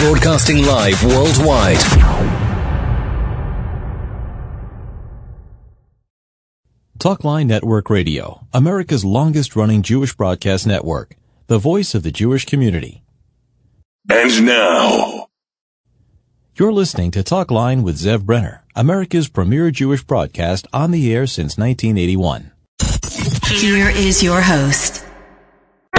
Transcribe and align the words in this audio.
Broadcasting 0.00 0.64
live 0.64 1.04
worldwide. 1.04 1.76
Talkline 6.98 7.46
Network 7.46 7.88
Radio, 7.88 8.46
America's 8.52 9.04
longest 9.04 9.56
running 9.56 9.82
Jewish 9.82 10.14
broadcast 10.14 10.66
network, 10.66 11.16
the 11.46 11.58
voice 11.58 11.94
of 11.94 12.02
the 12.02 12.10
Jewish 12.10 12.44
community. 12.44 13.02
And 14.10 14.46
now, 14.46 15.26
You're 16.56 16.72
listening 16.72 17.10
to 17.12 17.22
Talkline 17.22 17.82
with 17.82 17.96
Zev 17.98 18.24
Brenner, 18.24 18.64
America's 18.74 19.28
premier 19.28 19.70
Jewish 19.70 20.02
broadcast 20.02 20.66
on 20.72 20.90
the 20.90 21.14
air 21.14 21.26
since 21.26 21.56
1981. 21.56 22.52
Here 23.46 23.88
is 23.90 24.22
your 24.22 24.40
host. 24.40 25.04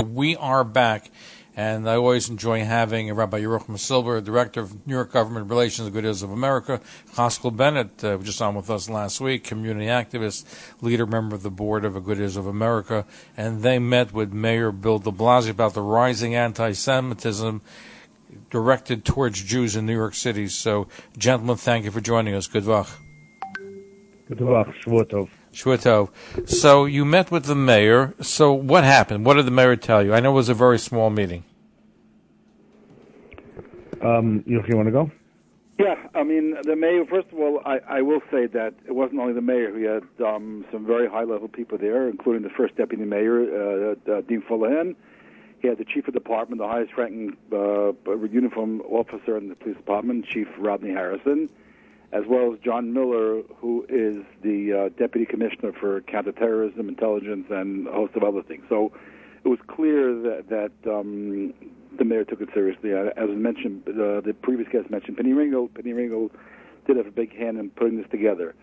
We 0.06 0.36
are 0.36 0.64
back, 0.64 1.10
and 1.56 1.90
I 1.90 1.96
always 1.96 2.30
enjoy 2.30 2.64
having 2.64 3.14
Rabbi 3.14 3.42
Yerucham 3.42 3.78
Silver, 3.78 4.22
Director 4.22 4.62
of 4.62 4.88
New 4.88 4.94
York 4.94 5.12
Government 5.12 5.50
Relations, 5.50 5.90
Agudath 5.90 6.06
Israel 6.06 6.32
of 6.32 6.38
America, 6.38 6.82
Haskell 7.16 7.52
Bennett, 7.52 8.04
uh, 8.04 8.18
just 8.20 8.42
on 8.42 8.56
with 8.56 8.70
us 8.70 8.90
last 8.90 9.20
week, 9.20 9.44
community 9.44 9.88
activist, 9.88 10.46
leader, 10.82 11.06
member 11.06 11.36
of 11.36 11.44
the 11.44 11.52
board 11.52 11.84
of 11.84 11.94
Agudath 11.94 12.20
Israel 12.20 12.48
of 12.48 12.56
America, 12.56 13.06
and 13.36 13.62
they 13.64 13.80
met 13.80 14.14
with 14.14 14.32
Mayor 14.32 14.72
Bill 14.72 15.00
de 15.00 15.12
Blasio 15.12 15.50
about 15.50 15.74
the 15.74 15.82
rising 15.82 16.36
anti-Semitism 16.36 17.62
directed 18.50 19.04
towards 19.04 19.44
Jews 19.44 19.76
in 19.76 19.86
New 19.86 19.96
York 19.96 20.16
City. 20.16 20.48
So, 20.48 20.88
gentlemen, 21.18 21.58
thank 21.58 21.86
you 21.86 21.92
for 21.92 22.02
joining 22.02 22.34
us. 22.34 22.48
Good 22.48 22.66
luck. 22.66 22.90
Good 24.28 24.42
luck, 24.42 24.68
Shvotov. 24.86 25.30
Shwitov. 25.54 26.10
So 26.46 26.86
you 26.86 27.06
met 27.06 27.32
with 27.32 27.46
the 27.46 27.56
mayor. 27.56 28.14
So 28.22 28.54
what 28.54 28.84
happened? 28.84 29.26
What 29.26 29.36
did 29.36 29.46
the 29.46 29.52
mayor 29.52 29.76
tell 29.76 30.04
you? 30.04 30.14
I 30.14 30.20
know 30.20 30.32
it 30.32 30.36
was 30.36 30.50
a 30.50 30.54
very 30.54 30.80
small 30.80 31.10
meeting. 31.10 31.44
Um, 34.02 34.44
you, 34.48 34.64
you 34.68 34.76
want 34.76 34.88
to 34.88 34.92
go? 34.92 35.12
Yeah, 35.78 35.96
I 36.14 36.24
mean, 36.24 36.56
the 36.64 36.76
mayor, 36.76 37.06
first 37.06 37.30
of 37.32 37.40
all, 37.40 37.62
I, 37.66 37.80
I 37.88 38.02
will 38.02 38.22
say 38.32 38.46
that 38.48 38.76
it 38.86 38.94
wasn't 38.94 39.20
only 39.20 39.34
the 39.34 39.42
mayor. 39.42 39.74
We 39.74 39.84
had 39.84 40.04
um, 40.24 40.64
some 40.72 40.86
very 40.86 41.10
high 41.10 41.24
level 41.24 41.48
people 41.48 41.78
there, 41.78 42.08
including 42.08 42.44
the 42.44 42.50
first 42.50 42.76
deputy 42.76 43.04
mayor, 43.04 43.42
uh, 43.42 44.12
uh, 44.12 44.22
Dean 44.22 44.44
Fuleihan. 44.48 44.96
He 45.60 45.68
had 45.68 45.78
the 45.78 45.86
chief 45.86 46.08
of 46.08 46.14
department, 46.14 46.62
the 46.62 46.68
highest 46.68 46.94
ranking 46.98 47.36
uh, 47.52 47.94
uniform 48.26 48.82
officer 48.82 49.38
in 49.38 49.50
the 49.50 49.56
police 49.56 49.78
department, 49.78 50.26
Chief 50.26 50.48
Rodney 50.58 50.92
Harrison, 50.92 51.50
as 52.14 52.24
well 52.28 52.54
as 52.54 52.60
John 52.60 52.94
Miller, 52.94 53.42
who 53.58 53.86
is 53.88 54.26
the 54.44 54.74
uh, 54.74 54.90
deputy 55.00 55.26
commissioner 55.26 55.72
for 55.80 56.02
counterterrorism, 56.02 56.90
intelligence, 56.90 57.46
and 57.50 57.88
a 57.88 57.92
host 57.92 58.16
of 58.16 58.24
other 58.24 58.44
things. 58.44 58.64
So 58.68 58.92
it 59.44 59.48
was 59.48 59.60
clear 59.68 60.14
that, 60.14 60.50
that 60.50 60.92
um, 60.92 61.54
the 61.98 62.06
mayor 62.06 62.26
took 62.26 62.42
it 62.42 62.50
seriously. 62.54 62.94
Uh, 62.94 63.12
As 63.16 63.30
mentioned, 63.30 63.84
uh, 63.88 64.22
the 64.22 64.36
previous 64.42 64.68
guest 64.70 64.90
mentioned 64.90 65.18
Pinny 65.18 65.32
Ringel. 65.32 65.74
Pinny 65.74 65.94
Ringel 65.94 66.30
did 66.86 66.98
have 66.98 67.08
a 67.08 67.12
big 67.12 67.36
hand 67.36 67.58
in 67.58 67.70
putting 67.70 67.98
this 67.98 68.10
together. 68.12 68.56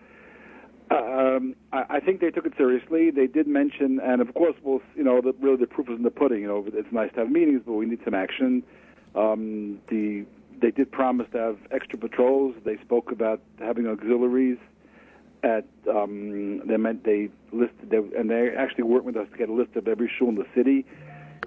Um, 0.91 1.55
I, 1.71 1.85
I 1.89 1.99
think 1.99 2.19
they 2.19 2.31
took 2.31 2.45
it 2.45 2.53
seriously. 2.57 3.11
They 3.11 3.27
did 3.27 3.47
mention, 3.47 3.99
and 3.99 4.21
of 4.21 4.33
course, 4.33 4.55
we'll, 4.63 4.81
you 4.95 5.03
know, 5.03 5.21
the, 5.21 5.33
really 5.39 5.57
the 5.57 5.67
proof 5.67 5.89
is 5.89 5.97
in 5.97 6.03
the 6.03 6.11
pudding. 6.11 6.41
You 6.41 6.47
know, 6.47 6.65
it's 6.67 6.91
nice 6.91 7.11
to 7.13 7.21
have 7.21 7.29
meetings, 7.29 7.61
but 7.65 7.73
we 7.73 7.85
need 7.85 7.99
some 8.03 8.13
action. 8.13 8.63
Um, 9.15 9.79
the 9.87 10.25
they 10.61 10.71
did 10.71 10.91
promise 10.91 11.27
to 11.31 11.37
have 11.37 11.57
extra 11.71 11.97
patrols. 11.97 12.55
They 12.63 12.77
spoke 12.77 13.11
about 13.11 13.41
having 13.59 13.87
auxiliaries. 13.87 14.57
At 15.41 15.65
um, 15.89 16.67
they 16.67 16.75
meant 16.75 17.05
they 17.05 17.29
listed, 17.53 17.89
they, 17.89 17.97
and 17.97 18.29
they 18.29 18.49
actually 18.57 18.83
worked 18.83 19.05
with 19.05 19.15
us 19.15 19.27
to 19.31 19.37
get 19.37 19.47
a 19.47 19.53
list 19.53 19.75
of 19.77 19.87
every 19.87 20.11
shul 20.17 20.27
in 20.27 20.35
the 20.35 20.45
city. 20.53 20.85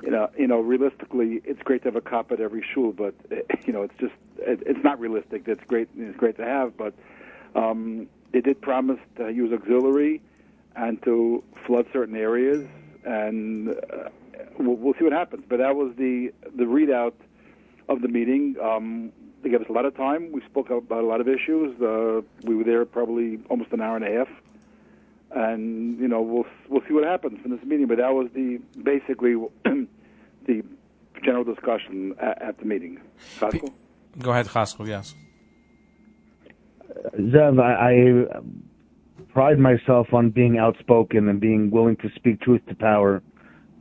You 0.03 0.11
know, 0.11 0.31
you 0.39 0.47
know, 0.47 0.61
realistically, 0.61 1.43
it's 1.45 1.63
great 1.63 1.83
to 1.83 1.89
have 1.89 1.97
a 1.97 2.01
cop 2.01 2.33
at 2.33 2.41
every 2.41 2.65
shul, 2.75 2.93
but 2.93 3.15
you 3.67 3.73
know, 3.73 3.83
it's 3.83 3.95
just 3.99 4.15
it, 4.39 4.63
it's 4.65 4.83
not 4.83 4.99
realistic. 4.99 5.43
It's 5.47 5.63
great. 5.65 5.89
It's 5.97 6.17
great 6.17 6.39
to 6.39 6.45
have, 6.45 6.77
but 6.77 6.95
um, 7.55 8.09
they 8.33 8.41
did 8.41 8.63
promise 8.63 8.99
to 9.17 9.31
use 9.31 9.53
auxiliary 9.53 10.23
and 10.75 11.03
to 11.03 11.45
flood 11.67 11.87
certain 11.93 12.17
areas, 12.17 12.67
and 13.05 13.69
uh, 13.69 14.09
we'll, 14.59 14.77
we'll 14.77 14.95
see 14.95 15.05
what 15.05 15.13
happens. 15.13 15.45
But 15.47 15.59
that 15.59 15.77
was 15.77 15.93
the 15.97 16.33
the 16.57 16.65
readout 16.65 17.13
of 17.89 18.03
the 18.03 18.09
meeting. 18.09 18.57
Um, 18.63 19.13
they 19.43 19.51
gave 19.51 19.61
us 19.61 19.67
a 19.69 19.73
lot 19.73 19.85
of 19.85 19.97
time. 19.97 20.33
We 20.33 20.41
spoke 20.43 20.71
about 20.71 21.03
a 21.03 21.07
lot 21.07 21.21
of 21.21 21.29
issues. 21.29 21.81
Uh, 21.81 22.23
we 22.45 22.55
were 22.55 22.65
there 22.65 22.85
probably 22.85 23.41
almost 23.51 23.73
an 23.73 23.81
hour 23.81 23.97
and 23.97 24.05
a 24.05 24.19
half, 24.19 24.29
and 25.35 25.99
you 25.99 26.09
know 26.09 26.23
we'll 26.23 26.47
we'll 26.69 26.83
see 26.87 26.95
what 26.95 27.05
happens 27.05 27.41
from 27.41 27.51
this 27.51 27.65
meeting. 27.65 27.87
But 27.87 27.99
that 27.99 28.15
was 28.15 28.29
the 28.35 28.61
basically 28.83 29.35
the 29.65 30.63
general 31.25 31.45
discussion 31.45 32.15
at, 32.21 32.41
at 32.41 32.59
the 32.59 32.65
meeting. 32.65 33.01
Pascal? 33.41 33.71
Go 34.19 34.31
ahead, 34.31 34.47
Haskell. 34.47 34.89
Yes. 34.89 35.15
Zev, 37.17 37.61
I, 37.61 38.35
I 38.35 38.41
pride 39.33 39.59
myself 39.59 40.13
on 40.13 40.31
being 40.31 40.59
outspoken 40.59 41.29
and 41.29 41.41
being 41.41 41.71
willing 41.71 41.97
to 41.97 42.11
speak 42.15 42.41
truth 42.41 42.61
to 42.69 42.75
power. 42.75 43.23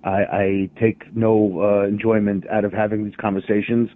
I, 0.03 0.09
I 0.09 0.69
take 0.79 1.15
no 1.15 1.61
uh, 1.61 1.87
enjoyment 1.87 2.45
out 2.49 2.65
of 2.65 2.73
having 2.73 3.05
these 3.05 3.15
conversations 3.15 3.89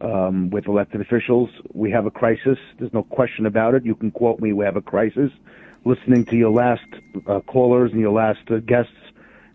um, 0.00 0.50
with 0.50 0.66
elected 0.66 1.00
officials. 1.00 1.50
We 1.72 1.90
have 1.90 2.06
a 2.06 2.10
crisis. 2.10 2.58
There's 2.78 2.92
no 2.92 3.02
question 3.04 3.46
about 3.46 3.74
it. 3.74 3.84
You 3.84 3.94
can 3.94 4.10
quote 4.10 4.40
me. 4.40 4.52
We 4.52 4.64
have 4.64 4.76
a 4.76 4.82
crisis. 4.82 5.30
Listening 5.84 6.24
to 6.26 6.36
your 6.36 6.50
last 6.50 6.86
uh, 7.26 7.40
callers 7.40 7.92
and 7.92 8.00
your 8.00 8.12
last 8.12 8.40
uh, 8.50 8.58
guests 8.58 8.92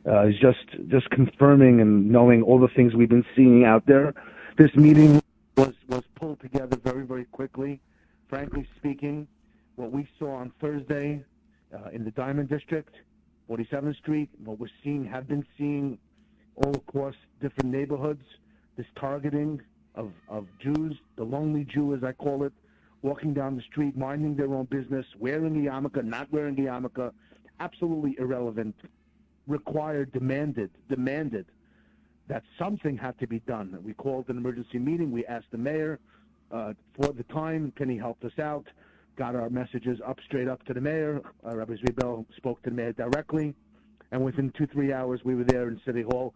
uh, 0.08 0.28
is 0.28 0.36
just 0.40 0.90
just 0.90 1.10
confirming 1.10 1.82
and 1.82 2.10
knowing 2.10 2.42
all 2.42 2.60
the 2.60 2.68
things 2.70 2.94
we've 2.96 3.10
been 3.10 3.26
seeing 3.36 3.64
out 3.66 3.86
there. 3.86 4.14
This 4.58 4.74
meeting 4.76 5.22
was 5.56 5.74
was 5.88 6.04
pulled 6.16 6.40
together 6.42 6.78
very 6.84 7.06
very 7.06 7.26
quickly. 7.26 7.82
Frankly 8.28 8.68
speaking, 8.78 9.28
what 9.78 9.92
we 9.92 10.08
saw 10.20 10.36
on 10.36 10.52
Thursday 10.60 11.24
uh, 11.74 11.90
in 11.92 12.04
the 12.04 12.12
Diamond 12.12 12.50
District 12.50 12.94
47th 13.50 13.98
Street, 13.98 14.30
what 14.44 14.60
we're 14.60 14.68
seeing, 14.84 15.06
have 15.06 15.28
been 15.28 15.46
seeing 15.58 15.98
all 16.56 16.76
across 16.76 17.16
different 17.42 17.72
neighborhoods, 17.72 18.24
this 18.76 18.86
targeting 19.00 19.62
of, 19.96 20.12
of 20.30 20.48
Jews, 20.60 20.98
the 21.16 21.24
lonely 21.24 21.64
Jew, 21.64 21.96
as 21.96 22.04
I 22.04 22.12
call 22.12 22.44
it, 22.44 22.54
walking 23.02 23.34
down 23.34 23.56
the 23.56 23.62
street, 23.62 23.96
minding 23.98 24.36
their 24.36 24.54
own 24.54 24.66
business, 24.66 25.06
wearing 25.20 25.66
a 25.66 25.70
yarmulke, 25.70 26.04
not 26.04 26.32
wearing 26.32 26.60
a 26.60 26.64
yarmulke, 26.64 27.12
absolutely 27.60 28.16
irrelevant, 28.20 28.76
required, 29.48 30.12
demanded, 30.12 30.72
demanded 30.90 31.46
that 32.28 32.44
something 32.60 32.98
had 32.98 33.18
to 33.20 33.28
be 33.28 33.40
done. 33.40 33.78
We 33.84 33.94
called 33.94 34.26
an 34.30 34.38
emergency 34.38 34.80
meeting. 34.80 35.12
We 35.12 35.26
asked 35.26 35.52
the 35.52 35.58
mayor 35.58 36.00
uh, 36.52 36.74
for 36.96 37.14
the 37.14 37.24
time. 37.24 37.72
Pinny 37.76 37.98
helped 37.98 38.26
us 38.26 38.38
out 38.40 38.68
got 39.18 39.36
our 39.36 39.50
messages 39.50 40.00
up 40.06 40.20
straight 40.26 40.48
up 40.48 40.64
to 40.66 40.74
the 40.74 40.82
mayor. 40.82 41.22
Uh, 41.46 41.56
Rabbi 41.56 41.74
Zwiebel 41.74 42.26
spoke 42.38 42.62
to 42.64 42.70
the 42.70 42.76
mayor 42.76 42.94
directly, 42.94 43.54
and 44.12 44.24
within 44.24 44.52
two 44.58 44.68
three 44.68 44.94
hours 44.94 45.22
we 45.26 45.36
were 45.36 45.44
there 45.44 45.68
in 45.68 45.82
City 45.86 46.04
Hall, 46.04 46.34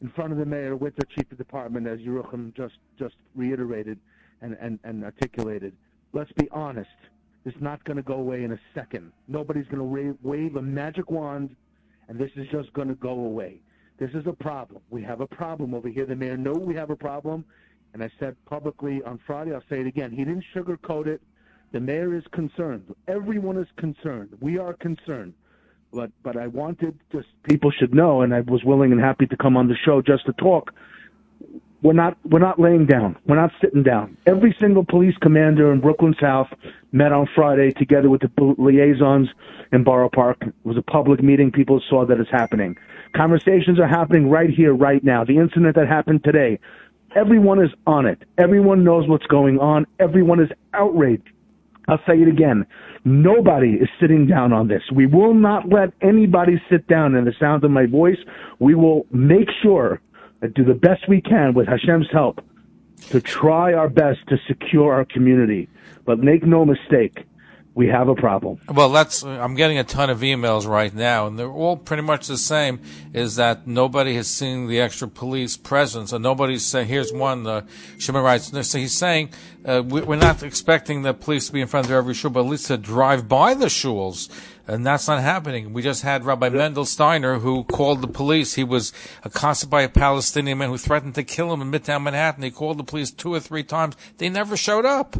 in 0.00 0.08
front 0.10 0.32
of 0.32 0.38
the 0.38 0.46
mayor 0.46 0.76
with 0.76 0.94
the 0.96 1.04
chief 1.06 1.30
of 1.30 1.38
department, 1.38 1.86
as 1.86 1.98
Yerucham 2.00 2.54
just 2.56 2.74
just 2.98 3.16
reiterated 3.34 3.98
and 4.40 4.56
and, 4.60 4.78
and 4.84 5.04
articulated. 5.04 5.74
Let's 6.12 6.32
be 6.32 6.48
honest. 6.50 6.90
It's 7.46 7.56
not 7.60 7.82
going 7.84 7.96
to 7.96 8.02
go 8.02 8.14
away 8.14 8.44
in 8.44 8.52
a 8.52 8.60
second. 8.74 9.12
Nobody's 9.26 9.64
going 9.66 9.78
to 9.78 10.16
wave 10.22 10.56
a 10.56 10.62
magic 10.62 11.10
wand, 11.10 11.56
and 12.08 12.18
this 12.18 12.30
is 12.36 12.46
just 12.52 12.70
going 12.74 12.88
to 12.88 12.94
go 12.94 13.12
away. 13.12 13.60
This 13.98 14.10
is 14.12 14.26
a 14.26 14.32
problem. 14.32 14.82
We 14.90 15.02
have 15.04 15.22
a 15.22 15.26
problem 15.26 15.72
over 15.72 15.88
here. 15.88 16.04
The 16.04 16.16
mayor 16.16 16.36
knows 16.36 16.58
we 16.58 16.74
have 16.74 16.90
a 16.90 16.96
problem, 16.96 17.44
and 17.94 18.02
I 18.02 18.10
said 18.18 18.36
publicly 18.44 19.02
on 19.04 19.18
Friday. 19.26 19.54
I'll 19.54 19.62
say 19.70 19.80
it 19.80 19.86
again. 19.86 20.10
He 20.10 20.18
didn't 20.18 20.44
sugarcoat 20.54 21.06
it. 21.06 21.22
The 21.72 21.80
mayor 21.80 22.14
is 22.16 22.24
concerned. 22.32 22.94
Everyone 23.06 23.56
is 23.56 23.68
concerned. 23.76 24.36
We 24.40 24.58
are 24.58 24.72
concerned. 24.74 25.34
But 25.92 26.10
but 26.22 26.36
I 26.36 26.46
wanted 26.46 26.98
just 27.12 27.28
people 27.44 27.70
should 27.70 27.94
know, 27.94 28.22
and 28.22 28.34
I 28.34 28.40
was 28.40 28.62
willing 28.64 28.92
and 28.92 29.00
happy 29.00 29.26
to 29.26 29.36
come 29.36 29.56
on 29.56 29.68
the 29.68 29.76
show 29.84 30.02
just 30.02 30.26
to 30.26 30.32
talk. 30.32 30.72
We're 31.82 31.94
not 31.94 32.16
we're 32.24 32.40
not 32.40 32.60
laying 32.60 32.86
down. 32.86 33.16
We're 33.26 33.40
not 33.40 33.52
sitting 33.60 33.82
down. 33.82 34.16
Every 34.26 34.54
single 34.60 34.84
police 34.84 35.16
commander 35.20 35.72
in 35.72 35.80
Brooklyn 35.80 36.14
South 36.20 36.48
met 36.92 37.12
on 37.12 37.28
Friday 37.34 37.70
together 37.72 38.10
with 38.10 38.20
the 38.20 38.54
liaisons 38.58 39.28
in 39.72 39.82
Borough 39.84 40.10
Park. 40.10 40.38
It 40.42 40.54
was 40.64 40.76
a 40.76 40.82
public 40.82 41.22
meeting. 41.22 41.50
People 41.50 41.80
saw 41.88 42.04
that 42.06 42.20
it's 42.20 42.30
happening. 42.30 42.76
Conversations 43.16 43.80
are 43.80 43.88
happening 43.88 44.28
right 44.28 44.50
here, 44.50 44.74
right 44.74 45.02
now. 45.02 45.24
The 45.24 45.38
incident 45.38 45.74
that 45.76 45.88
happened 45.88 46.22
today, 46.22 46.60
everyone 47.16 47.62
is 47.62 47.70
on 47.86 48.06
it. 48.06 48.22
Everyone 48.38 48.84
knows 48.84 49.08
what's 49.08 49.26
going 49.26 49.58
on. 49.58 49.86
Everyone 49.98 50.40
is 50.40 50.50
outraged. 50.74 51.30
I'll 51.90 51.98
say 52.06 52.22
it 52.22 52.28
again. 52.28 52.66
Nobody 53.04 53.72
is 53.72 53.88
sitting 54.00 54.24
down 54.24 54.52
on 54.52 54.68
this. 54.68 54.82
We 54.94 55.06
will 55.06 55.34
not 55.34 55.68
let 55.68 55.92
anybody 56.00 56.62
sit 56.70 56.86
down 56.86 57.16
in 57.16 57.24
the 57.24 57.34
sound 57.40 57.64
of 57.64 57.72
my 57.72 57.86
voice. 57.86 58.18
We 58.60 58.76
will 58.76 59.06
make 59.10 59.48
sure 59.60 60.00
and 60.40 60.54
do 60.54 60.64
the 60.64 60.74
best 60.74 61.08
we 61.08 61.20
can 61.20 61.52
with 61.52 61.66
Hashem's 61.66 62.08
help 62.12 62.40
to 63.10 63.20
try 63.20 63.72
our 63.72 63.88
best 63.88 64.20
to 64.28 64.36
secure 64.46 64.92
our 64.92 65.04
community. 65.04 65.68
But 66.04 66.20
make 66.20 66.44
no 66.44 66.64
mistake, 66.64 67.24
we 67.74 67.86
have 67.86 68.08
a 68.08 68.14
problem. 68.14 68.60
Well, 68.68 68.90
that's. 68.90 69.22
I'm 69.22 69.54
getting 69.54 69.78
a 69.78 69.84
ton 69.84 70.10
of 70.10 70.20
emails 70.20 70.66
right 70.66 70.92
now, 70.92 71.26
and 71.26 71.38
they're 71.38 71.50
all 71.50 71.76
pretty 71.76 72.02
much 72.02 72.26
the 72.26 72.36
same. 72.36 72.80
Is 73.12 73.36
that 73.36 73.66
nobody 73.66 74.14
has 74.16 74.26
seen 74.26 74.66
the 74.66 74.80
extra 74.80 75.06
police 75.06 75.56
presence, 75.56 76.12
and 76.12 76.22
nobody's 76.22 76.66
saying. 76.66 76.88
Here's 76.88 77.12
one. 77.12 77.46
Uh, 77.46 77.62
Shimon 77.98 78.24
writes. 78.24 78.50
So 78.68 78.78
he's 78.78 78.96
saying 78.96 79.30
uh, 79.64 79.82
we, 79.86 80.00
we're 80.00 80.16
not 80.16 80.42
expecting 80.42 81.02
the 81.02 81.14
police 81.14 81.46
to 81.46 81.52
be 81.52 81.60
in 81.60 81.68
front 81.68 81.86
of 81.86 81.92
every 81.92 82.12
shul, 82.12 82.30
but 82.30 82.40
at 82.40 82.46
least 82.46 82.66
to 82.66 82.76
drive 82.76 83.28
by 83.28 83.54
the 83.54 83.66
shuls. 83.66 84.28
And 84.66 84.84
that's 84.84 85.06
not 85.06 85.20
happening. 85.20 85.72
We 85.72 85.82
just 85.82 86.02
had 86.02 86.24
Rabbi 86.24 86.48
Mendel 86.48 86.84
Steiner 86.84 87.38
who 87.38 87.64
called 87.64 88.02
the 88.02 88.08
police. 88.08 88.54
He 88.54 88.64
was 88.64 88.92
accosted 89.24 89.70
by 89.70 89.82
a 89.82 89.88
Palestinian 89.88 90.58
man 90.58 90.70
who 90.70 90.78
threatened 90.78 91.14
to 91.16 91.24
kill 91.24 91.52
him 91.52 91.62
in 91.62 91.70
Midtown 91.70 92.02
Manhattan. 92.02 92.42
He 92.42 92.50
called 92.50 92.78
the 92.78 92.84
police 92.84 93.10
two 93.10 93.32
or 93.32 93.40
three 93.40 93.64
times. 93.64 93.96
They 94.18 94.28
never 94.28 94.56
showed 94.56 94.84
up. 94.84 95.16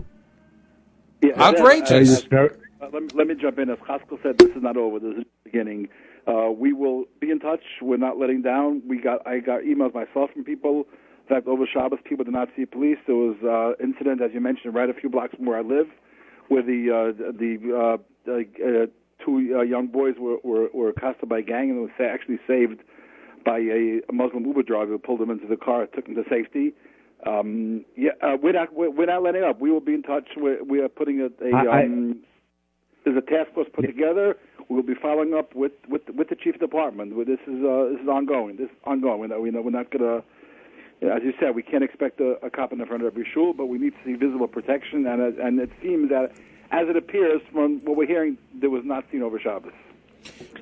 Yeah, 1.22 1.32
Outrageous. 1.40 2.24
Uh, 2.32 2.36
uh, 2.80 2.88
let, 2.92 3.02
me, 3.02 3.08
let 3.14 3.26
me 3.26 3.34
jump 3.34 3.58
in. 3.58 3.70
As 3.70 3.78
Haskell 3.86 4.18
said, 4.22 4.38
this 4.38 4.50
is 4.50 4.62
not 4.62 4.76
over. 4.76 4.98
This 4.98 5.18
is 5.18 5.24
the 5.24 5.50
beginning. 5.50 5.88
Uh, 6.26 6.50
we 6.50 6.72
will 6.72 7.04
be 7.20 7.30
in 7.30 7.38
touch. 7.38 7.62
We're 7.82 7.96
not 7.96 8.18
letting 8.18 8.42
down. 8.42 8.82
We 8.86 9.00
got 9.00 9.26
I 9.26 9.40
got 9.40 9.62
emails 9.62 9.94
myself 9.94 10.30
from 10.32 10.44
people. 10.44 10.86
In 11.28 11.36
fact, 11.36 11.46
over 11.46 11.66
Shabbos, 11.66 12.00
people 12.04 12.24
did 12.24 12.34
not 12.34 12.48
see 12.56 12.66
police. 12.66 12.98
There 13.06 13.16
was 13.16 13.36
uh, 13.42 13.82
incident, 13.82 14.20
as 14.22 14.30
you 14.32 14.40
mentioned, 14.40 14.74
right 14.74 14.88
a 14.88 14.94
few 14.94 15.08
blocks 15.08 15.34
from 15.36 15.46
where 15.46 15.58
I 15.58 15.62
live, 15.62 15.86
where 16.48 16.62
the 16.62 16.90
uh, 16.90 17.32
the 17.32 17.98
uh, 18.28 18.32
uh, 18.32 18.86
two 19.24 19.56
uh, 19.56 19.62
young 19.62 19.88
boys 19.88 20.14
were, 20.18 20.38
were 20.42 20.68
were 20.72 20.88
accosted 20.90 21.28
by 21.28 21.38
a 21.38 21.42
gang 21.42 21.70
and 21.70 21.80
was 21.80 21.90
actually 22.00 22.38
saved 22.46 22.80
by 23.44 23.58
a, 23.58 24.00
a 24.08 24.12
Muslim 24.12 24.44
Uber 24.46 24.62
driver 24.62 24.92
who 24.92 24.98
pulled 24.98 25.20
them 25.20 25.30
into 25.30 25.46
the 25.46 25.56
car, 25.56 25.86
took 25.86 26.06
them 26.06 26.14
to 26.14 26.24
safety. 26.28 26.72
Um, 27.26 27.84
yeah, 27.96 28.10
uh, 28.22 28.36
we're 28.42 28.52
not 28.52 28.72
we're, 28.74 28.90
we're 28.90 29.06
not 29.06 29.22
letting 29.22 29.42
up. 29.44 29.60
We 29.60 29.70
will 29.70 29.80
be 29.80 29.94
in 29.94 30.02
touch. 30.02 30.28
We're, 30.36 30.62
we 30.64 30.80
are 30.80 30.88
putting 30.88 31.20
a, 31.20 31.26
a 31.44 31.54
I- 31.54 31.84
um, 31.84 32.20
there's 33.04 33.16
a 33.16 33.22
task 33.22 33.52
force 33.54 33.66
put 33.72 33.86
together. 33.86 34.36
We 34.68 34.76
will 34.76 34.82
be 34.82 34.94
following 34.94 35.34
up 35.34 35.54
with 35.54 35.72
with 35.88 36.02
with 36.10 36.28
the 36.28 36.36
chief 36.36 36.58
department. 36.58 37.16
This 37.26 37.38
is 37.46 37.64
uh, 37.64 37.88
this 37.92 38.00
is 38.02 38.08
ongoing. 38.08 38.56
This 38.56 38.70
is 38.70 38.76
ongoing. 38.84 39.20
We're 39.20 39.26
not, 39.28 39.40
we 39.40 39.50
know 39.50 39.62
we're 39.62 39.70
not 39.70 39.90
gonna. 39.90 40.22
As 41.02 41.22
you 41.24 41.32
said, 41.40 41.54
we 41.54 41.62
can't 41.62 41.82
expect 41.82 42.20
a, 42.20 42.32
a 42.44 42.50
cop 42.50 42.72
in 42.72 42.78
the 42.78 42.84
front 42.84 43.02
of 43.02 43.06
every 43.06 43.26
shul, 43.32 43.54
but 43.54 43.66
we 43.66 43.78
need 43.78 43.92
to 43.92 43.98
see 44.04 44.12
visible 44.14 44.48
protection. 44.48 45.06
And 45.06 45.20
uh, 45.22 45.42
and 45.42 45.58
it 45.58 45.70
seems 45.82 46.10
that, 46.10 46.32
as 46.70 46.88
it 46.88 46.96
appears 46.96 47.40
from 47.52 47.80
what 47.80 47.96
we're 47.96 48.06
hearing, 48.06 48.36
there 48.54 48.70
was 48.70 48.84
not 48.84 49.04
seen 49.10 49.22
over 49.22 49.40
Shabbos. 49.40 49.72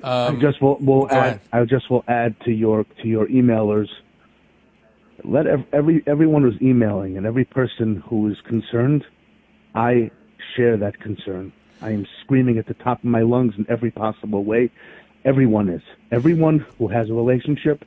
I 0.03 0.35
just 0.39 0.61
will, 0.61 0.77
will 0.77 1.07
add. 1.11 1.17
ahead. 1.17 1.41
I 1.51 1.65
just 1.65 1.89
will 1.91 2.05
add 2.07 2.39
to 2.45 2.51
your 2.51 2.85
to 3.01 3.07
your 3.07 3.27
emailers. 3.27 3.89
Let 5.23 5.47
every 5.73 6.03
everyone 6.07 6.43
who's 6.43 6.61
emailing 6.61 7.17
and 7.17 7.25
every 7.25 7.45
person 7.45 7.97
who 8.07 8.27
is 8.27 8.39
concerned, 8.41 9.05
I 9.75 10.11
share 10.55 10.77
that 10.77 10.99
concern. 10.99 11.51
I 11.81 11.91
am 11.91 12.05
screaming 12.23 12.57
at 12.57 12.67
the 12.67 12.73
top 12.73 12.99
of 12.99 13.05
my 13.05 13.21
lungs 13.21 13.53
in 13.57 13.65
every 13.69 13.91
possible 13.91 14.43
way. 14.43 14.71
Everyone 15.25 15.69
is. 15.69 15.81
Everyone 16.11 16.59
who 16.77 16.87
has 16.87 17.09
a 17.09 17.13
relationship 17.13 17.85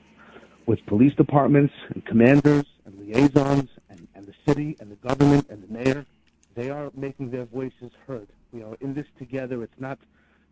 with 0.66 0.84
police 0.86 1.14
departments 1.14 1.74
and 1.88 2.04
commanders 2.04 2.64
and 2.84 2.98
liaisons 2.98 3.68
and, 3.90 4.06
and 4.14 4.26
the 4.26 4.34
city 4.46 4.76
and 4.80 4.90
the 4.90 4.96
government 4.96 5.46
and 5.50 5.62
the 5.62 5.72
mayor, 5.72 6.06
they 6.54 6.70
are 6.70 6.90
making 6.94 7.30
their 7.30 7.44
voices 7.44 7.90
heard. 8.06 8.28
We 8.52 8.62
are 8.62 8.76
in 8.80 8.94
this 8.94 9.06
together. 9.18 9.62
It's 9.62 9.80
not 9.80 9.98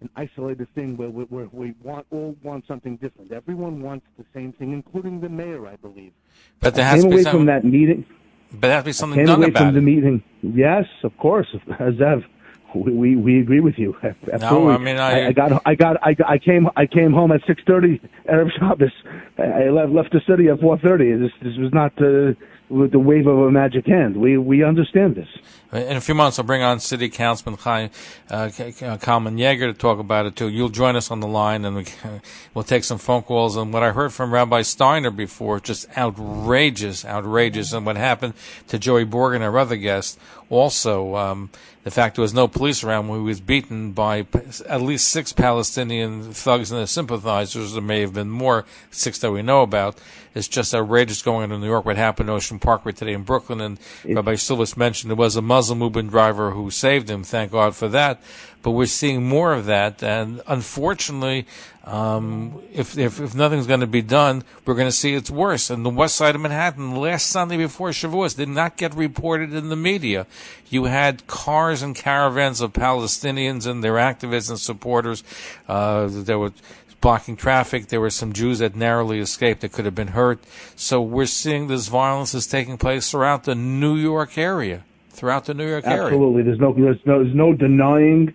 an 0.00 0.08
isolated 0.16 0.68
thing 0.74 0.96
where 0.96 1.10
we, 1.10 1.24
where 1.24 1.48
we 1.52 1.74
want 1.82 2.06
all 2.10 2.34
want 2.42 2.66
something 2.66 2.96
different. 2.96 3.32
Everyone 3.32 3.82
wants 3.82 4.06
the 4.18 4.24
same 4.34 4.52
thing, 4.52 4.72
including 4.72 5.20
the 5.20 5.28
mayor, 5.28 5.66
I 5.66 5.76
believe. 5.76 6.12
But 6.60 6.74
there 6.74 6.84
I 6.84 6.88
has 6.88 7.00
to 7.00 7.02
came 7.04 7.10
be 7.10 7.14
away 7.16 7.22
something. 7.24 7.38
from 7.40 7.46
that 7.46 7.64
meeting. 7.64 8.06
But 8.52 8.60
there 8.62 8.72
has 8.72 8.82
to 8.84 8.88
be 8.88 8.92
something 8.92 9.18
Came 9.18 9.26
done 9.26 9.38
away 9.40 9.48
about 9.48 9.58
from 9.66 9.74
the 9.74 9.80
meeting. 9.80 10.22
Yes, 10.42 10.86
of 11.04 11.16
course, 11.18 11.46
Zev. 11.68 12.24
We, 12.72 12.92
we 12.92 13.16
we 13.16 13.40
agree 13.40 13.58
with 13.60 13.78
you. 13.78 13.96
Absolutely. 14.32 14.38
No, 14.38 14.70
I 14.70 14.78
mean, 14.78 14.96
I- 14.96 15.26
I, 15.28 15.32
got 15.32 15.60
I 15.66 15.74
got 15.74 15.96
I, 16.06 16.14
I 16.26 16.38
came 16.38 16.68
I 16.76 16.86
came 16.86 17.12
home 17.12 17.32
at 17.32 17.40
six 17.46 17.60
thirty 17.66 18.00
erev 18.28 18.50
Shabbos. 18.58 18.92
I 19.38 19.42
I 19.42 19.70
left 19.70 19.92
left 19.92 20.12
the 20.12 20.20
city 20.26 20.48
at 20.48 20.60
four 20.60 20.78
thirty. 20.78 21.12
This 21.16 21.32
this 21.42 21.56
was 21.58 21.72
not 21.72 21.92
uh, 22.00 22.32
with 22.70 22.92
the 22.92 22.98
wave 22.98 23.26
of 23.26 23.38
a 23.38 23.50
magic 23.50 23.86
hand. 23.86 24.16
We 24.16 24.38
we 24.38 24.62
understand 24.62 25.16
this. 25.16 25.28
In 25.72 25.96
a 25.96 26.00
few 26.00 26.16
months, 26.16 26.36
I'll 26.36 26.44
bring 26.44 26.62
on 26.62 26.80
City 26.80 27.08
Councilman 27.08 27.56
Chaim, 27.60 27.90
uh, 28.28 28.50
Kalman 29.00 29.36
Yeger 29.36 29.72
to 29.72 29.72
talk 29.72 30.00
about 30.00 30.26
it 30.26 30.34
too. 30.34 30.48
You'll 30.48 30.68
join 30.68 30.96
us 30.96 31.12
on 31.12 31.20
the 31.20 31.28
line, 31.28 31.64
and 31.64 31.76
we, 31.76 31.84
we'll 32.54 32.64
take 32.64 32.82
some 32.82 32.98
phone 32.98 33.22
calls. 33.22 33.56
And 33.56 33.72
what 33.72 33.84
I 33.84 33.92
heard 33.92 34.12
from 34.12 34.34
Rabbi 34.34 34.62
Steiner 34.62 35.12
before, 35.12 35.60
just 35.60 35.86
outrageous, 35.96 37.04
outrageous. 37.04 37.72
And 37.72 37.86
what 37.86 37.96
happened 37.96 38.34
to 38.66 38.80
Joey 38.80 39.04
Borgen, 39.04 39.42
our 39.42 39.56
other 39.56 39.76
guest, 39.76 40.18
also 40.48 41.14
um, 41.14 41.50
the 41.84 41.92
fact 41.92 42.16
there 42.16 42.22
was 42.22 42.34
no 42.34 42.48
police 42.48 42.82
around 42.82 43.06
when 43.06 43.20
he 43.20 43.24
was 43.24 43.40
beaten 43.40 43.92
by 43.92 44.26
at 44.68 44.82
least 44.82 45.08
six 45.08 45.32
Palestinian 45.32 46.32
thugs 46.32 46.72
and 46.72 46.80
their 46.80 46.86
sympathizers. 46.88 47.74
There 47.74 47.82
may 47.82 48.00
have 48.00 48.12
been 48.12 48.28
more, 48.28 48.64
six 48.90 49.18
that 49.20 49.30
we 49.30 49.42
know 49.42 49.62
about. 49.62 50.00
It's 50.34 50.48
just 50.48 50.74
outrageous 50.74 51.22
going 51.22 51.44
on 51.44 51.52
in 51.52 51.60
New 51.60 51.66
York. 51.66 51.84
What 51.84 51.96
happened 51.96 52.28
in 52.28 52.34
Ocean 52.34 52.58
Parkway 52.58 52.92
today 52.92 53.12
in 53.12 53.22
Brooklyn, 53.22 53.60
and 53.60 53.78
Rabbi 54.04 54.36
Silvas 54.36 54.76
mentioned 54.76 55.10
there 55.10 55.16
was 55.16 55.36
a 55.36 55.42
Muslim 55.42 55.80
Uber 55.80 56.02
driver 56.02 56.52
who 56.52 56.70
saved 56.70 57.10
him. 57.10 57.24
Thank 57.24 57.52
God 57.52 57.74
for 57.74 57.88
that. 57.88 58.22
But 58.62 58.72
we're 58.72 58.86
seeing 58.86 59.26
more 59.26 59.54
of 59.54 59.64
that, 59.66 60.02
and 60.02 60.42
unfortunately, 60.46 61.46
um, 61.84 62.60
if, 62.74 62.98
if 62.98 63.18
if 63.18 63.34
nothing's 63.34 63.66
going 63.66 63.80
to 63.80 63.86
be 63.86 64.02
done, 64.02 64.44
we're 64.66 64.74
going 64.74 64.86
to 64.86 64.92
see 64.92 65.14
it's 65.14 65.30
worse. 65.30 65.70
And 65.70 65.82
the 65.82 65.88
west 65.88 66.16
side 66.16 66.34
of 66.34 66.42
Manhattan, 66.42 66.94
last 66.94 67.28
Sunday 67.28 67.56
before 67.56 67.88
Shavuos, 67.88 68.36
did 68.36 68.50
not 68.50 68.76
get 68.76 68.94
reported 68.94 69.54
in 69.54 69.70
the 69.70 69.76
media. 69.76 70.26
You 70.68 70.84
had 70.84 71.26
cars 71.26 71.80
and 71.80 71.96
caravans 71.96 72.60
of 72.60 72.74
Palestinians 72.74 73.66
and 73.66 73.82
their 73.82 73.94
activists 73.94 74.50
and 74.50 74.60
supporters. 74.60 75.24
Uh, 75.66 76.08
there 76.10 76.38
were 76.38 76.52
blocking 77.00 77.36
traffic. 77.36 77.88
There 77.88 78.00
were 78.00 78.10
some 78.10 78.32
Jews 78.32 78.58
that 78.58 78.76
narrowly 78.76 79.20
escaped 79.20 79.60
that 79.62 79.72
could 79.72 79.84
have 79.84 79.94
been 79.94 80.08
hurt. 80.08 80.40
So 80.76 81.00
we're 81.00 81.26
seeing 81.26 81.66
this 81.66 81.88
violence 81.88 82.34
is 82.34 82.46
taking 82.46 82.78
place 82.78 83.10
throughout 83.10 83.44
the 83.44 83.54
New 83.54 83.96
York 83.96 84.36
area. 84.38 84.84
Throughout 85.10 85.46
the 85.46 85.54
New 85.54 85.68
York 85.68 85.86
area. 85.86 86.04
Absolutely. 86.04 86.42
There's 86.42 86.60
no 86.60 86.72
there's 86.72 87.04
no 87.04 87.22
there's 87.22 87.34
no 87.34 87.52
denying 87.52 88.32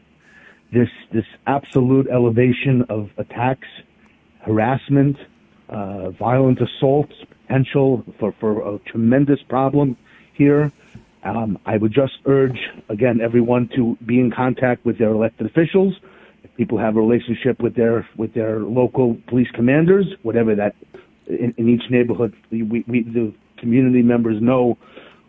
this 0.71 0.89
this 1.12 1.25
absolute 1.47 2.07
elevation 2.09 2.85
of 2.89 3.09
attacks, 3.17 3.67
harassment, 4.41 5.17
uh, 5.69 6.12
violent 6.12 6.59
assaults, 6.62 7.13
potential 7.47 8.03
for, 8.19 8.33
for 8.39 8.75
a 8.75 8.79
tremendous 8.79 9.41
problem 9.47 9.97
here. 10.33 10.71
Um, 11.23 11.57
I 11.65 11.77
would 11.77 11.94
just 11.94 12.13
urge 12.25 12.59
again 12.89 13.19
everyone 13.21 13.69
to 13.75 13.97
be 14.06 14.19
in 14.19 14.31
contact 14.31 14.85
with 14.85 15.00
their 15.00 15.09
elected 15.09 15.47
officials. 15.47 15.95
People 16.57 16.77
have 16.77 16.95
a 16.95 17.00
relationship 17.00 17.62
with 17.62 17.75
their 17.75 18.07
with 18.18 18.33
their 18.33 18.59
local 18.59 19.18
police 19.27 19.47
commanders, 19.53 20.06
whatever 20.24 20.56
that 20.56 20.75
in, 21.27 21.53
in 21.57 21.69
each 21.69 21.89
neighborhood, 21.89 22.33
we, 22.51 22.83
we 22.88 23.03
the 23.03 23.33
community 23.57 24.01
members 24.01 24.42
know 24.42 24.77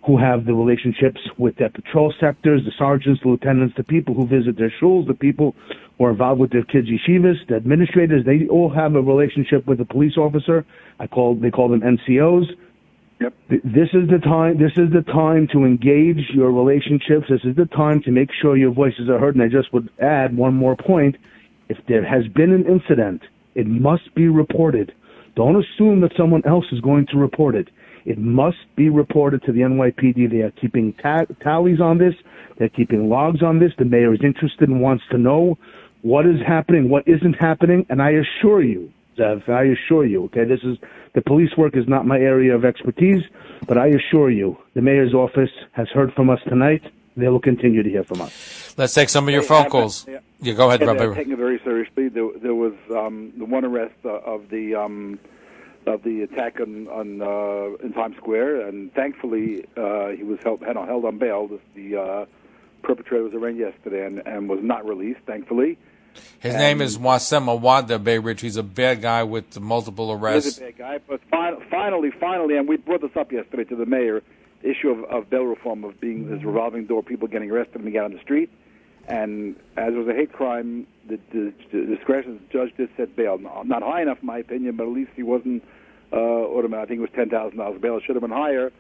who 0.07 0.17
have 0.17 0.45
the 0.45 0.55
relationships 0.55 1.21
with 1.37 1.57
their 1.57 1.69
patrol 1.69 2.15
sectors, 2.21 2.63
the 2.65 2.71
sergeants, 2.79 3.21
the 3.25 3.29
lieutenants, 3.29 3.75
the 3.77 3.83
people 3.83 4.15
who 4.15 4.25
visit 4.27 4.57
their 4.57 4.73
schools, 4.77 5.07
the 5.09 5.15
people 5.15 5.55
who 5.99 6.05
are 6.05 6.11
involved 6.11 6.41
with 6.41 6.53
their 6.53 6.63
kids' 6.63 6.87
yeshivas, 6.89 7.35
the 7.49 7.57
administrators. 7.57 8.25
They 8.25 8.47
all 8.49 8.73
have 8.73 8.95
a 8.95 9.01
relationship 9.03 9.67
with 9.67 9.81
a 9.81 9.85
police 9.85 10.17
officer. 10.17 10.65
I 11.01 11.07
call 11.07 11.35
they 11.35 11.51
call 11.51 11.69
them 11.69 11.81
NCOs. 11.81 12.47
Yep. 13.21 13.35
This 13.49 13.89
is 13.95 14.09
the 14.11 14.21
time. 14.23 14.59
This 14.59 14.73
is 14.77 14.93
the 14.93 15.03
time 15.03 15.49
to 15.53 15.65
engage 15.65 16.19
your 16.35 16.53
relationships. 16.53 17.27
This 17.31 17.41
is 17.45 17.57
the 17.57 17.67
time 17.67 18.03
to 18.03 18.11
make 18.11 18.29
sure 18.43 18.57
your 18.57 18.73
voices 18.73 19.09
are 19.09 19.19
heard. 19.19 19.35
And 19.35 19.43
I 19.43 19.49
just 19.49 19.73
would 19.73 19.89
add 20.01 20.37
one 20.37 20.55
more 20.55 20.77
point: 20.77 21.17
if 21.69 21.79
there 21.89 22.05
has 22.05 22.29
been 22.29 22.53
an 22.53 22.67
incident, 22.67 23.23
it 23.55 23.67
must 23.67 24.15
be 24.15 24.29
reported. 24.29 24.93
Don't 25.35 25.57
assume 25.57 26.01
that 26.03 26.13
someone 26.17 26.43
else 26.47 26.67
is 26.73 26.81
going 26.81 27.07
to 27.13 27.19
report 27.19 27.55
it. 27.55 27.69
It 28.05 28.19
must 28.19 28.59
be 28.77 28.89
reported 28.89 29.43
to 29.45 29.53
the 29.53 29.61
NYPD. 29.61 30.31
They 30.31 30.43
are 30.43 30.53
keeping 30.53 30.93
ta- 30.95 31.27
tallies 31.43 31.81
on 31.81 31.99
this. 31.99 32.15
They're 32.59 32.69
keeping 32.69 33.09
logs 33.09 33.43
on 33.43 33.59
this. 33.59 33.73
The 33.79 33.85
mayor 33.85 34.15
is 34.15 34.21
interested 34.23 34.69
and 34.69 34.81
wants 34.81 35.05
to 35.11 35.19
know 35.19 35.59
what 36.03 36.27
is 36.27 36.41
happening, 36.47 36.89
what 36.89 37.07
isn't 37.09 37.35
happening. 37.35 37.85
And 37.89 38.01
I 38.01 38.11
assure 38.11 38.63
you, 38.63 38.93
Zev, 39.17 39.49
I 39.49 39.65
assure 39.65 40.05
you, 40.05 40.25
okay, 40.25 40.45
this 40.45 40.61
is 40.63 40.77
the 41.15 41.23
police 41.23 41.57
work 41.57 41.77
is 41.77 41.89
not 41.89 42.07
my 42.07 42.19
area 42.19 42.55
of 42.55 42.65
expertise, 42.65 43.23
but 43.67 43.79
I 43.79 43.87
assure 43.89 44.31
you, 44.31 44.57
the 44.75 44.83
mayor's 44.83 45.15
office 45.15 45.51
has 45.73 45.89
heard 45.89 46.13
from 46.15 46.29
us 46.31 46.41
tonight. 46.49 46.83
They 47.17 47.29
will 47.29 47.41
continue 47.41 47.83
to 47.83 47.89
hear 47.89 48.05
from 48.05 48.21
us. 48.21 48.75
Let's 48.77 48.93
take 48.93 49.09
some 49.09 49.27
of 49.27 49.33
your 49.33 49.41
Hey, 49.43 49.49
phone 49.49 49.63
I've- 49.63 49.71
calls. 49.71 50.07
yeah. 50.07 50.19
Yeah, 50.41 50.53
go 50.53 50.69
ahead, 50.69 50.83
Yeah, 50.83 50.89
Rabbi. 50.93 51.15
taking 51.15 51.33
it 51.33 51.39
very 51.39 51.59
seriously. 51.65 52.09
There, 52.09 52.29
there 52.43 52.55
was 52.55 52.75
um, 52.95 53.33
the 53.39 53.47
one 53.47 53.65
arrest 53.65 53.95
uh, 54.05 54.11
of 54.19 54.51
the 54.51 54.75
um, 54.75 55.19
of 55.87 56.03
the 56.03 56.23
attack 56.23 56.61
on, 56.61 56.87
on 56.89 57.23
uh, 57.23 57.77
in 57.83 57.95
Times 57.95 58.17
Square, 58.19 58.69
and 58.69 58.93
thankfully 58.93 59.65
uh, 59.79 60.09
he 60.09 60.25
was 60.25 60.39
held 60.45 60.61
held 60.63 60.77
held 60.89 61.07
on 61.07 61.17
bail. 61.17 61.47
The, 61.49 61.59
the 61.75 61.97
uh, 61.99 62.27
perpetrator 62.83 63.25
was 63.25 63.33
arraigned 63.33 63.57
yesterday 63.59 64.05
and, 64.05 64.19
and 64.27 64.47
was 64.51 64.59
not 64.63 64.85
released. 64.87 65.21
Thankfully, 65.27 65.79
His 66.41 66.55
name 66.55 66.81
is 66.81 66.99
Wasem 66.99 67.47
Awawdeh 67.47 68.03
Bay 68.03 68.19
Ridge. 68.19 68.41
He's 68.41 68.57
a 68.57 68.63
bad 68.63 69.03
guy 69.03 69.23
with 69.23 69.59
multiple 69.61 70.13
arrests. 70.13 70.59
He's 70.59 70.59
a 70.59 70.73
bad 70.73 70.79
guy, 70.79 70.99
but 71.07 71.21
fin- 71.31 71.69
finally, 71.71 72.11
finally, 72.11 72.57
and 72.57 72.69
we 72.69 72.77
brought 72.77 73.01
this 73.01 73.17
up 73.17 73.33
yesterday 73.33 73.65
to 73.65 73.77
the 73.77 73.87
mayor, 73.87 74.23
the 74.63 74.71
issue 74.71 74.91
of, 74.91 75.05
of 75.05 75.31
bail 75.31 75.45
reform, 75.45 75.85
of 75.85 76.01
being 76.01 76.29
this 76.29 76.43
revolving 76.45 76.87
door, 76.87 77.03
people 77.03 77.29
getting 77.29 77.51
arrested 77.51 77.81
and 77.81 77.93
get 77.93 78.05
on 78.05 78.13
the 78.13 78.21
street. 78.21 78.51
And 79.09 79.57
as 79.77 79.95
it 79.95 79.97
was 79.97 80.09
a 80.09 80.13
hate 80.15 80.33
crime, 80.33 80.87
the, 81.09 81.19
the, 81.33 81.53
the 81.73 81.87
discretion 81.87 82.33
of 82.33 82.39
the 82.41 82.47
judge 82.53 82.73
just 82.77 82.97
set 82.97 83.15
bail. 83.15 83.39
Not 83.39 83.83
high 83.83 84.03
enough, 84.03 84.19
in 84.21 84.27
my 84.27 84.39
opinion, 84.39 84.77
but 84.77 84.85
at 84.85 84.93
least 84.93 85.13
he 85.15 85.23
wasn't 85.23 85.63
uh, 86.13 86.17
automatic. 86.17 86.85
I 86.85 86.87
think 86.89 86.99
it 86.99 87.03
was 87.03 87.11
ten 87.15 87.31
thousand 87.31 87.59
dollars 87.59 87.81
bail. 87.81 87.97
It 87.99 88.03
should 88.05 88.17
have 88.17 88.23
been 88.23 88.31
higher, 88.33 88.73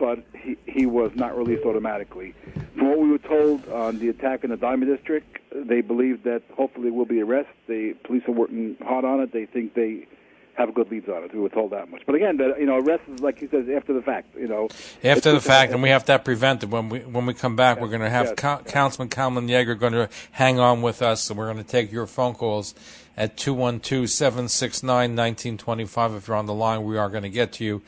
but 0.00 0.24
he 0.42 0.56
he 0.66 0.86
was 0.86 1.12
not 1.14 1.36
released 1.36 1.64
automatically. 1.64 2.34
From 2.76 2.88
what 2.88 2.98
we 2.98 3.10
were 3.10 3.18
told 3.18 3.68
on 3.68 3.98
the 3.98 4.08
attack 4.08 4.42
in 4.42 4.50
the 4.50 4.56
Diamond 4.56 4.90
District, 4.96 5.38
they 5.54 5.82
believe 5.82 6.24
that 6.24 6.42
hopefully 6.56 6.90
will 6.90 7.04
be 7.04 7.20
arrest. 7.20 7.50
The 7.68 7.94
police 8.04 8.22
are 8.26 8.32
working 8.32 8.76
hard 8.80 9.04
on 9.04 9.20
it. 9.20 9.32
They 9.32 9.46
think 9.46 9.74
they 9.74 10.08
have 10.54 10.74
good 10.74 10.90
leads 10.90 11.08
on 11.08 11.24
it. 11.24 11.32
We 11.32 11.40
were 11.40 11.48
told 11.48 11.72
that 11.72 11.90
much. 11.90 12.02
But 12.06 12.14
again, 12.14 12.36
the, 12.36 12.54
you 12.58 12.66
know, 12.66 12.76
arrest 12.76 13.02
is 13.08 13.20
like 13.20 13.38
he 13.38 13.48
says 13.48 13.66
after 13.74 13.92
the 13.92 14.02
fact. 14.02 14.34
You 14.36 14.48
know, 14.48 14.68
after 15.02 15.32
the 15.32 15.40
fact, 15.40 15.72
and 15.72 15.82
we 15.82 15.90
have 15.90 16.04
that 16.06 16.24
prevented. 16.24 16.70
When 16.70 16.88
we 16.88 17.00
when 17.00 17.26
we 17.26 17.34
come 17.34 17.56
back, 17.56 17.80
we're 17.80 17.88
going 17.88 18.00
to 18.00 18.10
have 18.10 18.26
yes. 18.26 18.34
Coun 18.36 18.64
Councilman 18.64 19.08
Kalman 19.08 19.48
Yeger 19.48 19.78
going 19.78 19.94
to 19.94 20.08
hang 20.32 20.60
on 20.60 20.82
with 20.82 21.02
us, 21.02 21.28
and 21.30 21.38
we're 21.38 21.52
going 21.52 21.64
to 21.64 21.70
take 21.70 21.92
your 21.92 22.06
phone 22.06 22.34
calls 22.34 22.74
at 23.16 23.36
212-769-1925. 23.36 26.16
If 26.16 26.28
you're 26.28 26.36
on 26.36 26.46
the 26.46 26.54
line, 26.54 26.84
we 26.84 26.96
are 26.96 27.10
going 27.10 27.24
to 27.24 27.28
get 27.28 27.52
to 27.54 27.64
you. 27.64 27.82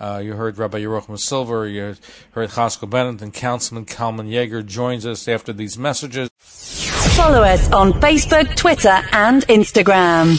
Uh, 0.00 0.22
you 0.24 0.34
heard 0.34 0.56
Rabbi 0.56 0.78
Yerucham 0.80 1.18
Silver, 1.18 1.66
you 1.66 1.96
heard 2.30 2.50
Haskell 2.50 2.86
Bennett, 2.88 3.20
and 3.20 3.34
Councilman 3.34 3.84
Kalman 3.84 4.28
Yeger 4.28 4.64
joins 4.64 5.04
us 5.04 5.26
after 5.28 5.52
these 5.52 5.76
messages. 5.76 6.30
Follow 6.38 7.42
us 7.42 7.68
on 7.72 7.92
Facebook, 7.94 8.54
Twitter, 8.56 9.02
and 9.12 9.42
Instagram. 9.48 10.38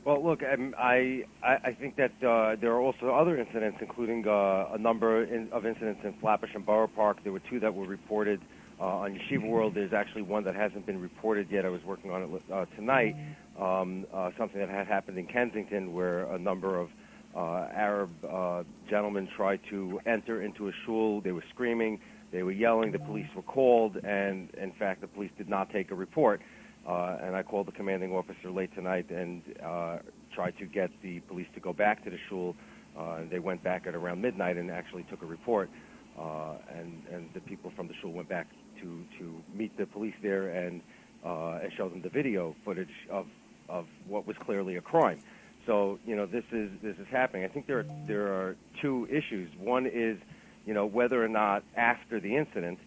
Well, 0.05 0.23
look, 0.23 0.43
um, 0.43 0.75
I, 0.79 1.25
I 1.43 1.55
I 1.65 1.73
think 1.73 1.97
that 1.97 2.13
uh, 2.23 2.57
there 2.61 2.73
are 2.73 2.81
also 2.81 3.09
other 3.09 3.39
incidents, 3.39 3.79
including 3.81 4.29
uh, 4.29 4.69
a 4.75 4.79
number 4.79 5.25
in, 5.25 5.49
of 5.51 5.65
incidents 5.65 6.03
in 6.05 6.13
Flatbush 6.21 6.51
and 6.55 6.65
Borough 6.67 6.89
Park. 6.89 7.19
There 7.25 7.33
were 7.33 7.41
two 7.41 7.59
that 7.61 7.75
were 7.75 7.87
reported 7.87 8.43
uh, 8.79 8.85
on 8.85 9.19
Yeshiva 9.19 9.49
World. 9.49 9.73
There's 9.75 9.95
actually 9.95 10.23
one 10.23 10.45
that 10.45 10.55
hasn't 10.55 10.85
been 10.85 11.01
reported 11.01 11.51
yet. 11.51 11.65
I 11.65 11.71
was 11.71 11.83
working 11.85 12.11
on 12.11 12.23
it 12.23 12.43
uh, 12.53 12.67
tonight. 12.77 13.17
Um, 13.59 14.05
uh, 14.13 14.31
something 14.37 14.61
that 14.61 14.69
had 14.69 14.87
happened 14.87 15.17
in 15.17 15.27
Kensington, 15.27 15.95
where 15.95 16.25
a 16.25 16.39
number 16.39 16.79
of 16.79 16.91
uh, 17.35 17.69
Arab 17.73 18.11
uh, 18.29 18.63
gentlemen 18.91 19.27
tried 19.35 19.61
to 19.71 20.01
enter 20.05 20.43
into 20.43 20.69
a 20.69 20.73
shul. 20.85 21.23
They 21.23 21.33
were 21.33 21.45
screaming, 21.49 21.99
they 22.31 22.43
were 22.43 22.53
yelling. 22.53 22.93
The 22.93 22.99
police 22.99 23.29
were 23.35 23.43
called, 23.43 23.97
and 24.05 24.51
in 24.55 24.73
fact, 24.73 25.01
the 25.01 25.07
police 25.07 25.31
did 25.39 25.49
not 25.49 25.71
take 25.71 25.91
a 25.91 25.95
report. 25.95 26.43
Uh, 26.87 27.17
and 27.23 27.35
I 27.35 27.43
called 27.43 27.67
the 27.67 27.73
commanding 27.73 28.13
officer 28.13 28.51
late 28.51 28.75
tonight 28.75 29.11
and 29.11 29.43
uh, 29.65 29.99
tried 30.35 30.59
to 30.59 30.67
get 30.67 30.91
the 31.03 31.21
police 31.21 31.47
to 31.55 31.61
go 31.61 31.73
back 31.73 32.05
to 32.05 32.11
the 32.11 32.19
shul. 32.29 32.55
Uh, 32.97 33.17
and 33.21 33.31
they 33.31 33.39
went 33.39 33.63
back 33.63 33.87
at 33.87 33.95
around 33.95 34.21
midnight 34.21 34.57
and 34.57 34.71
actually 34.71 35.05
took 35.05 35.23
a 35.23 35.27
report. 35.27 35.71
Uh, 36.19 36.55
and 36.73 37.03
and 37.11 37.29
the 37.35 37.41
people 37.41 37.73
from 37.75 37.89
the 37.89 37.95
shul 38.01 38.13
went 38.13 38.29
back 38.29 38.47
to 38.81 39.05
to 39.19 39.35
meet 39.53 39.77
the 39.77 39.87
police 39.87 40.15
there 40.23 40.49
and 40.49 40.81
uh, 41.25 41.59
and 41.63 41.73
show 41.73 41.89
them 41.89 42.03
the 42.03 42.09
video 42.09 42.55
footage 42.65 42.95
of 43.11 43.27
of 43.69 43.87
what 44.07 44.27
was 44.27 44.37
clearly 44.37 44.77
a 44.77 44.81
crime. 44.81 45.19
So 45.67 45.99
you 46.07 46.15
know 46.15 46.27
this 46.27 46.45
is 46.53 46.71
this 46.83 46.97
is 46.99 47.07
happening. 47.11 47.45
I 47.45 47.49
think 47.49 47.67
there 47.67 47.81
are 47.81 47.87
there 48.07 48.27
are 48.29 48.57
two 48.81 49.09
issues. 49.11 49.51
One 49.59 49.87
is 49.87 50.19
you 50.67 50.75
know 50.75 50.87
whether 50.87 51.25
or 51.25 51.29
not 51.29 51.65
after 51.77 52.21
the 52.21 52.37
incident 52.37 52.79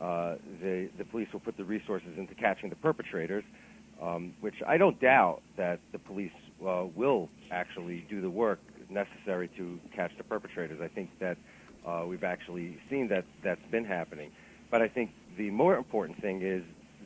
uh, 0.00 0.34
the 0.60 0.88
the 0.98 1.04
police 1.04 1.28
will 1.32 1.40
put 1.40 1.56
the 1.56 1.64
resources 1.64 2.18
into 2.18 2.34
catching 2.34 2.70
the 2.70 2.76
perpetrators, 2.76 3.44
um, 4.02 4.34
which 4.40 4.56
I 4.66 4.76
don't 4.76 5.00
doubt 5.00 5.42
that 5.56 5.80
the 5.92 5.98
police 5.98 6.32
uh, 6.66 6.84
will 6.94 7.28
actually 7.50 8.04
do 8.08 8.20
the 8.20 8.30
work 8.30 8.58
necessary 8.90 9.48
to 9.56 9.78
catch 9.94 10.16
the 10.16 10.24
perpetrators. 10.24 10.80
I 10.80 10.88
think 10.88 11.10
that 11.20 11.36
uh, 11.86 12.04
we've 12.06 12.24
actually 12.24 12.78
seen 12.90 13.08
that 13.08 13.24
that's 13.42 13.64
been 13.70 13.84
happening. 13.84 14.30
But 14.70 14.82
I 14.82 14.88
think 14.88 15.10
the 15.36 15.50
more 15.50 15.76
important 15.76 16.20
thing 16.20 16.42
is 16.42 16.62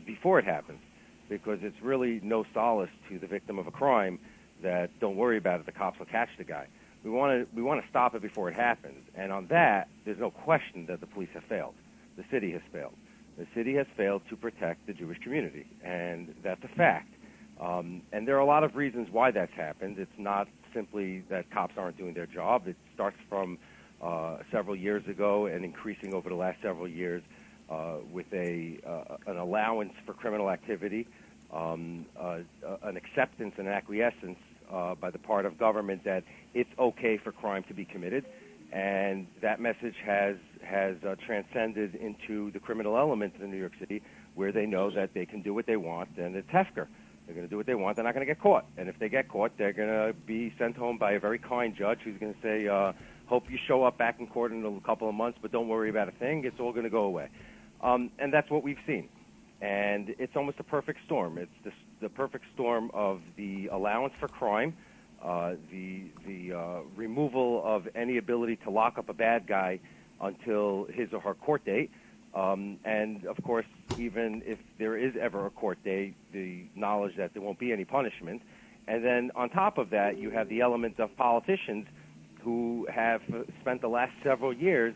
before 0.06 0.38
it 0.38 0.44
happens, 0.44 0.80
because 1.28 1.58
it's 1.62 1.80
really 1.82 2.20
no 2.22 2.44
solace 2.54 2.90
to 3.08 3.18
the 3.18 3.26
victim 3.26 3.58
of 3.58 3.66
a 3.66 3.70
crime 3.70 4.18
that 4.62 4.90
don't 5.00 5.16
worry 5.16 5.36
about 5.36 5.60
it, 5.60 5.66
the 5.66 5.72
cops 5.72 5.98
will 5.98 6.06
catch 6.06 6.30
the 6.38 6.44
guy. 6.44 6.66
We 7.04 7.10
want 7.10 7.30
to 7.48 7.56
we 7.56 7.62
want 7.62 7.82
to 7.82 7.88
stop 7.88 8.14
it 8.14 8.22
before 8.22 8.48
it 8.48 8.54
happens, 8.54 9.04
and 9.14 9.30
on 9.30 9.46
that, 9.48 9.88
there's 10.04 10.18
no 10.18 10.30
question 10.30 10.86
that 10.86 11.00
the 11.00 11.06
police 11.06 11.28
have 11.34 11.44
failed. 11.44 11.74
The 12.18 12.24
city 12.32 12.50
has 12.50 12.62
failed. 12.72 12.94
The 13.38 13.46
city 13.54 13.74
has 13.76 13.86
failed 13.96 14.22
to 14.28 14.36
protect 14.36 14.88
the 14.88 14.92
Jewish 14.92 15.18
community, 15.20 15.66
and 15.84 16.34
that's 16.42 16.62
a 16.64 16.68
fact. 16.68 17.14
Um, 17.60 18.02
and 18.12 18.26
there 18.26 18.34
are 18.36 18.40
a 18.40 18.44
lot 18.44 18.64
of 18.64 18.74
reasons 18.74 19.08
why 19.10 19.30
that's 19.30 19.54
happened. 19.54 20.00
It's 20.00 20.18
not 20.18 20.48
simply 20.74 21.20
that 21.30 21.48
cops 21.52 21.74
aren't 21.78 21.96
doing 21.96 22.14
their 22.14 22.26
job. 22.26 22.66
It 22.66 22.76
starts 22.92 23.18
from 23.28 23.56
uh, 24.02 24.38
several 24.50 24.74
years 24.74 25.06
ago 25.06 25.46
and 25.46 25.64
increasing 25.64 26.12
over 26.12 26.28
the 26.28 26.34
last 26.34 26.60
several 26.60 26.88
years 26.88 27.22
uh, 27.70 27.98
with 28.12 28.26
a 28.32 28.78
uh, 28.84 29.16
an 29.28 29.36
allowance 29.38 29.92
for 30.04 30.12
criminal 30.12 30.50
activity, 30.50 31.06
um, 31.52 32.04
uh, 32.18 32.40
an 32.82 32.96
acceptance 32.96 33.54
and 33.58 33.68
an 33.68 33.72
acquiescence 33.74 34.38
uh, 34.72 34.96
by 34.96 35.10
the 35.10 35.18
part 35.20 35.46
of 35.46 35.56
government 35.56 36.02
that 36.02 36.24
it's 36.52 36.70
okay 36.80 37.16
for 37.16 37.30
crime 37.30 37.62
to 37.68 37.74
be 37.74 37.84
committed, 37.84 38.24
and 38.72 39.28
that 39.40 39.60
message 39.60 39.96
has 40.04 40.36
has 40.62 40.96
uh, 41.04 41.14
transcended 41.26 41.94
into 41.94 42.50
the 42.52 42.58
criminal 42.58 42.96
element 42.96 43.34
in 43.40 43.50
New 43.50 43.58
York 43.58 43.72
City, 43.78 44.02
where 44.34 44.52
they 44.52 44.66
know 44.66 44.90
that 44.90 45.14
they 45.14 45.26
can 45.26 45.42
do 45.42 45.54
what 45.54 45.66
they 45.66 45.76
want, 45.76 46.10
and 46.16 46.36
it's 46.36 46.48
Hefker. 46.50 46.86
They're 47.26 47.34
going 47.34 47.46
to 47.46 47.50
do 47.50 47.58
what 47.58 47.66
they 47.66 47.74
want. 47.74 47.96
They're 47.96 48.04
not 48.04 48.14
going 48.14 48.26
to 48.26 48.32
get 48.32 48.40
caught, 48.40 48.64
and 48.78 48.88
if 48.88 48.98
they 48.98 49.08
get 49.08 49.28
caught, 49.28 49.52
they're 49.58 49.72
going 49.72 49.88
to 49.88 50.14
be 50.26 50.54
sent 50.58 50.76
home 50.76 50.96
by 50.96 51.12
a 51.12 51.20
very 51.20 51.38
kind 51.38 51.76
judge 51.76 51.98
who's 52.02 52.18
going 52.18 52.32
to 52.32 52.40
say, 52.40 52.68
uh, 52.68 52.92
"Hope 53.26 53.50
you 53.50 53.58
show 53.66 53.84
up 53.84 53.98
back 53.98 54.18
in 54.18 54.26
court 54.26 54.50
in 54.52 54.64
a 54.64 54.86
couple 54.86 55.08
of 55.08 55.14
months, 55.14 55.38
but 55.42 55.52
don't 55.52 55.68
worry 55.68 55.90
about 55.90 56.08
a 56.08 56.12
thing. 56.12 56.44
It's 56.44 56.58
all 56.58 56.72
going 56.72 56.84
to 56.84 56.90
go 56.90 57.02
away." 57.02 57.28
Um, 57.82 58.10
and 58.18 58.32
that's 58.32 58.50
what 58.50 58.62
we've 58.62 58.78
seen. 58.86 59.08
And 59.60 60.14
it's 60.18 60.36
almost 60.36 60.58
a 60.60 60.62
perfect 60.62 61.00
storm. 61.04 61.36
It's 61.36 61.50
the, 61.64 61.72
the 62.00 62.08
perfect 62.08 62.44
storm 62.54 62.90
of 62.94 63.20
the 63.36 63.66
allowance 63.66 64.14
for 64.18 64.28
crime, 64.28 64.76
uh, 65.22 65.54
the 65.70 66.04
the 66.26 66.52
uh, 66.56 66.80
removal 66.96 67.62
of 67.64 67.88
any 67.94 68.18
ability 68.18 68.56
to 68.64 68.70
lock 68.70 68.98
up 68.98 69.08
a 69.08 69.14
bad 69.14 69.46
guy 69.46 69.80
until 70.20 70.86
his 70.92 71.12
or 71.12 71.20
her 71.20 71.34
court 71.34 71.64
date. 71.64 71.90
Um, 72.34 72.78
and 72.84 73.24
of 73.26 73.42
course, 73.42 73.66
even 73.96 74.42
if 74.44 74.58
there 74.78 74.96
is 74.96 75.14
ever 75.20 75.46
a 75.46 75.50
court 75.50 75.82
date, 75.84 76.14
the 76.32 76.66
knowledge 76.74 77.14
that 77.16 77.32
there 77.34 77.42
won't 77.42 77.58
be 77.58 77.72
any 77.72 77.84
punishment. 77.84 78.42
And 78.86 79.04
then 79.04 79.30
on 79.34 79.50
top 79.50 79.78
of 79.78 79.90
that, 79.90 80.18
you 80.18 80.30
have 80.30 80.48
the 80.48 80.60
element 80.60 80.98
of 81.00 81.14
politicians 81.16 81.86
who 82.42 82.86
have 82.92 83.20
spent 83.60 83.80
the 83.80 83.88
last 83.88 84.12
several 84.22 84.52
years 84.52 84.94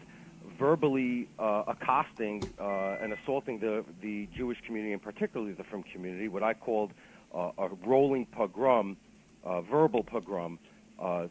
verbally 0.59 1.29
uh, 1.39 1.65
accosting 1.67 2.47
uh, 2.61 2.97
and 3.03 3.13
assaulting 3.13 3.59
the, 3.59 3.85
the 4.01 4.29
Jewish 4.37 4.59
community, 4.67 4.93
and 4.93 5.03
particularly 5.03 5.53
the 5.53 5.65
Frum 5.65 5.85
community, 5.93 6.29
what 6.29 6.43
I 6.43 6.55
called 6.55 6.93
uh, 7.35 7.51
a 7.59 7.69
rolling 7.87 8.27
pogrom, 8.27 8.97
uh, 9.45 9.63
verbal 9.63 10.05
pogrom, 10.05 10.59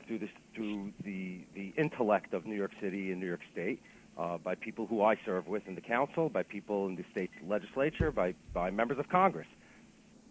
through, 0.07 0.19
this, 0.19 0.29
through 0.53 0.91
the, 1.03 1.41
the 1.55 1.73
intellect 1.77 2.33
of 2.33 2.45
New 2.45 2.55
York 2.55 2.71
City 2.81 3.11
and 3.11 3.19
New 3.19 3.27
York 3.27 3.41
State. 3.51 3.81
Uh, 4.17 4.37
by 4.37 4.53
people 4.55 4.85
who 4.85 5.01
I 5.01 5.15
serve 5.25 5.47
with 5.47 5.65
in 5.67 5.73
the 5.73 5.81
council, 5.81 6.27
by 6.27 6.43
people 6.43 6.85
in 6.87 6.97
the 6.97 7.05
state 7.11 7.31
legislature, 7.47 8.11
by, 8.11 8.35
by 8.53 8.69
members 8.69 8.99
of 8.99 9.07
Congress. 9.07 9.47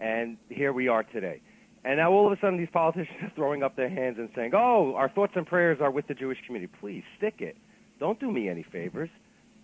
And 0.01 0.37
here 0.51 0.75
we 0.75 0.87
are 0.89 1.03
today. 1.03 1.41
And 1.85 1.97
now 1.97 2.13
all 2.13 2.27
of 2.27 2.33
a 2.33 2.41
sudden 2.41 2.59
these 2.59 2.69
politicians 2.73 3.17
are 3.23 3.33
throwing 3.35 3.63
up 3.63 3.77
their 3.77 3.89
hands 3.89 4.17
and 4.19 4.29
saying, 4.37 4.53
oh, 4.55 4.95
our 4.97 5.09
thoughts 5.09 5.33
and 5.35 5.47
prayers 5.47 5.79
are 5.81 5.91
with 5.91 6.07
the 6.09 6.15
Jewish 6.15 6.39
community. 6.47 6.73
Please, 6.79 7.05
stick 7.17 7.37
it. 7.39 7.57
Don't 7.99 8.21
do 8.21 8.31
me 8.31 8.49
any 8.49 8.65
favors. 8.71 9.11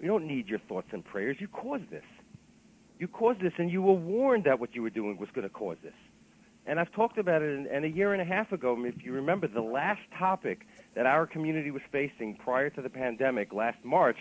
We 0.00 0.06
don't 0.06 0.26
need 0.26 0.48
your 0.48 0.60
thoughts 0.60 0.88
and 0.92 1.04
prayers. 1.04 1.36
You 1.38 1.48
caused 1.48 1.90
this. 1.90 2.04
You 2.98 3.08
caused 3.08 3.40
this, 3.40 3.52
and 3.58 3.70
you 3.70 3.82
were 3.82 3.94
warned 3.94 4.44
that 4.44 4.58
what 4.58 4.74
you 4.74 4.82
were 4.82 4.90
doing 4.90 5.18
was 5.18 5.28
going 5.34 5.46
to 5.46 5.52
cause 5.52 5.76
this. 5.82 5.94
And 6.66 6.80
I've 6.80 6.90
talked 6.92 7.16
about 7.16 7.42
it, 7.42 7.68
and 7.70 7.84
a 7.84 7.88
year 7.88 8.12
and 8.12 8.20
a 8.20 8.24
half 8.24 8.50
ago, 8.50 8.76
if 8.84 9.04
you 9.04 9.12
remember, 9.12 9.46
the 9.46 9.60
last 9.60 10.00
topic 10.18 10.66
that 10.94 11.06
our 11.06 11.24
community 11.26 11.70
was 11.70 11.82
facing 11.92 12.34
prior 12.34 12.70
to 12.70 12.82
the 12.82 12.90
pandemic 12.90 13.52
last 13.52 13.78
March 13.84 14.16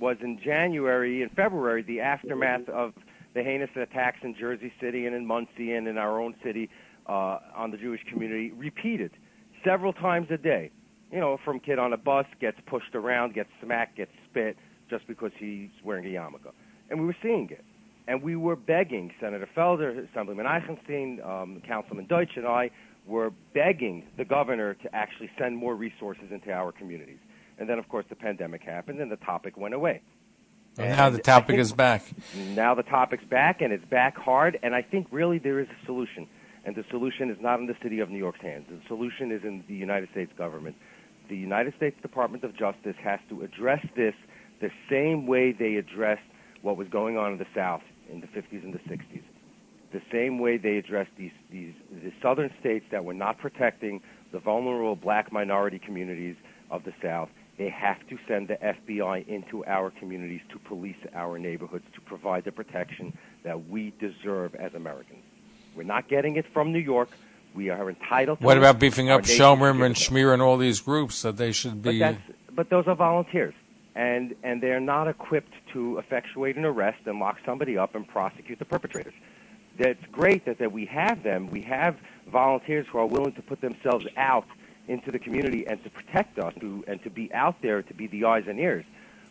was 0.00 0.16
in 0.20 0.40
January 0.40 1.22
and 1.22 1.30
February, 1.32 1.82
the 1.82 2.00
aftermath 2.00 2.68
of 2.68 2.92
the 3.34 3.42
heinous 3.42 3.70
attacks 3.76 4.18
in 4.22 4.34
Jersey 4.34 4.72
City 4.80 5.06
and 5.06 5.14
in 5.14 5.26
Monsey 5.26 5.74
and 5.74 5.86
in 5.86 5.96
our 5.96 6.20
own 6.20 6.34
city 6.42 6.68
uh, 7.06 7.38
on 7.54 7.70
the 7.70 7.76
Jewish 7.76 8.02
community, 8.10 8.50
repeated 8.50 9.12
several 9.64 9.92
times 9.92 10.28
a 10.30 10.38
day. 10.38 10.70
You 11.12 11.20
know, 11.20 11.38
from 11.44 11.60
kid 11.60 11.78
on 11.78 11.92
a 11.92 11.96
bus 11.96 12.26
gets 12.40 12.58
pushed 12.66 12.96
around, 12.96 13.34
gets 13.34 13.50
smacked, 13.62 13.96
gets 13.96 14.10
spit 14.28 14.56
just 14.90 15.06
because 15.06 15.30
he's 15.38 15.70
wearing 15.84 16.04
a 16.04 16.08
yarmulke. 16.08 16.50
And 16.90 16.98
we 16.98 17.06
were 17.06 17.16
seeing 17.22 17.48
it 17.50 17.64
and 18.08 18.22
we 18.22 18.36
were 18.36 18.56
begging 18.56 19.12
Senator 19.20 19.48
Felder, 19.56 20.08
Assemblyman 20.10 20.46
Eichenstein, 20.46 21.24
um, 21.26 21.60
Councilman 21.66 22.06
Deutsch, 22.06 22.36
and 22.36 22.46
I 22.46 22.70
were 23.06 23.32
begging 23.54 24.04
the 24.16 24.24
governor 24.24 24.74
to 24.74 24.94
actually 24.94 25.30
send 25.38 25.56
more 25.56 25.74
resources 25.74 26.24
into 26.30 26.50
our 26.50 26.72
communities. 26.72 27.18
And 27.58 27.68
then, 27.68 27.78
of 27.78 27.88
course, 27.88 28.04
the 28.08 28.16
pandemic 28.16 28.62
happened, 28.62 29.00
and 29.00 29.10
the 29.10 29.16
topic 29.16 29.56
went 29.56 29.74
away. 29.74 30.02
And, 30.76 30.88
and 30.88 30.96
now 30.96 31.10
the 31.10 31.18
topic 31.18 31.56
is 31.56 31.72
back. 31.72 32.04
Now 32.54 32.74
the 32.74 32.82
topic's 32.82 33.24
back, 33.24 33.62
and 33.62 33.72
it's 33.72 33.84
back 33.86 34.16
hard. 34.16 34.58
And 34.62 34.74
I 34.74 34.82
think 34.82 35.06
really 35.10 35.38
there 35.38 35.58
is 35.58 35.68
a 35.68 35.86
solution, 35.86 36.28
and 36.64 36.76
the 36.76 36.84
solution 36.90 37.30
is 37.30 37.38
not 37.40 37.60
in 37.60 37.66
the 37.66 37.76
city 37.82 38.00
of 38.00 38.10
New 38.10 38.18
York's 38.18 38.40
hands. 38.40 38.66
The 38.68 38.80
solution 38.86 39.32
is 39.32 39.42
in 39.42 39.64
the 39.68 39.74
United 39.74 40.10
States 40.10 40.32
government. 40.36 40.76
The 41.28 41.36
United 41.36 41.74
States 41.76 41.96
Department 42.02 42.44
of 42.44 42.54
Justice 42.56 42.96
has 43.02 43.20
to 43.30 43.42
address 43.42 43.84
this 43.96 44.14
the 44.60 44.70
same 44.90 45.26
way 45.26 45.52
they 45.52 45.76
addressed 45.76 46.22
what 46.62 46.76
was 46.76 46.88
going 46.88 47.16
on 47.16 47.32
in 47.32 47.38
the 47.38 47.46
South 47.54 47.82
in 48.10 48.20
the 48.20 48.26
50s 48.26 48.62
and 48.62 48.72
the 48.72 48.78
60s. 48.78 49.22
The 49.92 50.02
same 50.12 50.38
way 50.38 50.58
they 50.58 50.76
addressed 50.76 51.12
these, 51.16 51.32
these 51.50 51.72
the 51.90 52.12
southern 52.20 52.50
states 52.60 52.84
that 52.90 53.04
were 53.04 53.14
not 53.14 53.38
protecting 53.38 54.00
the 54.32 54.40
vulnerable 54.40 54.96
black 54.96 55.32
minority 55.32 55.78
communities 55.78 56.36
of 56.70 56.84
the 56.84 56.92
South, 57.02 57.28
they 57.56 57.70
have 57.70 58.06
to 58.08 58.18
send 58.28 58.48
the 58.48 58.56
FBI 58.56 59.26
into 59.28 59.64
our 59.64 59.90
communities 59.90 60.40
to 60.50 60.58
police 60.58 60.96
our 61.14 61.38
neighborhoods 61.38 61.84
to 61.94 62.00
provide 62.00 62.44
the 62.44 62.52
protection 62.52 63.16
that 63.44 63.68
we 63.68 63.94
deserve 63.98 64.54
as 64.56 64.74
Americans. 64.74 65.22
We're 65.74 65.84
not 65.84 66.08
getting 66.08 66.36
it 66.36 66.46
from 66.52 66.72
New 66.72 66.80
York. 66.80 67.08
We 67.54 67.70
are 67.70 67.88
entitled. 67.88 68.40
To 68.40 68.44
What 68.44 68.58
about 68.58 68.78
beefing 68.78 69.08
up 69.08 69.22
Shomer 69.22 69.70
and 69.84 69.94
Schmier 69.94 70.32
and 70.32 70.42
all 70.42 70.58
these 70.58 70.80
groups 70.80 71.22
that 71.22 71.38
they 71.38 71.52
should 71.52 71.80
be? 71.80 72.00
But, 72.00 72.16
but 72.54 72.70
those 72.70 72.86
are 72.86 72.94
volunteers 72.94 73.54
and 73.96 74.34
and 74.44 74.62
they're 74.62 74.78
not 74.78 75.08
equipped 75.08 75.54
to 75.72 75.98
effectuate 75.98 76.56
an 76.56 76.64
arrest 76.64 76.98
and 77.06 77.18
lock 77.18 77.38
somebody 77.44 77.76
up 77.76 77.94
and 77.94 78.06
prosecute 78.06 78.58
the 78.58 78.64
perpetrators. 78.64 79.14
It's 79.78 80.00
great 80.12 80.44
that, 80.46 80.58
that 80.58 80.72
we 80.72 80.86
have 80.86 81.22
them. 81.22 81.50
We 81.50 81.62
have 81.62 81.96
volunteers 82.30 82.86
who 82.90 82.98
are 82.98 83.06
willing 83.06 83.32
to 83.34 83.42
put 83.42 83.60
themselves 83.60 84.06
out 84.16 84.46
into 84.88 85.10
the 85.10 85.18
community 85.18 85.66
and 85.66 85.82
to 85.84 85.90
protect 85.90 86.38
us 86.38 86.54
to, 86.60 86.84
and 86.86 87.02
to 87.02 87.10
be 87.10 87.32
out 87.34 87.56
there 87.60 87.82
to 87.82 87.94
be 87.94 88.06
the 88.06 88.24
eyes 88.24 88.44
and 88.46 88.58
ears. 88.58 88.84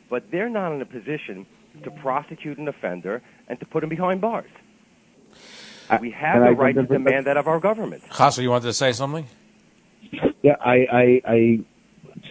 But 0.10 0.30
they're 0.32 0.50
not 0.50 0.74
in 0.74 0.82
a 0.82 0.86
position 0.86 1.46
to 1.84 1.92
prosecute 1.92 2.58
an 2.58 2.68
offender 2.68 3.22
and 3.48 3.60
to 3.60 3.66
put 3.66 3.84
him 3.84 3.90
behind 3.90 4.22
bars. 4.22 4.50
Uh, 5.90 5.98
we 6.00 6.12
have 6.12 6.44
the 6.44 6.52
right 6.52 6.76
to 6.76 6.84
demand 6.84 7.26
that 7.26 7.38
of 7.38 7.48
our 7.48 7.60
government. 7.60 8.04
Chasa, 8.10 8.42
you 8.42 8.50
wanted 8.50 8.66
to 8.66 8.74
say 8.74 8.92
something? 8.92 9.26
Yeah, 10.42 10.56
I, 10.62 10.76
I, 10.92 11.22
I 11.26 11.60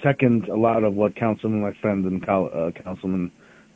second 0.04 0.48
a 0.48 0.56
lot 0.56 0.84
of 0.84 0.94
what 0.94 1.16
Councilman, 1.16 1.62
my 1.62 1.72
friend 1.80 2.04
and 2.04 2.22
uh, 2.28 2.70
Councilman 2.84 3.32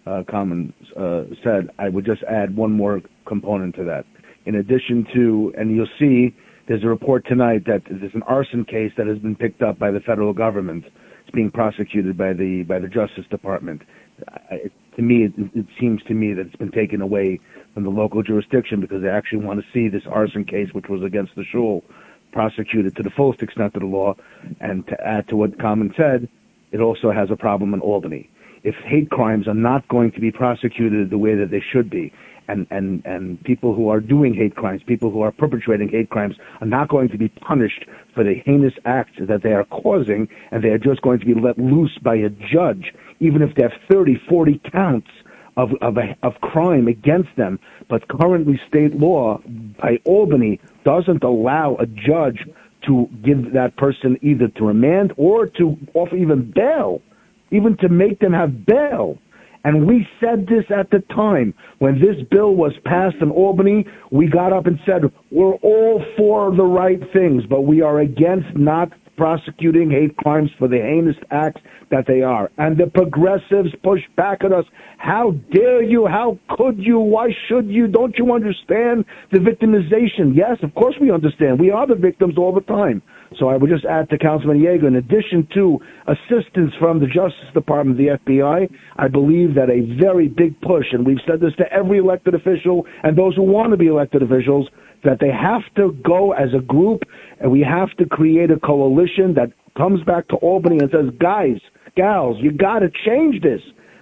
uh, 0.06 0.22
Kalman 0.28 0.72
uh, 0.96 1.24
said. 1.42 1.70
I 1.78 1.88
would 1.88 2.04
just 2.04 2.22
add 2.24 2.56
one 2.56 2.72
more 2.72 3.00
component 3.26 3.74
to 3.76 3.84
that. 3.84 4.04
In 4.46 4.54
addition 4.54 5.06
to, 5.14 5.52
and 5.58 5.74
you'll 5.74 5.88
see, 5.98 6.34
there's 6.66 6.84
a 6.84 6.88
report 6.88 7.26
tonight 7.26 7.64
that 7.66 7.82
there's 7.90 8.14
an 8.14 8.22
arson 8.22 8.64
case 8.64 8.92
that 8.96 9.06
has 9.06 9.18
been 9.18 9.36
picked 9.36 9.62
up 9.62 9.78
by 9.78 9.90
the 9.90 10.00
federal 10.00 10.32
government. 10.32 10.84
It's 10.86 11.34
being 11.34 11.50
prosecuted 11.50 12.16
by 12.16 12.32
the 12.32 12.62
by 12.62 12.78
the 12.78 12.88
Justice 12.88 13.26
Department. 13.30 13.82
I, 14.28 14.70
to 14.96 15.02
me, 15.02 15.24
it, 15.24 15.32
it 15.54 15.66
seems 15.78 16.02
to 16.04 16.14
me 16.14 16.32
that 16.34 16.46
it's 16.46 16.56
been 16.56 16.72
taken 16.72 17.00
away 17.00 17.38
from 17.72 17.84
the 17.84 17.90
local 17.90 18.22
jurisdiction 18.22 18.80
because 18.80 19.02
they 19.02 19.08
actually 19.08 19.44
want 19.44 19.60
to 19.60 19.66
see 19.72 19.88
this 19.88 20.02
arson 20.10 20.44
case, 20.44 20.68
which 20.72 20.86
was 20.88 21.02
against 21.04 21.36
the 21.36 21.44
shul, 21.44 21.84
prosecuted 22.32 22.96
to 22.96 23.02
the 23.02 23.10
fullest 23.10 23.42
extent 23.42 23.74
of 23.74 23.80
the 23.80 23.86
law. 23.86 24.14
And 24.60 24.86
to 24.88 25.00
add 25.06 25.28
to 25.28 25.36
what 25.36 25.58
Kalman 25.58 25.94
said, 25.96 26.28
it 26.72 26.80
also 26.80 27.10
has 27.10 27.30
a 27.30 27.36
problem 27.36 27.74
in 27.74 27.80
Albany. 27.80 28.30
If 28.64 28.74
hate 28.84 29.10
crimes 29.10 29.46
are 29.46 29.54
not 29.54 29.86
going 29.88 30.12
to 30.12 30.20
be 30.20 30.30
prosecuted 30.30 31.10
the 31.10 31.18
way 31.18 31.34
that 31.34 31.50
they 31.50 31.62
should 31.72 31.88
be, 31.88 32.12
and, 32.48 32.66
and, 32.70 33.04
and 33.04 33.42
people 33.44 33.74
who 33.74 33.88
are 33.88 34.00
doing 34.00 34.34
hate 34.34 34.56
crimes, 34.56 34.82
people 34.82 35.10
who 35.10 35.20
are 35.20 35.30
perpetrating 35.30 35.88
hate 35.88 36.10
crimes 36.10 36.36
are 36.60 36.66
not 36.66 36.88
going 36.88 37.08
to 37.10 37.18
be 37.18 37.28
punished 37.28 37.84
for 38.14 38.24
the 38.24 38.34
heinous 38.44 38.72
acts 38.84 39.12
that 39.20 39.42
they 39.42 39.52
are 39.52 39.64
causing, 39.64 40.28
and 40.50 40.64
they 40.64 40.70
are 40.70 40.78
just 40.78 41.02
going 41.02 41.20
to 41.20 41.26
be 41.26 41.34
let 41.34 41.58
loose 41.58 41.96
by 42.02 42.16
a 42.16 42.30
judge, 42.30 42.94
even 43.20 43.42
if 43.42 43.54
they 43.54 43.62
have 43.62 43.72
30, 43.90 44.16
40 44.28 44.60
counts 44.72 45.08
of, 45.56 45.72
of, 45.82 45.98
a, 45.98 46.16
of 46.22 46.40
crime 46.40 46.88
against 46.88 47.30
them. 47.36 47.60
But 47.88 48.08
currently 48.08 48.60
state 48.66 48.94
law 48.94 49.40
by 49.80 49.98
Albany 50.04 50.60
doesn't 50.88 51.22
allow 51.22 51.76
a 51.78 51.86
judge 51.86 52.38
to 52.86 53.06
give 53.22 53.52
that 53.52 53.76
person 53.76 54.16
either 54.22 54.48
to 54.56 54.64
remand 54.64 55.12
or 55.18 55.46
to 55.46 55.76
offer 55.92 56.16
even 56.16 56.50
bail, 56.54 57.02
even 57.50 57.76
to 57.76 57.90
make 57.90 58.20
them 58.20 58.32
have 58.32 58.64
bail. 58.64 59.18
And 59.64 59.86
we 59.86 60.06
said 60.18 60.46
this 60.46 60.64
at 60.74 60.88
the 60.90 61.00
time 61.14 61.52
when 61.78 62.00
this 62.00 62.16
bill 62.30 62.54
was 62.54 62.72
passed 62.86 63.16
in 63.20 63.30
Albany. 63.30 63.84
We 64.10 64.28
got 64.28 64.54
up 64.54 64.66
and 64.66 64.78
said, 64.86 65.02
we're 65.30 65.56
all 65.56 66.02
for 66.16 66.56
the 66.56 66.64
right 66.64 67.00
things, 67.12 67.42
but 67.50 67.62
we 67.62 67.82
are 67.82 67.98
against 68.00 68.56
not 68.56 68.90
prosecuting 69.18 69.90
hate 69.90 70.16
crimes 70.16 70.48
for 70.58 70.68
the 70.68 70.78
heinous 70.78 71.16
acts 71.30 71.60
that 71.90 72.06
they 72.06 72.22
are. 72.22 72.50
And 72.56 72.78
the 72.78 72.86
progressives 72.86 73.74
push 73.82 74.00
back 74.16 74.44
at 74.44 74.52
us. 74.52 74.64
How 74.96 75.32
dare 75.52 75.82
you? 75.82 76.06
How 76.06 76.38
could 76.50 76.78
you? 76.78 76.98
Why 76.98 77.28
should 77.48 77.66
you? 77.66 77.88
Don't 77.88 78.16
you 78.16 78.32
understand 78.32 79.04
the 79.32 79.40
victimization? 79.40 80.34
Yes, 80.34 80.56
of 80.62 80.74
course 80.74 80.94
we 81.00 81.10
understand. 81.10 81.60
We 81.60 81.70
are 81.70 81.86
the 81.86 81.96
victims 81.96 82.38
all 82.38 82.54
the 82.54 82.62
time. 82.62 83.02
So 83.38 83.48
I 83.48 83.56
would 83.56 83.68
just 83.68 83.84
add 83.84 84.08
to 84.10 84.18
Councilman 84.18 84.58
Yeger, 84.58 84.86
in 84.86 84.96
addition 84.96 85.46
to 85.54 85.78
assistance 86.06 86.72
from 86.78 86.98
the 86.98 87.06
Justice 87.06 87.52
Department, 87.52 87.98
the 87.98 88.16
FBI, 88.24 88.70
I 88.96 89.08
believe 89.08 89.54
that 89.54 89.68
a 89.68 90.00
very 90.00 90.28
big 90.28 90.58
push, 90.62 90.86
and 90.92 91.04
we've 91.04 91.20
said 91.26 91.40
this 91.40 91.54
to 91.58 91.70
every 91.70 91.98
elected 91.98 92.34
official 92.34 92.86
and 93.02 93.18
those 93.18 93.36
who 93.36 93.42
want 93.42 93.70
to 93.72 93.76
be 93.76 93.88
elected 93.88 94.22
officials, 94.22 94.68
that 95.04 95.20
they 95.20 95.30
have 95.30 95.62
to 95.76 95.92
go 96.04 96.32
as 96.32 96.54
a 96.54 96.60
group 96.60 97.02
and 97.40 97.50
we 97.50 97.60
have 97.60 97.90
to 97.96 98.06
create 98.06 98.50
a 98.50 98.58
coalition 98.58 99.34
that 99.34 99.52
comes 99.76 100.02
back 100.02 100.28
to 100.28 100.36
Albany 100.36 100.78
and 100.78 100.90
says, 100.90 101.10
guys, 101.18 101.60
gals, 101.96 102.36
you 102.40 102.50
got 102.50 102.80
to 102.80 102.90
change 102.90 103.42
this. 103.42 103.60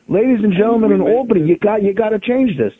Ladies 0.08 0.38
and 0.42 0.52
gentlemen 0.52 0.92
in 0.92 1.00
Albany, 1.00 1.46
you 1.46 1.58
got 1.58 1.82
you 1.82 1.92
got 1.92 2.10
to 2.10 2.20
change 2.20 2.56
this. 2.56 2.72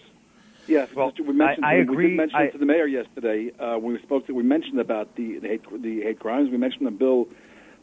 Yes, 0.69 0.89
well, 0.95 1.13
we 1.19 1.33
mentioned, 1.33 1.65
I, 1.65 1.73
I 1.73 1.75
agree. 1.75 1.97
We 1.97 2.11
did 2.11 2.17
mention 2.17 2.37
I, 2.37 2.43
it 2.45 2.53
to 2.53 2.59
the 2.59 2.67
mayor 2.67 2.87
yesterday 2.87 3.53
uh, 3.59 3.79
when 3.79 3.95
we 3.95 4.03
spoke. 4.03 4.27
To, 4.27 4.33
we 4.33 4.43
mentioned 4.43 4.81
about 4.81 5.15
the, 5.17 5.39
the 5.41 5.49
hate 5.49 5.83
the 5.83 6.03
hate 6.03 6.19
crimes. 6.19 6.51
We 6.51 6.57
mentioned 6.57 6.87
the 6.87 6.93
bill 6.93 7.27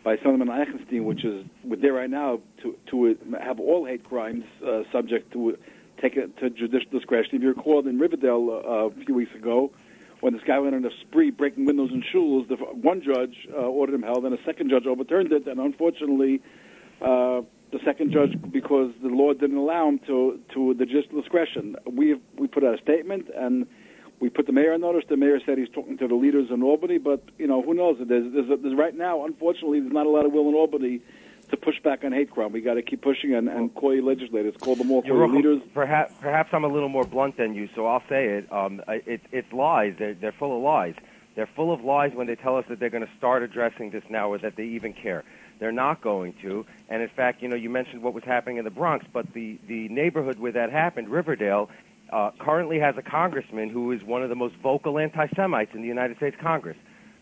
by 0.04 0.16
Assemblyman 0.16 0.50
Eichenstein, 0.50 1.04
which 1.04 1.24
is 1.24 1.46
with 1.64 1.82
there 1.82 1.94
right 1.94 2.10
now 2.10 2.40
to 2.62 2.76
to 2.92 3.18
have 3.42 3.60
all 3.60 3.86
hate 3.86 4.04
crimes 4.04 4.44
uh, 4.66 4.84
subject 4.92 5.32
to 5.34 5.58
take 6.02 6.16
it 6.18 6.38
to 6.38 6.50
judicial 6.50 6.90
discretion. 6.92 7.36
If 7.36 7.42
you 7.42 7.50
recall, 7.50 7.88
in 7.88 8.00
Riverdale 8.00 8.62
uh, 8.66 9.02
a 9.02 9.06
few 9.06 9.16
weeks 9.16 9.34
ago, 9.36 9.72
when 10.24 10.32
this 10.32 10.42
guy 10.48 10.58
went 10.58 10.74
on 10.74 10.86
a 10.86 10.90
spree 11.02 11.32
breaking 11.32 11.66
windows 11.66 11.90
in 11.92 12.02
shuls, 12.02 12.48
the 12.48 12.56
one 12.56 13.02
judge 13.04 13.36
uh, 13.52 13.58
ordered 13.58 13.94
him 13.94 14.04
held, 14.04 14.24
and 14.24 14.34
a 14.34 14.42
second 14.46 14.70
judge 14.70 14.86
overturned 14.88 15.32
it, 15.34 15.46
and 15.48 15.60
unfortunately. 15.60 16.42
Uh, 17.02 17.42
the 17.74 17.80
second 17.84 18.14
judge 18.14 18.30
because 18.52 18.92
the 19.02 19.10
law 19.10 19.34
didn't 19.34 19.58
allow 19.58 19.90
him 19.90 20.00
to 20.06 20.40
to 20.54 20.76
the 20.78 20.86
discretion. 20.86 21.76
We 21.92 22.16
we 22.38 22.48
put 22.48 22.64
out 22.64 22.78
a 22.78 22.82
statement 22.84 23.30
and 23.36 23.66
we 24.22 24.30
put 24.30 24.46
the 24.46 24.54
mayor 24.54 24.74
on 24.74 24.82
notice. 24.82 25.04
The 25.10 25.18
mayor 25.18 25.40
said 25.44 25.58
he's 25.58 25.74
talking 25.74 25.98
to 25.98 26.08
the 26.08 26.14
leaders 26.14 26.50
in 26.54 26.62
Albany, 26.62 27.00
but 27.00 27.24
you 27.40 27.48
know 27.48 27.64
who 27.64 27.74
knows? 27.74 27.98
There's, 27.98 28.32
there's, 28.32 28.46
there's 28.62 28.78
right 28.78 28.96
now, 28.96 29.26
unfortunately, 29.26 29.80
there's 29.80 29.92
not 29.92 30.06
a 30.06 30.10
lot 30.10 30.24
of 30.24 30.32
will 30.32 30.48
in 30.50 30.54
Albany 30.54 31.02
to 31.54 31.58
push 31.58 31.80
back 31.82 32.04
on 32.04 32.12
hate 32.12 32.32
crime. 32.32 32.52
We 32.52 32.62
got 32.62 32.74
to 32.74 32.82
keep 32.82 33.02
pushing 33.02 33.36
and, 33.36 33.48
and 33.48 33.74
call 33.76 33.94
your 33.94 34.04
legislators, 34.04 34.56
call 34.60 34.76
them 34.76 34.92
all, 34.92 35.02
call 35.04 35.16
your 35.16 35.28
leaders. 35.28 35.62
Perhaps, 35.74 36.14
perhaps 36.20 36.50
I'm 36.52 36.64
a 36.64 36.68
little 36.68 36.90
more 36.90 37.06
blunt 37.06 37.38
than 37.38 37.54
you, 37.54 37.70
so 37.76 37.86
I'll 37.86 38.04
say 38.10 38.26
it. 38.26 38.52
Um, 38.52 38.82
it 38.88 39.22
it's 39.32 39.54
lies. 39.54 39.94
They're, 40.00 40.16
they're 40.16 40.34
full 40.34 40.58
of 40.58 40.64
lies. 40.64 40.96
They're 41.36 41.50
full 41.56 41.72
of 41.72 41.84
lies 41.84 42.12
when 42.16 42.28
they 42.28 42.36
tell 42.36 42.58
us 42.58 42.66
that 42.70 42.80
they're 42.80 42.90
going 42.90 43.06
to 43.06 43.12
start 43.18 43.44
addressing 43.44 43.92
this 43.92 44.04
now 44.10 44.32
or 44.32 44.38
that 44.40 44.56
they 44.56 44.66
even 44.66 44.94
care. 44.94 45.24
They're 45.60 45.72
not 45.72 46.02
going 46.02 46.34
to. 46.42 46.66
And 46.90 47.02
in 47.02 47.10
fact, 47.10 47.42
you 47.42 47.48
know, 47.48 47.56
you 47.56 47.70
mentioned 47.70 48.02
what 48.02 48.14
was 48.14 48.24
happening 48.24 48.58
in 48.58 48.66
the 48.66 48.72
Bronx, 48.72 49.06
but 49.14 49.32
the, 49.34 49.60
the 49.68 49.88
neighborhood 49.90 50.40
where 50.40 50.52
that 50.52 50.72
happened, 50.72 51.10
Riverdale, 51.10 51.70
uh, 52.12 52.32
currently 52.40 52.80
has 52.80 52.96
a 52.98 53.02
congressman 53.02 53.70
who 53.70 53.92
is 53.92 54.04
one 54.04 54.24
of 54.24 54.30
the 54.30 54.36
most 54.36 54.56
vocal 54.56 55.00
anti 55.00 55.28
Semites 55.36 55.74
in 55.74 55.82
the 55.82 55.88
United 55.88 56.18
States 56.18 56.36
Congress. 56.42 56.78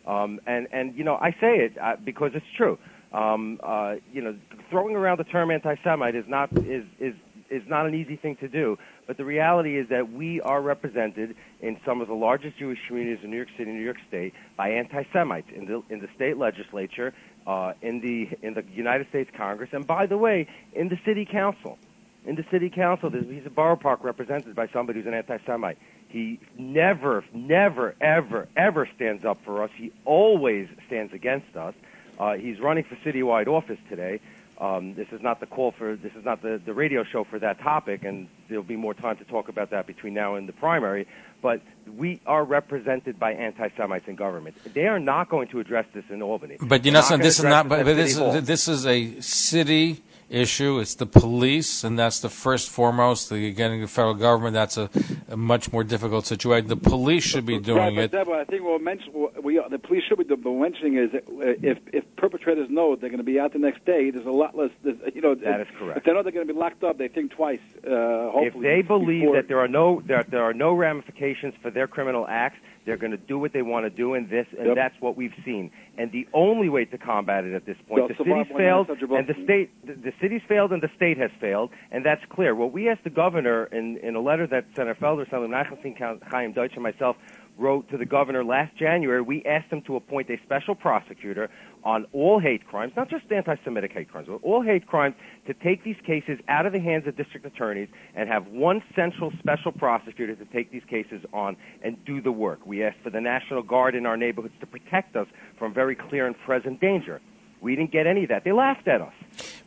Um, 0.07 0.39
and, 0.47 0.67
and, 0.71 0.95
you 0.95 1.03
know, 1.03 1.15
I 1.15 1.31
say 1.31 1.59
it 1.59 1.77
uh, 1.77 1.95
because 2.03 2.31
it's 2.33 2.45
true. 2.57 2.77
Um, 3.13 3.59
uh, 3.61 3.95
you 4.13 4.21
know, 4.21 4.37
throwing 4.69 4.95
around 4.95 5.17
the 5.17 5.25
term 5.25 5.51
anti 5.51 5.75
Semite 5.83 6.15
is 6.15 6.25
not, 6.27 6.51
is, 6.65 6.85
is, 6.99 7.13
is 7.49 7.63
not 7.67 7.85
an 7.85 7.93
easy 7.93 8.15
thing 8.15 8.37
to 8.37 8.47
do. 8.47 8.77
But 9.05 9.17
the 9.17 9.25
reality 9.25 9.77
is 9.77 9.89
that 9.89 10.13
we 10.13 10.39
are 10.39 10.61
represented 10.61 11.35
in 11.59 11.77
some 11.85 11.99
of 11.99 12.07
the 12.07 12.13
largest 12.13 12.57
Jewish 12.57 12.79
communities 12.87 13.23
in 13.23 13.29
New 13.29 13.35
York 13.35 13.49
City, 13.57 13.71
New 13.71 13.83
York 13.83 13.97
State, 14.07 14.33
by 14.55 14.69
anti-Semites 14.69 15.49
in 15.53 15.65
the 15.65 15.83
in 15.89 15.99
the 15.99 16.07
state 16.15 16.37
legislature, 16.37 17.13
uh, 17.45 17.73
in 17.81 17.99
the 17.99 18.29
in 18.41 18.53
the 18.53 18.63
United 18.73 19.09
States 19.09 19.29
Congress, 19.35 19.69
and 19.73 19.85
by 19.85 20.05
the 20.05 20.17
way, 20.17 20.47
in 20.73 20.87
the 20.87 20.97
city 21.05 21.25
council. 21.29 21.77
In 22.23 22.35
the 22.35 22.45
city 22.51 22.69
council, 22.69 23.09
he's 23.09 23.45
a 23.47 23.49
borough 23.49 23.75
park 23.75 24.03
represented 24.03 24.55
by 24.55 24.67
somebody 24.67 24.99
who's 24.99 25.07
an 25.07 25.15
anti-Semite. 25.15 25.79
He 26.07 26.39
never, 26.55 27.25
never, 27.33 27.95
ever, 27.99 28.47
ever 28.55 28.87
stands 28.95 29.25
up 29.25 29.39
for 29.43 29.63
us. 29.63 29.71
He 29.75 29.91
always 30.05 30.67
stands 30.85 31.13
against 31.13 31.55
us. 31.55 31.73
Uh, 32.21 32.33
he's 32.33 32.59
running 32.59 32.83
for 32.83 32.95
citywide 32.97 33.47
office 33.47 33.79
today. 33.89 34.19
Um, 34.59 34.93
this 34.93 35.07
is 35.11 35.23
not 35.23 35.39
the 35.39 35.47
call 35.47 35.71
for 35.71 35.95
this 35.95 36.13
is 36.13 36.23
not 36.23 36.43
the, 36.43 36.61
the 36.63 36.71
radio 36.71 37.03
show 37.03 37.23
for 37.23 37.39
that 37.39 37.59
topic, 37.59 38.03
and 38.03 38.27
there'll 38.47 38.61
be 38.61 38.75
more 38.75 38.93
time 38.93 39.17
to 39.17 39.23
talk 39.23 39.49
about 39.49 39.71
that 39.71 39.87
between 39.87 40.13
now 40.13 40.35
and 40.35 40.47
the 40.47 40.53
primary. 40.53 41.07
But 41.41 41.61
we 41.97 42.21
are 42.27 42.43
represented 42.43 43.17
by 43.19 43.33
anti-Semites 43.33 44.07
in 44.07 44.15
government. 44.15 44.55
They 44.71 44.85
are 44.85 44.99
not 44.99 45.29
going 45.29 45.47
to 45.47 45.59
address 45.59 45.87
this 45.95 46.03
in 46.11 46.21
Albany. 46.21 46.57
But 46.61 46.85
you 46.85 46.91
know, 46.91 46.99
not 46.99 47.05
something, 47.05 47.21
gonna 47.21 47.27
this 47.27 47.39
is 47.39 47.45
not. 47.45 47.63
this 47.63 47.69
But, 47.69 47.85
but 47.85 47.95
this 47.95 48.15
is 48.15 48.45
this 48.45 48.67
is 48.67 48.85
a 48.85 49.19
city 49.21 50.03
issue. 50.31 50.79
It's 50.79 50.95
the 50.95 51.05
police, 51.05 51.83
and 51.83 51.99
that's 51.99 52.19
the 52.19 52.29
first 52.29 52.69
foremost. 52.69 53.29
The, 53.29 53.51
getting 53.51 53.81
the 53.81 53.87
federal 53.87 54.13
government, 54.13 54.53
that's 54.53 54.77
a, 54.77 54.89
a 55.27 55.37
much 55.37 55.71
more 55.71 55.83
difficult 55.83 56.25
situation. 56.25 56.67
The 56.67 56.75
police 56.77 57.23
should 57.23 57.45
be 57.45 57.59
doing 57.59 57.77
right, 57.77 57.97
it. 57.97 58.11
but 58.11 58.17
Deborah, 58.17 58.41
I 58.41 58.45
think 58.45 58.63
we're 58.63 58.79
mention, 58.79 59.13
we 59.43 59.61
the 59.69 59.79
police 59.79 60.03
should 60.07 60.17
be 60.17 60.23
the, 60.23 60.37
mentioning 60.37 60.97
is 60.97 61.11
that 61.11 61.23
uh, 61.27 61.53
if 61.61 61.77
if 61.93 62.03
perpetrators 62.15 62.69
know 62.69 62.95
they're 62.95 63.09
going 63.09 63.17
to 63.19 63.23
be 63.23 63.39
out 63.39 63.53
the 63.53 63.59
next 63.59 63.85
day, 63.85 64.09
there's 64.11 64.25
a 64.25 64.31
lot 64.31 64.55
less. 64.57 64.71
You 64.83 65.21
know, 65.21 65.35
That 65.35 65.61
if, 65.61 65.69
is 65.69 65.75
correct. 65.77 65.97
If 65.97 66.03
they 66.05 66.13
know 66.13 66.23
they're 66.23 66.31
going 66.31 66.47
to 66.47 66.53
be 66.53 66.59
locked 66.59 66.83
up, 66.83 66.97
they 66.97 67.07
think 67.07 67.31
twice. 67.31 67.59
Uh, 67.85 68.31
if 68.41 68.53
they 68.59 68.81
believe 68.81 69.21
before- 69.21 69.35
that 69.35 69.47
there 69.47 69.59
are 69.59 69.67
no 69.67 70.01
that 70.07 70.31
there 70.31 70.43
are 70.43 70.53
no 70.53 70.73
ramifications 70.73 71.53
for 71.61 71.69
their 71.69 71.87
criminal 71.87 72.25
acts, 72.27 72.57
they're 72.85 72.97
going 72.97 73.11
to 73.11 73.17
do 73.17 73.37
what 73.37 73.53
they 73.53 73.61
want 73.61 73.85
to 73.85 73.89
do, 73.89 74.13
and 74.13 74.29
this 74.29 74.47
and 74.57 74.67
Yep. 74.67 74.75
that's 74.75 74.95
what 74.99 75.15
we've 75.15 75.33
seen. 75.45 75.71
And 75.97 76.11
the 76.11 76.27
only 76.33 76.69
way 76.69 76.85
to 76.85 76.97
combat 76.97 77.43
it 77.45 77.53
at 77.53 77.65
this 77.65 77.77
point, 77.87 78.07
They'll 78.07 78.07
the 78.07 78.23
city's 78.23 78.57
failed, 78.57 78.89
and 78.89 79.27
the 79.27 79.35
state 79.43 79.69
the, 79.85 79.93
the 79.93 80.13
city's 80.21 80.41
failed, 80.47 80.71
and 80.71 80.81
the 80.81 80.89
state 80.95 81.17
has 81.17 81.31
failed, 81.39 81.69
and 81.91 82.05
that's 82.05 82.23
clear. 82.29 82.55
What 82.55 82.71
we 82.71 82.89
asked 82.89 83.03
the 83.03 83.09
governor 83.09 83.65
in 83.65 83.97
in 83.97 84.15
a 84.15 84.21
letter 84.21 84.47
that 84.47 84.65
Senator 84.75 84.99
Felder, 84.99 85.29
Senator 85.29 85.47
Nachmanstein, 85.47 86.19
Chaim 86.31 86.53
Deutsch, 86.53 86.73
and 86.73 86.83
myself 86.83 87.15
wrote 87.57 87.89
to 87.89 87.97
the 87.97 88.05
governor 88.05 88.43
last 88.43 88.75
January, 88.77 89.21
we 89.21 89.43
asked 89.45 89.71
him 89.71 89.81
to 89.83 89.95
appoint 89.95 90.29
a 90.29 90.37
special 90.43 90.73
prosecutor 90.73 91.49
on 91.83 92.05
all 92.13 92.39
hate 92.39 92.67
crimes, 92.67 92.93
not 92.95 93.09
just 93.09 93.23
anti-Semitic 93.31 93.91
hate 93.91 94.11
crimes, 94.11 94.27
but 94.29 94.39
all 94.43 94.61
hate 94.61 94.87
crimes, 94.87 95.15
to 95.47 95.53
take 95.53 95.83
these 95.83 95.95
cases 96.05 96.39
out 96.47 96.65
of 96.65 96.73
the 96.73 96.79
hands 96.79 97.07
of 97.07 97.17
district 97.17 97.45
attorneys 97.45 97.89
and 98.15 98.29
have 98.29 98.47
one 98.47 98.81
central 98.95 99.31
special 99.39 99.71
prosecutor 99.71 100.35
to 100.35 100.45
take 100.45 100.71
these 100.71 100.83
cases 100.89 101.21
on 101.33 101.55
and 101.83 102.03
do 102.05 102.21
the 102.21 102.31
work. 102.31 102.65
We 102.65 102.83
asked 102.83 102.99
for 103.03 103.09
the 103.09 103.21
National 103.21 103.63
Guard 103.63 103.95
in 103.95 104.05
our 104.05 104.17
neighborhoods 104.17 104.53
to 104.59 104.65
protect 104.65 105.15
us 105.15 105.27
from 105.57 105.73
very 105.73 105.95
clear 105.95 106.27
and 106.27 106.35
present 106.45 106.79
danger. 106.79 107.21
We 107.61 107.75
didn't 107.75 107.91
get 107.91 108.07
any 108.07 108.23
of 108.23 108.29
that. 108.29 108.43
They 108.43 108.51
laughed 108.51 108.87
at 108.87 109.01
us. 109.01 109.13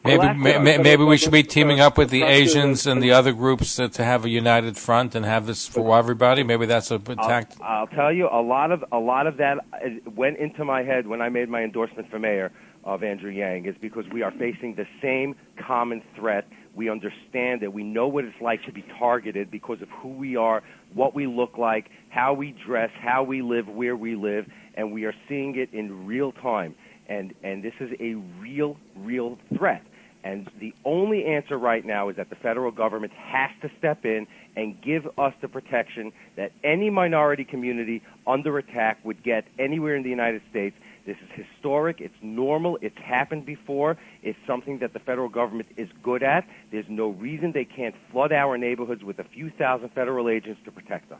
They 0.04 0.18
Maybe 0.18 0.38
may, 0.38 0.54
at 0.54 0.80
us. 0.80 0.84
maybe 0.84 1.04
we 1.04 1.16
should 1.16 1.32
be 1.32 1.44
teaming 1.44 1.78
up 1.78 1.96
with 1.96 2.10
the 2.10 2.24
Asians 2.24 2.88
and 2.88 3.00
the 3.00 3.12
other 3.12 3.32
groups 3.32 3.76
to, 3.76 3.88
to 3.88 4.04
have 4.04 4.24
a 4.24 4.28
united 4.28 4.76
front 4.76 5.14
and 5.14 5.24
have 5.24 5.46
this 5.46 5.68
for 5.68 5.96
everybody. 5.96 6.42
Maybe 6.42 6.66
that's 6.66 6.90
a 6.90 6.94
I'll, 6.94 7.28
tact. 7.28 7.56
I'll 7.62 7.86
tell 7.86 8.12
you, 8.12 8.28
a 8.30 8.42
lot 8.42 8.72
of 8.72 8.84
a 8.90 8.98
lot 8.98 9.28
of 9.28 9.36
that 9.36 9.58
uh, 9.72 10.10
went 10.10 10.38
into 10.38 10.64
my 10.64 10.82
head 10.82 11.06
when 11.06 11.22
I 11.22 11.28
made 11.28 11.48
my 11.48 11.62
endorsement 11.62 12.10
for 12.10 12.18
mayor 12.18 12.50
of 12.82 13.04
Andrew 13.04 13.30
Yang. 13.30 13.66
Is 13.66 13.76
because 13.80 14.04
we 14.12 14.22
are 14.22 14.32
facing 14.32 14.74
the 14.74 14.86
same 15.00 15.36
common 15.56 16.02
threat. 16.16 16.48
We 16.74 16.90
understand 16.90 17.60
that 17.62 17.72
we 17.72 17.84
know 17.84 18.08
what 18.08 18.24
it's 18.24 18.40
like 18.40 18.64
to 18.64 18.72
be 18.72 18.84
targeted 18.98 19.52
because 19.52 19.80
of 19.80 19.88
who 19.90 20.08
we 20.08 20.34
are, 20.34 20.64
what 20.92 21.14
we 21.14 21.28
look 21.28 21.56
like, 21.56 21.88
how 22.08 22.34
we 22.34 22.56
dress, 22.66 22.90
how 23.00 23.22
we 23.22 23.40
live, 23.40 23.68
where 23.68 23.94
we 23.94 24.16
live, 24.16 24.46
and 24.74 24.92
we 24.92 25.04
are 25.04 25.14
seeing 25.28 25.56
it 25.56 25.72
in 25.72 26.04
real 26.04 26.32
time. 26.32 26.74
And 27.08 27.34
and 27.42 27.62
this 27.62 27.74
is 27.80 27.90
a 28.00 28.14
real, 28.40 28.76
real 28.96 29.38
threat. 29.56 29.82
And 30.24 30.50
the 30.58 30.72
only 30.86 31.26
answer 31.26 31.58
right 31.58 31.84
now 31.84 32.08
is 32.08 32.16
that 32.16 32.30
the 32.30 32.36
federal 32.36 32.70
government 32.70 33.12
has 33.12 33.50
to 33.60 33.70
step 33.78 34.06
in 34.06 34.26
and 34.56 34.80
give 34.80 35.06
us 35.18 35.34
the 35.42 35.48
protection 35.48 36.12
that 36.36 36.52
any 36.64 36.88
minority 36.88 37.44
community 37.44 38.02
under 38.26 38.56
attack 38.56 39.04
would 39.04 39.22
get 39.22 39.44
anywhere 39.58 39.96
in 39.96 40.02
the 40.02 40.08
United 40.08 40.40
States. 40.50 40.76
This 41.06 41.16
is 41.18 41.28
historic. 41.44 42.00
It's 42.00 42.14
normal. 42.22 42.78
It's 42.80 42.96
happened 42.96 43.44
before. 43.44 43.98
It's 44.22 44.38
something 44.46 44.78
that 44.78 44.94
the 44.94 45.00
federal 45.00 45.28
government 45.28 45.68
is 45.76 45.90
good 46.02 46.22
at. 46.22 46.48
There's 46.70 46.88
no 46.88 47.08
reason 47.08 47.52
they 47.52 47.66
can't 47.66 47.94
flood 48.10 48.32
our 48.32 48.56
neighborhoods 48.56 49.04
with 49.04 49.18
a 49.18 49.24
few 49.24 49.50
thousand 49.50 49.90
federal 49.90 50.30
agents 50.30 50.62
to 50.64 50.70
protect 50.70 51.12
us. 51.12 51.18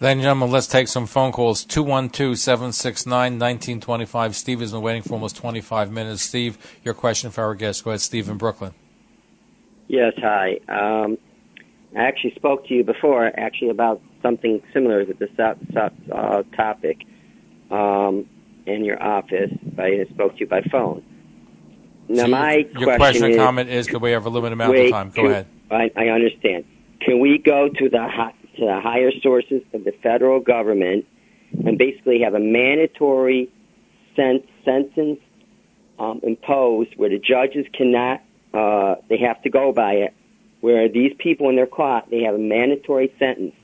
and 0.00 0.22
gentlemen, 0.22 0.50
let's 0.50 0.66
take 0.66 0.88
some 0.88 1.06
phone 1.06 1.32
calls. 1.32 1.66
212-769-1925. 1.66 4.34
Steve 4.34 4.60
has 4.60 4.72
been 4.72 4.80
waiting 4.80 5.02
for 5.02 5.12
almost 5.12 5.36
25 5.36 5.92
minutes. 5.92 6.22
Steve, 6.22 6.56
your 6.82 6.94
question 6.94 7.30
for 7.30 7.44
our 7.44 7.54
guest. 7.54 7.84
Go 7.84 7.90
ahead, 7.90 8.00
Steve 8.00 8.30
in 8.30 8.38
Brooklyn. 8.38 8.72
Yes, 9.88 10.14
hi. 10.16 10.60
Um, 10.68 11.18
I 11.94 12.04
actually 12.04 12.34
spoke 12.36 12.66
to 12.68 12.74
you 12.74 12.84
before, 12.84 13.30
actually 13.38 13.68
about 13.68 14.00
something 14.22 14.62
similar 14.72 15.04
to 15.04 15.12
this 15.12 15.28
uh, 15.38 15.58
topic 16.56 17.04
um, 17.70 18.24
in 18.66 18.84
your 18.84 19.02
office. 19.02 19.50
I 19.78 20.04
spoke 20.12 20.34
to 20.34 20.40
you 20.40 20.46
by 20.46 20.62
phone. 20.70 21.02
Now, 22.08 22.24
So 22.24 22.28
my 22.28 22.54
your, 22.72 22.80
your 22.88 22.96
question 22.96 23.24
and 23.24 23.32
is, 23.32 23.38
comment 23.38 23.68
is, 23.68 23.86
could 23.88 24.02
we 24.02 24.12
have 24.12 24.26
a 24.26 24.28
limited 24.28 24.52
amount 24.54 24.72
wait, 24.72 24.86
of 24.86 24.92
time? 24.92 25.10
Go 25.10 25.22
can- 25.22 25.30
ahead. 25.30 25.46
I, 25.70 25.90
I 25.96 26.08
understand. 26.08 26.64
Can 27.00 27.18
we 27.20 27.38
go 27.38 27.68
to 27.68 27.88
the 27.88 28.06
hi- 28.08 28.32
to 28.58 28.64
the 28.64 28.80
higher 28.80 29.10
sources 29.22 29.62
of 29.74 29.84
the 29.84 29.92
federal 30.02 30.40
government 30.40 31.04
and 31.64 31.76
basically 31.76 32.20
have 32.20 32.34
a 32.34 32.38
mandatory 32.40 33.50
sen- 34.14 34.42
sentence 34.64 35.20
um, 35.98 36.20
imposed 36.22 36.94
where 36.96 37.10
the 37.10 37.18
judges 37.18 37.66
cannot 37.72 38.22
uh, 38.54 38.94
they 39.08 39.18
have 39.18 39.42
to 39.42 39.50
go 39.50 39.72
by 39.72 39.92
it 39.94 40.14
where 40.60 40.88
these 40.88 41.12
people 41.18 41.46
when 41.46 41.56
they're 41.56 41.66
caught 41.66 42.08
they 42.10 42.22
have 42.22 42.34
a 42.34 42.38
mandatory 42.38 43.12
sentence 43.18 43.54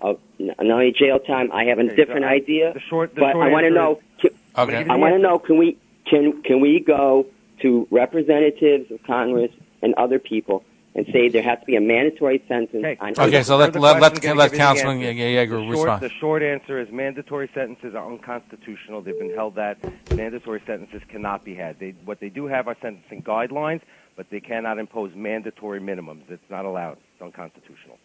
of 0.00 0.18
not 0.38 0.58
only 0.70 0.92
jail 0.98 1.18
time 1.18 1.50
I 1.52 1.64
have 1.64 1.78
a 1.78 1.82
Okay, 1.82 1.96
different 1.96 2.22
so 2.24 2.28
I- 2.28 2.32
idea 2.34 2.72
the 2.74 2.80
short- 2.80 3.14
the 3.14 3.20
but 3.20 3.32
short 3.32 3.46
I 3.48 3.50
want 3.50 3.64
to 3.64 3.70
know 3.70 4.00
can, 4.20 4.30
Okay. 4.58 4.84
I 4.88 4.96
want 4.96 5.14
to 5.14 5.18
know 5.18 5.38
can 5.38 5.56
we 5.56 5.78
can 6.06 6.42
can 6.42 6.60
we 6.60 6.80
go 6.80 7.26
to 7.62 7.86
representatives 7.90 8.90
of 8.90 9.02
Congress 9.04 9.50
and 9.82 9.94
other 9.94 10.18
people 10.18 10.64
and 10.94 11.06
say 11.12 11.28
there 11.28 11.42
has 11.42 11.60
to 11.60 11.66
be 11.66 11.76
a 11.76 11.80
mandatory 11.80 12.42
sentence 12.48 12.98
on 13.00 13.14
Okay, 13.18 13.42
so 13.44 13.56
let, 13.56 13.66
Further 13.66 13.80
let, 13.80 14.00
let, 14.00 14.12
question, 14.12 14.36
let 14.36 14.36
gonna 14.36 14.48
give 14.48 14.52
the 14.52 14.56
Councilman. 14.56 15.00
Yeger 15.00 15.48
the 15.48 15.74
short, 15.74 15.88
respond. 15.88 16.02
the 16.02 16.10
short 16.20 16.42
answer 16.42 16.80
is 16.80 16.88
mandatory 16.90 17.48
sentences 17.54 17.94
are 17.94 18.10
unconstitutional. 18.10 19.02
They've 19.02 19.18
been 19.18 19.34
held 19.34 19.54
that 19.56 19.78
mandatory 20.12 20.60
sentences 20.66 21.02
cannot 21.08 21.44
be 21.44 21.54
had. 21.54 21.78
They, 21.78 21.94
what 22.04 22.18
they 22.20 22.30
do 22.30 22.46
have 22.46 22.66
are 22.66 22.76
sentencing 22.82 23.22
guidelines, 23.22 23.80
but 24.16 24.26
they 24.30 24.40
cannot 24.40 24.78
impose 24.78 25.12
mandatory 25.14 25.80
minimums. 25.80 26.22
It's 26.28 26.42
not 26.50 26.64
allowed. 26.64 26.98
It's 27.14 27.22
unconstitutional. 27.22 27.98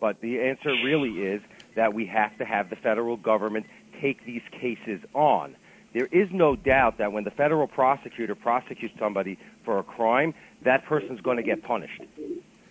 But 0.00 0.20
the 0.20 0.40
answer 0.40 0.70
really 0.84 1.20
is 1.20 1.40
that 1.76 1.94
we 1.94 2.06
have 2.06 2.36
to 2.38 2.44
have 2.44 2.70
the 2.70 2.76
federal 2.76 3.16
government 3.16 3.66
take 4.00 4.24
these 4.24 4.42
cases 4.52 5.00
on. 5.14 5.56
There 5.92 6.08
is 6.12 6.28
no 6.30 6.56
doubt 6.56 6.98
that 6.98 7.12
when 7.12 7.24
the 7.24 7.30
federal 7.30 7.66
prosecutor 7.66 8.34
prosecutes 8.34 8.94
somebody 8.98 9.38
for 9.64 9.78
a 9.78 9.82
crime, 9.82 10.34
that 10.62 10.84
person's 10.84 11.20
going 11.20 11.38
to 11.38 11.42
get 11.42 11.62
punished. 11.62 12.02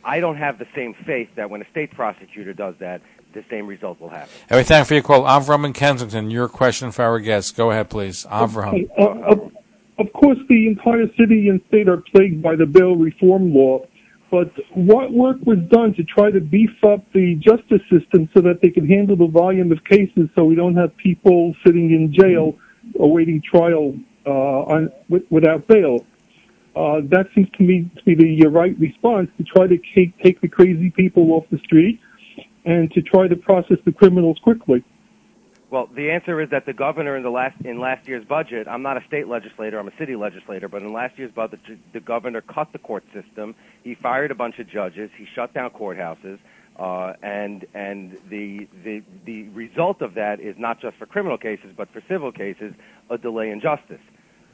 I 0.03 0.19
don't 0.19 0.37
have 0.37 0.59
the 0.59 0.67
same 0.75 0.93
faith 1.05 1.29
that 1.35 1.49
when 1.49 1.61
a 1.61 1.69
state 1.71 1.91
prosecutor 1.91 2.53
does 2.53 2.75
that, 2.79 3.01
the 3.33 3.43
same 3.49 3.65
result 3.67 3.99
will 3.99 4.09
happen. 4.09 4.29
Hey, 4.47 4.63
thank 4.63 4.81
you 4.81 4.85
for 4.85 4.93
your 4.93 5.03
call. 5.03 5.23
Avram 5.23 5.65
in 5.65 5.73
Kensington, 5.73 6.29
your 6.29 6.47
question 6.47 6.91
for 6.91 7.03
our 7.03 7.19
guest. 7.19 7.57
Go 7.57 7.71
ahead, 7.71 7.89
please. 7.89 8.25
Avram. 8.25 8.87
Uh, 8.97 9.03
uh, 9.03 9.49
of 9.97 10.13
course, 10.13 10.37
the 10.47 10.67
entire 10.67 11.07
city 11.17 11.49
and 11.49 11.61
state 11.67 11.89
are 11.89 11.97
plagued 11.97 12.41
by 12.41 12.55
the 12.55 12.65
bail 12.65 12.95
reform 12.95 13.53
law. 13.53 13.85
But 14.31 14.51
what 14.73 15.13
work 15.13 15.37
was 15.45 15.59
done 15.69 15.93
to 15.95 16.03
try 16.03 16.31
to 16.31 16.41
beef 16.41 16.71
up 16.83 17.05
the 17.13 17.35
justice 17.35 17.81
system 17.91 18.27
so 18.33 18.41
that 18.41 18.59
they 18.61 18.69
can 18.69 18.87
handle 18.87 19.15
the 19.15 19.27
volume 19.27 19.71
of 19.71 19.83
cases, 19.85 20.29
so 20.35 20.43
we 20.43 20.55
don't 20.55 20.75
have 20.75 20.95
people 20.97 21.55
sitting 21.65 21.91
in 21.91 22.13
jail 22.13 22.55
awaiting 22.99 23.41
trial 23.41 23.95
uh, 24.25 24.29
on, 24.29 24.91
with, 25.09 25.23
without 25.29 25.67
bail? 25.67 25.99
Uh, 26.75 26.99
that 27.09 27.27
seems 27.33 27.47
to 27.57 27.63
me 27.63 27.89
to 27.97 28.03
be 28.03 28.15
the 28.15 28.45
right 28.47 28.77
response 28.79 29.29
to 29.37 29.43
try 29.43 29.65
to 29.67 29.77
take, 29.93 30.17
take 30.21 30.41
the 30.41 30.47
crazy 30.47 30.89
people 30.89 31.31
off 31.31 31.45
the 31.51 31.57
street 31.59 31.99
and 32.65 32.91
to 32.91 33.01
try 33.01 33.27
to 33.27 33.35
process 33.35 33.77
the 33.85 33.91
criminals 33.91 34.37
quickly. 34.43 34.83
Well, 35.75 35.89
the 35.93 36.09
answer 36.09 36.39
is 36.39 36.51
that 36.51 36.65
the 36.65 36.71
governor 36.71 37.17
in 37.17 37.23
the 37.23 37.29
last 37.29 37.59
in 37.65 37.81
last 37.81 38.07
year's 38.07 38.23
budget. 38.23 38.65
I'm 38.65 38.81
not 38.81 38.95
a 38.95 39.05
state 39.07 39.27
legislator. 39.27 39.77
I'm 39.77 39.89
a 39.89 39.97
city 39.97 40.15
legislator. 40.15 40.69
But 40.69 40.83
in 40.83 40.93
last 40.93 41.19
year's 41.19 41.33
budget, 41.33 41.59
the 41.91 41.99
governor 41.99 42.39
cut 42.39 42.71
the 42.71 42.79
court 42.79 43.03
system. 43.13 43.55
He 43.83 43.93
fired 43.93 44.31
a 44.31 44.35
bunch 44.35 44.57
of 44.59 44.69
judges. 44.69 45.11
He 45.17 45.27
shut 45.35 45.53
down 45.53 45.71
courthouses. 45.71 46.39
Uh, 46.79 47.15
and 47.21 47.65
and 47.73 48.17
the 48.29 48.69
the 48.85 49.03
the 49.25 49.49
result 49.49 50.01
of 50.01 50.13
that 50.13 50.39
is 50.39 50.55
not 50.57 50.79
just 50.79 50.95
for 50.95 51.07
criminal 51.07 51.37
cases, 51.37 51.71
but 51.75 51.91
for 51.91 52.01
civil 52.07 52.31
cases, 52.31 52.73
a 53.09 53.17
delay 53.17 53.49
in 53.49 53.59
justice. 53.59 53.99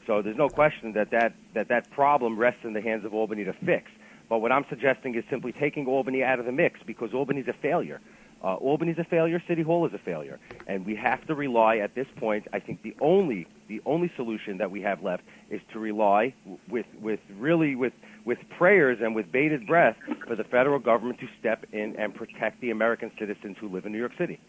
So 0.08 0.24
there's 0.24 0.38
no 0.38 0.50
question 0.50 0.94
that 0.94 1.12
that 1.12 1.34
that 1.54 1.68
that 1.68 1.92
problem 1.92 2.36
rests 2.36 2.62
in 2.64 2.74
the 2.74 2.82
hands 2.82 3.06
of 3.06 3.14
Albany 3.14 3.44
to 3.44 3.54
fix. 3.64 3.92
But 4.28 4.40
what 4.40 4.52
I'm 4.52 4.66
suggesting 4.70 5.14
is 5.14 5.24
simply 5.30 5.52
taking 5.52 5.86
Albany 5.86 6.24
out 6.24 6.40
of 6.40 6.48
the 6.48 6.52
mix 6.52 6.80
because 6.84 7.14
Albany's 7.14 7.48
a 7.48 7.54
failure. 7.62 8.02
Uh, 8.44 8.56
Albany's 8.56 8.98
a 8.98 9.04
failure. 9.04 9.42
City 9.48 9.62
Hall 9.62 9.86
is 9.86 9.94
a 9.94 10.00
failure, 10.00 10.40
and 10.68 10.86
we 10.86 10.96
have 10.96 11.26
to 11.28 11.36
rely 11.36 11.78
at 11.78 11.94
this 11.94 12.08
point. 12.18 12.48
I 12.54 12.60
think 12.60 12.82
the 12.82 12.96
only 13.00 13.48
the 13.68 13.82
only 13.86 14.12
solution 14.16 14.58
that 14.58 14.72
we 14.72 14.82
have 14.82 15.04
left 15.04 15.24
is 15.50 15.62
to 15.74 15.80
rely 15.80 16.34
with 16.68 16.88
with 17.00 17.20
really 17.38 17.76
with 17.76 17.94
with 18.26 18.40
prayers 18.58 18.98
and 19.02 19.14
with 19.14 19.32
bated 19.32 19.68
breath 19.68 19.96
for 20.28 20.36
the 20.36 20.44
federal 20.44 20.80
government 20.80 21.20
to 21.20 21.28
step 21.40 21.66
in 21.72 21.96
and 21.98 22.16
protect 22.16 22.62
the 22.62 22.72
American 22.72 23.12
citizens 23.20 23.58
who 23.60 23.70
live 23.70 23.86
in 23.86 23.92
New 23.92 24.00
York 24.00 24.14
City. 24.18 24.40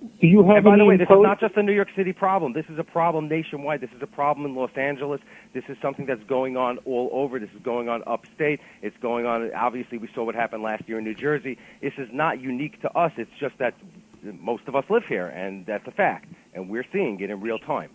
Do 0.00 0.26
you 0.26 0.42
have 0.44 0.56
and 0.56 0.64
by 0.64 0.72
any 0.74 0.80
the 0.80 0.84
way, 0.84 0.96
this 0.98 1.08
is 1.08 1.22
not 1.22 1.40
just 1.40 1.56
a 1.56 1.62
New 1.62 1.72
York 1.72 1.88
City 1.96 2.12
problem. 2.12 2.52
This 2.52 2.66
is 2.68 2.78
a 2.78 2.84
problem 2.84 3.28
nationwide. 3.28 3.80
This 3.80 3.90
is 3.96 4.02
a 4.02 4.06
problem 4.06 4.44
in 4.44 4.54
Los 4.54 4.70
Angeles. 4.76 5.22
This 5.54 5.64
is 5.68 5.78
something 5.80 6.04
that's 6.04 6.22
going 6.24 6.56
on 6.56 6.78
all 6.84 7.08
over. 7.12 7.38
This 7.38 7.48
is 7.54 7.62
going 7.62 7.88
on 7.88 8.02
upstate. 8.06 8.60
It's 8.82 8.96
going 8.98 9.24
on. 9.24 9.50
Obviously, 9.54 9.96
we 9.96 10.08
saw 10.14 10.24
what 10.24 10.34
happened 10.34 10.62
last 10.62 10.86
year 10.86 10.98
in 10.98 11.04
New 11.04 11.14
Jersey. 11.14 11.56
This 11.80 11.94
is 11.96 12.08
not 12.12 12.40
unique 12.40 12.80
to 12.82 12.90
us. 12.92 13.12
It's 13.16 13.30
just 13.40 13.56
that 13.56 13.74
most 14.22 14.68
of 14.68 14.76
us 14.76 14.84
live 14.90 15.06
here, 15.06 15.26
and 15.26 15.64
that's 15.64 15.86
a 15.86 15.92
fact. 15.92 16.26
And 16.52 16.68
we're 16.68 16.86
seeing 16.92 17.18
it 17.20 17.30
in 17.30 17.40
real 17.40 17.58
time. 17.58 17.90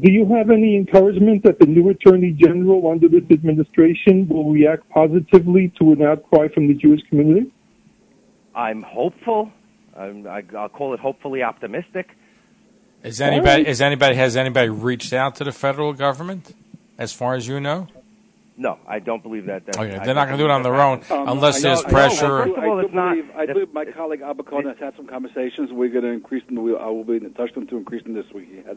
Do 0.00 0.12
you 0.12 0.26
have 0.34 0.50
any 0.50 0.76
encouragement 0.76 1.44
that 1.44 1.60
the 1.60 1.66
new 1.66 1.88
Attorney 1.88 2.32
General 2.32 2.90
under 2.90 3.08
this 3.08 3.24
administration 3.30 4.28
will 4.28 4.50
react 4.50 4.88
positively 4.90 5.72
to 5.80 5.92
an 5.92 6.02
outcry 6.02 6.48
from 6.48 6.66
the 6.66 6.74
Jewish 6.74 7.02
community? 7.08 7.52
I'm 8.54 8.82
hopeful. 8.82 9.52
I'm, 9.98 10.26
I, 10.26 10.42
I'll 10.56 10.68
call 10.68 10.94
it 10.94 11.00
hopefully 11.00 11.42
optimistic. 11.42 12.10
Is 13.02 13.20
anybody 13.20 13.66
is 13.66 13.80
anybody 13.80 14.16
has 14.16 14.36
anybody 14.36 14.68
reached 14.68 15.12
out 15.12 15.36
to 15.36 15.44
the 15.44 15.52
federal 15.52 15.92
government, 15.92 16.54
as 16.98 17.12
far 17.12 17.34
as 17.34 17.46
you 17.46 17.60
know? 17.60 17.86
No, 18.56 18.76
I 18.88 18.98
don't 18.98 19.22
believe 19.22 19.46
that. 19.46 19.66
that 19.66 19.78
Okay, 19.78 19.96
I 19.96 20.04
they're 20.04 20.16
not 20.16 20.26
going 20.26 20.36
to 20.36 20.42
do 20.42 20.48
it 20.48 20.50
on 20.50 20.64
their 20.64 20.74
own 20.80 21.00
Um, 21.10 21.28
unless 21.28 21.62
know- 21.62 21.68
there's 21.68 21.84
I 21.84 21.88
know. 21.88 21.88
pressure. 21.94 22.38
First 22.44 22.58
of 22.58 22.64
all, 22.64 22.78
I 22.78 22.82
it's 22.82 22.90
do 22.90 22.96
not. 22.96 23.10
believe, 23.14 23.30
I 23.36 23.46
believe 23.46 23.72
my 23.72 23.84
colleague 23.84 24.20
Abacon 24.22 24.64
has 24.66 24.78
had 24.78 24.96
some 24.96 25.06
conversations. 25.06 25.70
We're 25.70 25.90
going 25.90 26.02
to 26.02 26.10
increase 26.10 26.44
them. 26.46 26.56
We, 26.60 26.74
I 26.76 26.86
will 26.86 27.04
be 27.04 27.16
in 27.18 27.32
touch 27.34 27.50
with 27.54 27.58
him 27.58 27.66
to 27.68 27.76
increase 27.76 28.02
them 28.02 28.14
this 28.14 28.26
week. 28.34 28.48
He 28.50 28.56
has, 28.66 28.76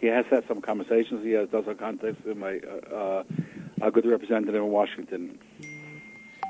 he 0.00 0.06
has 0.06 0.24
had 0.30 0.48
some 0.48 0.62
conversations. 0.62 1.22
He 1.22 1.32
has 1.32 1.50
done 1.50 1.66
some 1.66 1.74
contacts 1.76 2.24
with 2.24 2.38
my 2.38 2.58
uh, 2.90 3.22
uh, 3.82 3.90
good 3.90 4.06
representative 4.06 4.54
in 4.54 4.66
Washington. 4.68 5.38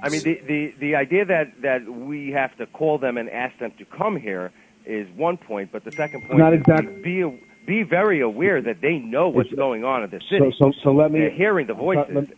I 0.02 0.08
mean, 0.10 0.22
the, 0.22 0.40
the, 0.46 0.74
the 0.78 0.94
idea 0.94 1.24
that, 1.24 1.62
that 1.62 1.88
we 1.88 2.30
have 2.30 2.56
to 2.58 2.66
call 2.66 2.98
them 2.98 3.16
and 3.16 3.28
ask 3.30 3.58
them 3.58 3.72
to 3.78 3.84
come 3.84 4.16
here 4.16 4.52
is 4.86 5.08
one 5.16 5.36
point, 5.36 5.70
but 5.72 5.84
the 5.84 5.92
second 5.92 6.26
point 6.26 6.38
Not 6.38 6.54
is 6.54 6.60
exact- 6.60 7.02
be, 7.02 7.40
be 7.66 7.82
very 7.82 8.20
aware 8.20 8.62
that 8.62 8.80
they 8.80 8.98
know 8.98 9.28
what's 9.28 9.52
going 9.52 9.84
on 9.84 10.02
in 10.04 10.10
the 10.10 10.20
city. 10.30 10.54
So, 10.58 10.70
so, 10.70 10.72
so 10.82 10.92
let 10.92 11.10
me. 11.10 11.20
They're 11.20 11.30
hearing 11.30 11.66
the 11.66 11.74
voices. 11.74 12.14
Let, 12.14 12.28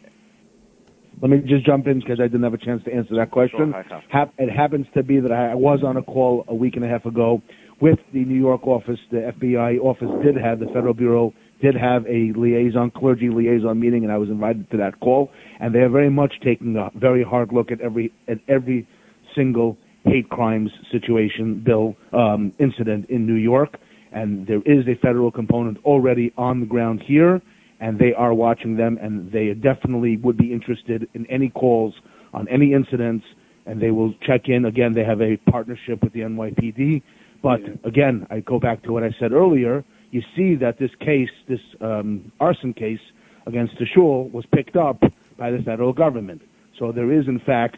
let 1.22 1.30
me 1.30 1.38
just 1.46 1.66
jump 1.66 1.86
in 1.86 2.00
because 2.00 2.18
I 2.18 2.24
didn't 2.24 2.42
have 2.42 2.54
a 2.54 2.58
chance 2.58 2.82
to 2.84 2.92
answer 2.92 3.14
that 3.16 3.30
question. 3.30 3.72
Sure, 3.72 4.02
Hap- 4.08 4.34
it 4.38 4.50
happens 4.50 4.86
to 4.94 5.02
be 5.02 5.20
that 5.20 5.30
I, 5.30 5.52
I 5.52 5.54
was 5.54 5.84
on 5.84 5.96
a 5.96 6.02
call 6.02 6.44
a 6.48 6.54
week 6.54 6.76
and 6.76 6.84
a 6.84 6.88
half 6.88 7.04
ago 7.04 7.42
with 7.80 7.98
the 8.12 8.24
New 8.24 8.38
York 8.38 8.66
office. 8.66 8.98
The 9.10 9.32
FBI 9.38 9.78
office 9.80 10.08
did 10.24 10.36
have 10.36 10.60
the 10.60 10.66
Federal 10.66 10.94
Bureau 10.94 11.34
did 11.60 11.74
have 11.74 12.06
a 12.06 12.32
liaison 12.36 12.90
clergy 12.90 13.28
liaison 13.28 13.78
meeting, 13.78 14.04
and 14.04 14.12
I 14.12 14.18
was 14.18 14.28
invited 14.28 14.70
to 14.70 14.76
that 14.78 14.98
call. 15.00 15.30
And 15.60 15.74
they 15.74 15.80
are 15.80 15.88
very 15.88 16.10
much 16.10 16.34
taking 16.42 16.76
a 16.76 16.90
very 16.98 17.22
hard 17.22 17.52
look 17.52 17.70
at 17.70 17.80
every 17.80 18.12
at 18.28 18.38
every 18.48 18.86
single 19.34 19.76
hate 20.04 20.28
crimes 20.30 20.70
situation 20.90 21.62
bill 21.64 21.94
um, 22.12 22.52
incident 22.58 23.08
in 23.10 23.26
New 23.26 23.34
York. 23.34 23.78
And 24.12 24.46
there 24.46 24.62
is 24.64 24.88
a 24.88 24.96
federal 25.00 25.30
component 25.30 25.78
already 25.84 26.32
on 26.36 26.60
the 26.60 26.66
ground 26.66 27.02
here 27.06 27.40
and 27.80 27.98
they 27.98 28.12
are 28.12 28.34
watching 28.34 28.76
them, 28.76 28.98
and 29.00 29.32
they 29.32 29.54
definitely 29.54 30.18
would 30.18 30.36
be 30.36 30.52
interested 30.52 31.08
in 31.14 31.26
any 31.26 31.48
calls 31.48 31.94
on 32.34 32.46
any 32.48 32.74
incidents, 32.74 33.24
and 33.66 33.80
they 33.80 33.90
will 33.90 34.14
check 34.26 34.42
in. 34.48 34.66
Again, 34.66 34.92
they 34.94 35.02
have 35.02 35.20
a 35.20 35.38
partnership 35.50 36.02
with 36.02 36.12
the 36.12 36.20
NYPD, 36.20 37.02
but 37.42 37.60
again, 37.84 38.26
I 38.30 38.40
go 38.40 38.60
back 38.60 38.82
to 38.82 38.92
what 38.92 39.02
I 39.02 39.10
said 39.18 39.32
earlier. 39.32 39.82
You 40.10 40.22
see 40.36 40.54
that 40.56 40.78
this 40.78 40.90
case, 41.00 41.30
this 41.48 41.60
um, 41.80 42.32
arson 42.40 42.72
case 42.74 43.00
against 43.46 43.78
the 43.78 43.86
shul, 43.86 44.28
was 44.30 44.44
picked 44.52 44.76
up 44.76 45.02
by 45.38 45.50
the 45.50 45.58
federal 45.62 45.92
government. 45.92 46.42
So 46.78 46.92
there 46.92 47.12
is, 47.12 47.28
in 47.28 47.38
fact, 47.40 47.76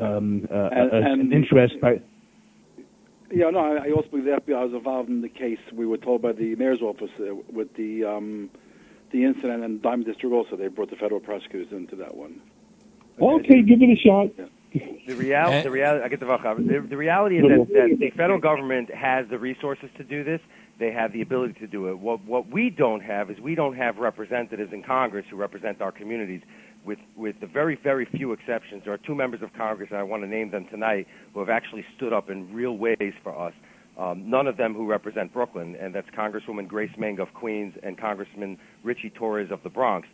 um, 0.00 0.48
uh, 0.50 0.68
And- 0.72 0.92
a- 0.92 0.96
and- 0.96 1.20
an 1.22 1.32
interest 1.32 1.80
by. 1.80 2.00
Yeah, 3.30 3.50
no, 3.50 3.58
I, 3.58 3.88
I 3.88 3.90
also 3.90 4.08
believe 4.08 4.24
the 4.24 4.36
FBI 4.40 4.64
was 4.66 4.72
involved 4.72 5.08
in 5.08 5.20
the 5.20 5.28
case. 5.28 5.58
We 5.72 5.84
were 5.84 5.96
told 5.96 6.22
by 6.22 6.32
the 6.32 6.54
mayor's 6.54 6.80
office 6.80 7.10
uh, 7.20 7.34
with 7.52 7.74
the 7.74 8.04
um, 8.04 8.50
the 9.10 9.24
incident 9.24 9.64
and 9.64 9.82
Diamond 9.82 10.06
District 10.06 10.32
also. 10.32 10.56
They 10.56 10.68
brought 10.68 10.90
the 10.90 10.96
federal 10.96 11.20
prosecutors 11.20 11.72
into 11.72 11.96
that 11.96 12.16
one. 12.16 12.40
Okay, 13.20 13.62
give 13.62 13.82
it 13.82 13.90
a 13.90 13.96
shot. 13.96 14.28
The 15.06 15.14
reality, 15.14 15.62
the 15.62 15.70
reality, 15.70 16.04
I 16.04 16.08
get 16.08 16.20
the 16.20 16.26
the, 16.26 16.86
the 16.88 16.96
reality 16.96 17.38
is 17.38 17.44
that, 17.44 17.66
that 17.72 17.96
the 17.98 18.10
federal 18.10 18.38
government 18.38 18.92
has 18.94 19.26
the 19.28 19.38
resources 19.38 19.88
to 19.96 20.04
do 20.04 20.22
this. 20.22 20.40
They 20.78 20.92
have 20.92 21.12
the 21.12 21.22
ability 21.22 21.54
to 21.60 21.66
do 21.66 21.88
it. 21.88 21.98
What 21.98 22.24
what 22.24 22.50
we 22.50 22.70
don't 22.70 23.00
have 23.00 23.30
is 23.30 23.40
we 23.40 23.54
don't 23.54 23.76
have 23.76 23.96
representatives 23.96 24.72
in 24.72 24.82
Congress 24.82 25.24
who 25.30 25.36
represent 25.36 25.80
our 25.80 25.92
communities. 25.92 26.42
With 26.84 26.98
with 27.16 27.40
the 27.40 27.46
very 27.46 27.76
very 27.82 28.04
few 28.04 28.32
exceptions, 28.32 28.82
there 28.84 28.92
are 28.92 28.98
two 28.98 29.14
members 29.14 29.42
of 29.42 29.52
Congress, 29.54 29.88
and 29.90 29.98
I 29.98 30.02
want 30.02 30.22
to 30.22 30.28
name 30.28 30.50
them 30.50 30.66
tonight, 30.70 31.06
who 31.32 31.40
have 31.40 31.48
actually 31.48 31.84
stood 31.96 32.12
up 32.12 32.30
in 32.30 32.52
real 32.52 32.76
ways 32.76 33.14
for 33.22 33.36
us. 33.36 33.54
Um, 33.98 34.28
none 34.28 34.46
of 34.46 34.58
them 34.58 34.74
who 34.74 34.86
represent 34.86 35.32
Brooklyn, 35.32 35.74
and 35.80 35.94
that's 35.94 36.08
Congresswoman 36.10 36.68
Grace 36.68 36.90
Meng 36.98 37.18
of 37.18 37.32
Queens 37.32 37.74
and 37.82 37.96
Congressman 37.98 38.58
Richie 38.84 39.10
Torres 39.10 39.50
of 39.50 39.62
the 39.62 39.70
Bronx 39.70 40.06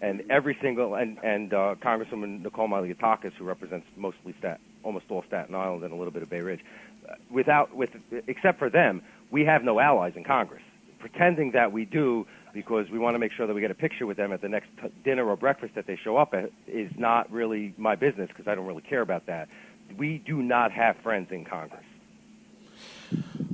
and 0.00 0.22
every 0.30 0.56
single 0.62 0.94
and 0.94 1.18
and 1.22 1.52
uh, 1.52 1.74
Congresswoman 1.82 2.42
Nicole 2.42 2.68
Malliotakis, 2.68 3.32
who 3.34 3.44
represents 3.44 3.86
mostly 3.96 4.34
Stat, 4.38 4.60
almost 4.82 5.06
all 5.10 5.24
Staten 5.26 5.54
Island 5.54 5.84
and 5.84 5.92
a 5.92 5.96
little 5.96 6.12
bit 6.12 6.22
of 6.22 6.30
Bay 6.30 6.40
Ridge. 6.40 6.60
Uh, 7.08 7.14
without 7.30 7.74
with 7.74 7.90
except 8.26 8.58
for 8.58 8.70
them, 8.70 9.02
we 9.30 9.44
have 9.44 9.62
no 9.62 9.80
allies 9.80 10.14
in 10.16 10.24
Congress. 10.24 10.62
Pretending 10.98 11.52
that 11.52 11.72
we 11.72 11.84
do 11.84 12.26
because 12.52 12.90
we 12.90 12.98
want 12.98 13.14
to 13.14 13.18
make 13.18 13.32
sure 13.32 13.46
that 13.46 13.54
we 13.54 13.60
get 13.60 13.70
a 13.70 13.74
picture 13.74 14.06
with 14.06 14.16
them 14.16 14.32
at 14.32 14.42
the 14.42 14.48
next 14.48 14.68
t- 14.82 14.88
dinner 15.04 15.24
or 15.24 15.36
breakfast 15.36 15.74
that 15.74 15.86
they 15.86 15.96
show 15.96 16.16
up 16.16 16.34
at 16.34 16.50
is 16.66 16.90
not 16.98 17.30
really 17.30 17.72
my 17.78 17.94
business 17.94 18.28
because 18.28 18.48
I 18.48 18.54
don't 18.54 18.66
really 18.66 18.82
care 18.82 19.00
about 19.00 19.26
that. 19.26 19.48
We 19.96 20.18
do 20.18 20.42
not 20.42 20.72
have 20.72 20.96
friends 20.98 21.30
in 21.30 21.44
Congress. 21.44 21.84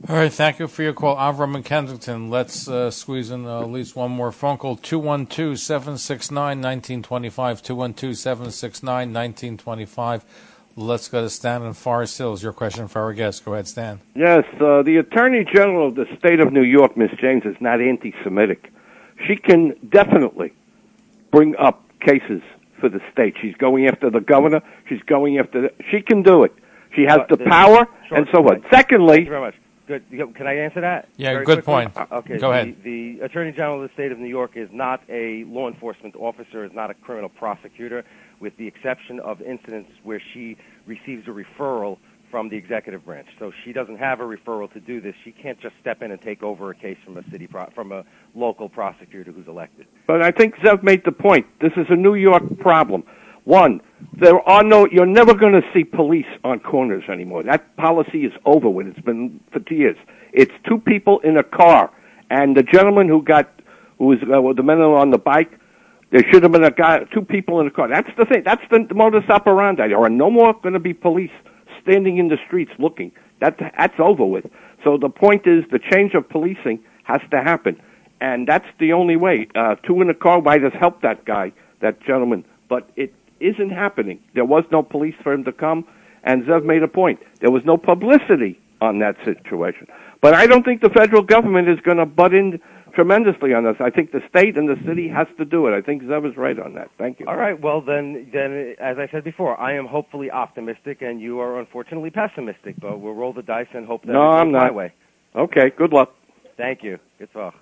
All 0.09 0.15
right, 0.15 0.33
thank 0.33 0.59
you 0.61 0.69
for 0.69 0.83
your 0.83 0.93
call, 0.93 1.17
Avram 1.17 1.57
in 1.57 1.63
Kensington. 1.63 2.31
Let's 2.31 2.69
uh, 2.69 2.91
squeeze 2.91 3.31
in 3.31 3.45
uh, 3.45 3.63
at 3.63 3.71
least 3.71 3.97
one 3.97 4.13
more 4.13 4.31
phone 4.31 4.57
call. 4.57 4.77
212 4.77 5.59
769 5.59 6.59
1925. 6.61 7.63
212 7.63 8.17
769 8.17 9.13
1925. 9.13 10.25
Let's 10.79 11.09
go 11.09 11.23
to 11.23 11.31
Stan 11.31 11.63
in 11.63 11.73
Forest 11.73 12.19
Hills. 12.19 12.43
Your 12.43 12.53
question 12.53 12.87
for 12.87 13.01
our 13.01 13.15
guest. 13.15 13.45
Go 13.47 13.55
ahead, 13.55 13.67
Stan. 13.67 14.01
Yes, 14.15 14.45
uh, 14.61 14.83
the 14.83 14.99
Attorney 14.99 15.43
General 15.45 15.89
of 15.89 15.95
the 15.95 16.05
state 16.19 16.39
of 16.39 16.53
New 16.53 16.63
York, 16.65 16.99
Miss 16.99 17.11
James, 17.19 17.45
is 17.47 17.57
not 17.61 17.81
anti 17.81 18.15
Semitic. 18.23 18.71
She 19.27 19.37
can 19.37 19.75
definitely 19.89 20.53
bring 21.31 21.57
up 21.57 21.83
cases 22.01 22.43
for 22.79 22.91
the 22.91 23.01
state. 23.11 23.37
She's 23.41 23.55
going 23.55 23.87
after 23.87 24.11
the 24.11 24.21
governor. 24.21 24.61
She's 24.87 25.01
going 25.03 25.39
after. 25.39 25.63
The, 25.63 25.73
she 25.91 26.03
can 26.03 26.23
do 26.23 26.45
it. 26.45 26.53
She 26.95 27.03
has 27.05 27.21
Uh, 27.21 27.27
the 27.31 27.37
the- 27.39 27.45
power 27.47 27.89
Sure. 28.09 28.19
and 28.19 28.29
so 28.31 28.41
on. 28.41 28.61
Thank 28.61 28.65
you 28.65 28.69
Secondly, 28.71 29.25
very 29.25 29.41
much. 29.41 29.55
Good. 29.87 30.03
Can 30.35 30.47
I 30.49 30.59
answer 30.59 30.81
that? 30.83 31.09
Yeah, 31.17 31.33
Very 31.35 31.45
good 31.47 31.65
quickly? 31.65 31.87
point. 31.87 31.97
Uh, 31.97 32.17
Okay. 32.19 32.39
Go 32.39 32.49
the, 32.51 32.55
ahead. 32.55 32.77
The 32.83 33.21
Attorney 33.21 33.53
General 33.53 33.83
of 33.83 33.89
the 33.89 33.95
State 33.95 34.11
of 34.13 34.19
New 34.19 34.29
York 34.29 34.57
is 34.57 34.69
not 34.73 35.01
a 35.09 35.45
law 35.45 35.69
enforcement 35.69 36.17
officer, 36.17 36.65
is 36.65 36.73
not 36.75 36.91
a 36.91 36.95
criminal 36.95 37.29
prosecutor, 37.31 38.05
with 38.41 38.57
the 38.57 38.67
exception 38.67 39.21
of 39.21 39.41
incidents 39.43 39.91
where 40.03 40.21
she 40.33 40.57
receives 40.87 41.27
a 41.29 41.31
referral 41.31 41.99
from 42.31 42.49
the 42.49 42.57
executive 42.57 43.05
branch. 43.05 43.29
So 43.39 43.53
she 43.65 43.73
doesn't 43.73 43.99
have 43.99 44.21
a 44.21 44.25
referral 44.25 44.71
to 44.73 44.81
do 44.81 45.01
this. 45.01 45.15
She 45.25 45.33
can't 45.33 45.61
just 45.61 45.75
step 45.81 46.03
in 46.03 46.11
and 46.11 46.21
take 46.21 46.43
over 46.43 46.71
a 46.71 46.75
case 46.75 46.99
from 47.05 47.17
a 47.17 47.31
city 47.31 47.47
pro- 47.47 47.71
from 47.71 47.93
a 47.93 48.05
local 48.35 48.69
prosecutor 48.69 49.33
who's 49.33 49.47
elected. 49.47 49.87
But 50.07 50.23
I 50.23 50.31
think 50.33 50.57
Zev 50.57 50.83
made 50.83 51.05
the 51.05 51.13
point. 51.13 51.47
This 51.61 51.73
is 51.77 51.87
a 51.89 51.97
New 51.97 52.15
York 52.15 52.59
problem. 52.59 53.05
One, 53.45 53.81
there 54.13 54.41
are 54.49 54.65
no. 54.65 54.89
You're 54.91 55.07
never 55.07 55.33
going 55.33 55.53
to 55.53 55.63
see 55.73 55.85
police 55.85 56.27
on 56.43 56.59
corners 56.59 57.05
anymore. 57.09 57.45
That 57.45 57.77
policy 57.77 58.25
is 58.25 58.33
over 58.45 58.69
with. 58.69 58.89
It's 58.89 59.01
been 59.01 59.41
for 59.53 59.61
years. 59.73 59.97
It's 60.33 60.53
two 60.69 60.79
people 60.79 61.21
in 61.21 61.37
a 61.37 61.45
car, 61.45 61.93
and 62.29 62.57
the 62.57 62.65
gentleman 62.65 63.09
who 63.09 63.23
got, 63.23 63.49
who 63.99 64.07
was 64.07 64.19
uh, 64.23 64.53
the 64.53 64.65
men 64.65 64.81
on 64.81 65.11
the 65.11 65.19
bike. 65.19 65.61
There 66.11 66.23
should 66.31 66.43
have 66.45 66.53
been 66.53 66.65
a 66.65 66.71
guy, 66.71 67.01
two 67.13 67.23
people 67.23 67.61
in 67.61 67.67
a 67.67 67.71
car. 67.71 67.89
That's 67.89 68.11
the 68.17 68.25
thing. 68.25 68.43
That's 68.45 68.63
the 68.71 68.87
modus 68.95 69.25
operandi. 69.29 69.89
There 69.89 70.01
are 70.01 70.09
no 70.09 70.31
more 70.31 70.55
going 70.55 70.75
to 70.75 70.81
be 70.81 70.95
police 70.95 71.33
standing 71.83 72.19
in 72.19 72.29
the 72.29 72.39
streets 72.47 72.71
looking. 72.79 73.13
That 73.41 73.59
that's 73.59 73.99
over 73.99 74.25
with. 74.25 74.47
So 74.85 74.97
the 74.97 75.09
point 75.09 75.47
is, 75.47 75.65
the 75.71 75.81
change 75.81 76.15
of 76.15 76.29
policing 76.29 76.81
has 77.05 77.21
to 77.31 77.43
happen, 77.43 77.81
and 78.21 78.47
that's 78.47 78.67
the 78.79 78.93
only 78.93 79.17
way. 79.17 79.49
Uh, 79.55 79.75
two 79.87 80.01
in 80.01 80.09
a 80.09 80.15
car 80.15 80.41
might 80.41 80.63
have 80.63 80.73
helped 80.73 81.03
that 81.03 81.25
guy, 81.25 81.53
that 81.81 82.01
gentleman, 82.03 82.45
but 82.69 82.89
it 82.97 83.13
isn't 83.41 83.71
happening. 83.71 84.21
There 84.35 84.45
was 84.45 84.65
no 84.71 84.83
police 84.83 85.15
for 85.23 85.33
him 85.33 85.45
to 85.45 85.53
come, 85.53 85.87
and 86.23 86.45
Zev 86.45 86.65
made 86.65 86.83
a 86.83 86.89
point. 86.89 87.21
There 87.41 87.51
was 87.51 87.65
no 87.65 87.77
publicity 87.77 88.59
on 88.81 89.01
that 89.01 89.17
situation. 89.25 89.89
But 90.21 90.35
I 90.35 90.47
don't 90.47 90.65
think 90.65 90.81
the 90.81 90.91
federal 90.91 91.23
government 91.23 91.69
is 91.69 91.79
going 91.81 91.99
to 91.99 92.07
butt 92.07 92.33
in 92.33 92.61
tremendously 92.97 93.55
on 93.55 93.63
this. 93.65 93.77
I 93.79 93.91
think 93.91 94.11
the 94.11 94.21
state 94.29 94.57
and 94.57 94.69
the 94.69 94.75
city 94.85 95.09
has 95.09 95.29
to 95.39 95.45
do 95.45 95.67
it. 95.69 95.77
I 95.77 95.81
think 95.83 96.03
Zev 96.03 96.29
is 96.29 96.37
right 96.37 96.59
on 96.59 96.75
that. 96.75 96.91
Thank 96.99 97.21
you. 97.21 97.27
All 97.29 97.37
right. 97.37 97.61
Well, 97.61 97.81
then, 97.81 98.29
then 98.33 98.75
as 98.81 98.97
I 98.99 99.07
said 99.13 99.23
before, 99.23 99.59
I 99.61 99.77
am 99.77 99.87
hopefully 99.87 100.31
optimistic, 100.31 101.03
and 101.03 101.21
you 101.21 101.39
are 101.39 101.61
unfortunately 101.61 102.11
pessimistic. 102.11 102.75
But 102.81 102.99
we'll 103.01 103.15
roll 103.15 103.33
the 103.33 103.43
dice 103.43 103.69
and 103.75 103.87
hope 103.87 104.03
that 104.03 104.13
No, 104.13 104.31
it 104.31 104.33
goes 104.33 104.41
I'm 104.41 104.53
my 104.53 104.59
not. 104.65 104.75
way. 104.75 104.93
Okay. 105.37 105.71
Good 105.77 105.93
luck. 105.93 106.13
Thank 106.57 106.83
you. 106.83 106.99
Good 107.19 107.33
talk. 107.33 107.55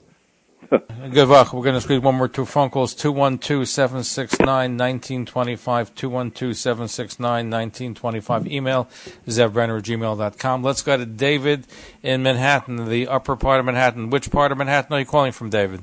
Good 1.13 1.29
luck. 1.29 1.53
We're 1.53 1.63
going 1.63 1.75
to 1.75 1.81
squeeze 1.81 2.01
one 2.01 2.15
more 2.17 2.29
two 2.29 2.45
phone 2.45 2.71
calls. 2.71 2.95
212-769-1925. 2.95 5.93
212-769-1925. 5.95 8.51
Email 8.51 8.89
zevbrenner 9.27 9.79
at 9.79 9.85
gmail.com. 9.85 10.63
Let's 10.63 10.83
go 10.83 10.97
to 10.97 11.07
David 11.07 11.67
in 12.03 12.23
Manhattan, 12.23 12.89
the 12.89 13.09
upper 13.09 13.37
part 13.37 13.61
of 13.61 13.67
Manhattan. 13.67 14.11
Which 14.11 14.31
part 14.31 14.53
of 14.53 14.59
Manhattan 14.59 14.93
are 14.95 15.01
you 15.01 15.07
calling 15.07 15.33
from, 15.33 15.51
David? 15.51 15.83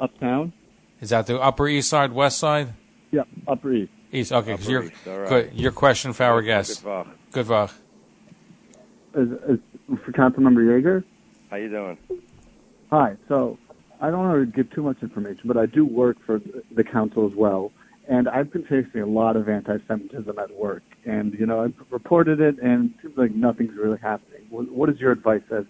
Uptown? 0.00 0.52
Is 1.00 1.10
that 1.10 1.26
the 1.26 1.38
Upper 1.40 1.68
East 1.68 1.88
Side, 1.90 2.12
West 2.12 2.38
Side? 2.38 2.68
Yeah, 3.12 3.22
Upper 3.46 3.72
East. 3.72 3.92
East. 4.12 4.32
Okay, 4.32 4.52
'cause 4.52 4.62
Upper 4.64 4.70
your, 4.72 4.82
East, 4.84 4.94
all 5.06 5.18
right. 5.18 5.28
good. 5.28 5.52
Your 5.54 5.72
question 5.72 6.12
for 6.12 6.24
our 6.24 6.42
guest. 6.42 6.82
Good 6.82 6.88
talk. 6.88 7.06
Good 7.32 7.48
luck. 7.48 7.72
Is, 9.14 9.28
is 9.48 9.58
for 10.04 10.12
Councilmember 10.12 10.64
Yeger? 10.64 11.04
How 11.50 11.56
you 11.56 11.68
doing? 11.70 11.96
Hi. 12.90 13.16
So 13.28 13.58
I 14.00 14.10
don't 14.10 14.18
want 14.20 14.40
to 14.40 14.56
give 14.56 14.72
too 14.72 14.82
much 14.82 14.98
information, 15.02 15.42
but 15.44 15.56
I 15.56 15.66
do 15.66 15.84
work 15.84 16.16
for 16.24 16.40
the 16.74 16.84
council 16.84 17.26
as 17.26 17.34
well, 17.36 17.72
and 18.08 18.28
I've 18.28 18.52
been 18.52 18.64
facing 18.64 19.00
a 19.00 19.06
lot 19.06 19.36
of 19.36 19.48
anti-Semitism 19.48 20.38
at 20.38 20.50
work. 20.54 20.82
And 21.04 21.34
you 21.34 21.46
know, 21.46 21.64
I've 21.64 21.74
reported 21.90 22.40
it, 22.40 22.58
and 22.62 22.90
it 22.90 23.02
seems 23.02 23.18
like 23.18 23.34
nothing's 23.34 23.76
really 23.76 23.98
happening. 23.98 24.46
What, 24.50 24.88
is 24.90 25.00
your 25.00 25.12
advice? 25.12 25.42
As 25.50 25.64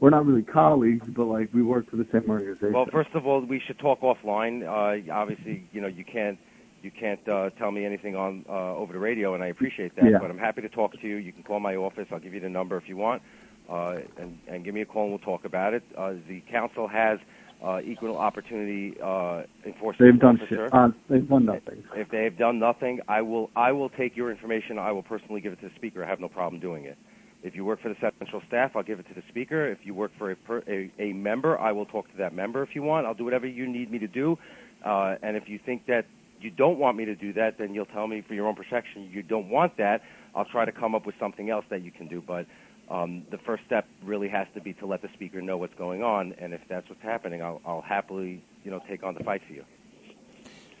we're 0.00 0.10
not 0.10 0.26
really 0.26 0.42
colleagues, 0.42 1.06
but 1.08 1.24
like 1.24 1.50
we 1.54 1.62
work 1.62 1.88
for 1.88 1.96
the 1.96 2.06
same 2.12 2.28
organization. 2.28 2.72
Well, 2.72 2.86
first 2.90 3.10
of 3.14 3.26
all, 3.26 3.40
we 3.40 3.60
should 3.60 3.78
talk 3.78 4.00
offline. 4.00 4.64
Uh, 4.64 5.12
obviously, 5.12 5.64
you 5.72 5.80
know, 5.80 5.86
you 5.88 6.04
can't 6.04 6.38
you 6.82 6.90
can't 6.90 7.26
uh, 7.28 7.50
tell 7.50 7.70
me 7.70 7.84
anything 7.84 8.16
on 8.16 8.44
uh, 8.48 8.74
over 8.74 8.92
the 8.92 8.98
radio, 8.98 9.34
and 9.34 9.44
I 9.44 9.46
appreciate 9.46 9.94
that. 9.96 10.04
Yeah. 10.04 10.18
But 10.20 10.30
I'm 10.30 10.38
happy 10.38 10.60
to 10.62 10.68
talk 10.68 10.92
to 11.00 11.06
you. 11.06 11.16
You 11.16 11.32
can 11.32 11.42
call 11.44 11.60
my 11.60 11.76
office. 11.76 12.08
I'll 12.10 12.18
give 12.18 12.34
you 12.34 12.40
the 12.40 12.48
number 12.48 12.76
if 12.76 12.88
you 12.88 12.96
want, 12.96 13.22
uh, 13.70 13.98
and 14.18 14.38
and 14.48 14.64
give 14.64 14.74
me 14.74 14.80
a 14.80 14.86
call, 14.86 15.04
and 15.04 15.12
we'll 15.12 15.20
talk 15.20 15.44
about 15.44 15.74
it. 15.74 15.84
Uh, 15.96 16.14
the 16.28 16.42
council 16.50 16.88
has 16.88 17.20
uh, 17.62 17.80
equal 17.84 18.16
opportunity 18.16 18.94
uh, 19.02 19.42
enforcement 19.64 20.12
they've 20.12 20.20
done 20.20 20.36
officer. 20.36 20.66
shit. 20.66 20.74
Uh, 20.74 20.88
they've 21.08 21.28
done 21.28 21.44
nothing. 21.44 21.84
If 21.94 22.10
they 22.10 22.24
have 22.24 22.38
done 22.38 22.58
nothing, 22.58 23.00
I 23.08 23.22
will 23.22 23.50
I 23.54 23.72
will 23.72 23.90
take 23.90 24.16
your 24.16 24.30
information. 24.30 24.78
I 24.78 24.92
will 24.92 25.02
personally 25.02 25.40
give 25.40 25.52
it 25.52 25.60
to 25.60 25.68
the 25.68 25.74
speaker. 25.76 26.04
I 26.04 26.08
have 26.08 26.20
no 26.20 26.28
problem 26.28 26.60
doing 26.60 26.84
it. 26.84 26.98
If 27.42 27.56
you 27.56 27.64
work 27.64 27.82
for 27.82 27.88
the 27.88 27.96
central 28.00 28.40
staff, 28.46 28.72
I'll 28.76 28.84
give 28.84 29.00
it 29.00 29.08
to 29.08 29.14
the 29.14 29.22
speaker. 29.28 29.68
If 29.68 29.78
you 29.82 29.94
work 29.94 30.12
for 30.16 30.30
a, 30.30 30.36
per, 30.36 30.62
a, 30.68 30.90
a 31.00 31.12
member, 31.12 31.58
I 31.58 31.72
will 31.72 31.86
talk 31.86 32.08
to 32.12 32.16
that 32.18 32.34
member 32.34 32.62
if 32.62 32.70
you 32.74 32.82
want. 32.82 33.04
I'll 33.04 33.14
do 33.14 33.24
whatever 33.24 33.46
you 33.46 33.68
need 33.68 33.90
me 33.90 33.98
to 33.98 34.06
do. 34.06 34.38
Uh, 34.84 35.16
and 35.22 35.36
if 35.36 35.48
you 35.48 35.58
think 35.64 35.86
that 35.86 36.06
you 36.40 36.50
don't 36.50 36.78
want 36.78 36.96
me 36.96 37.04
to 37.04 37.16
do 37.16 37.32
that, 37.32 37.58
then 37.58 37.74
you'll 37.74 37.86
tell 37.86 38.06
me 38.06 38.22
for 38.26 38.34
your 38.34 38.46
own 38.46 38.54
protection 38.54 39.08
you 39.12 39.22
don't 39.22 39.48
want 39.48 39.76
that. 39.76 40.02
I'll 40.34 40.44
try 40.44 40.64
to 40.64 40.72
come 40.72 40.94
up 40.94 41.04
with 41.04 41.14
something 41.20 41.50
else 41.50 41.64
that 41.70 41.82
you 41.82 41.90
can 41.90 42.08
do. 42.08 42.22
But 42.24 42.46
um, 42.92 43.24
the 43.30 43.38
first 43.38 43.64
step 43.66 43.86
really 44.04 44.28
has 44.28 44.46
to 44.54 44.60
be 44.60 44.74
to 44.74 44.86
let 44.86 45.00
the 45.02 45.08
speaker 45.14 45.40
know 45.40 45.56
what's 45.56 45.74
going 45.74 46.02
on. 46.02 46.34
And 46.38 46.52
if 46.52 46.60
that's 46.68 46.88
what's 46.88 47.02
happening, 47.02 47.42
I'll, 47.42 47.60
I'll 47.64 47.80
happily, 47.80 48.44
you 48.64 48.70
know, 48.70 48.80
take 48.88 49.02
on 49.02 49.14
the 49.14 49.24
fight 49.24 49.40
for 49.46 49.54
you. 49.54 49.64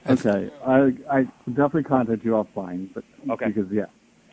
Okay, 0.08 0.50
I 0.66 0.92
I 1.10 1.22
definitely 1.48 1.84
contact 1.84 2.24
you 2.24 2.32
offline, 2.32 2.88
but 2.92 3.04
Okay. 3.30 3.46
because 3.46 3.70
yeah. 3.72 3.84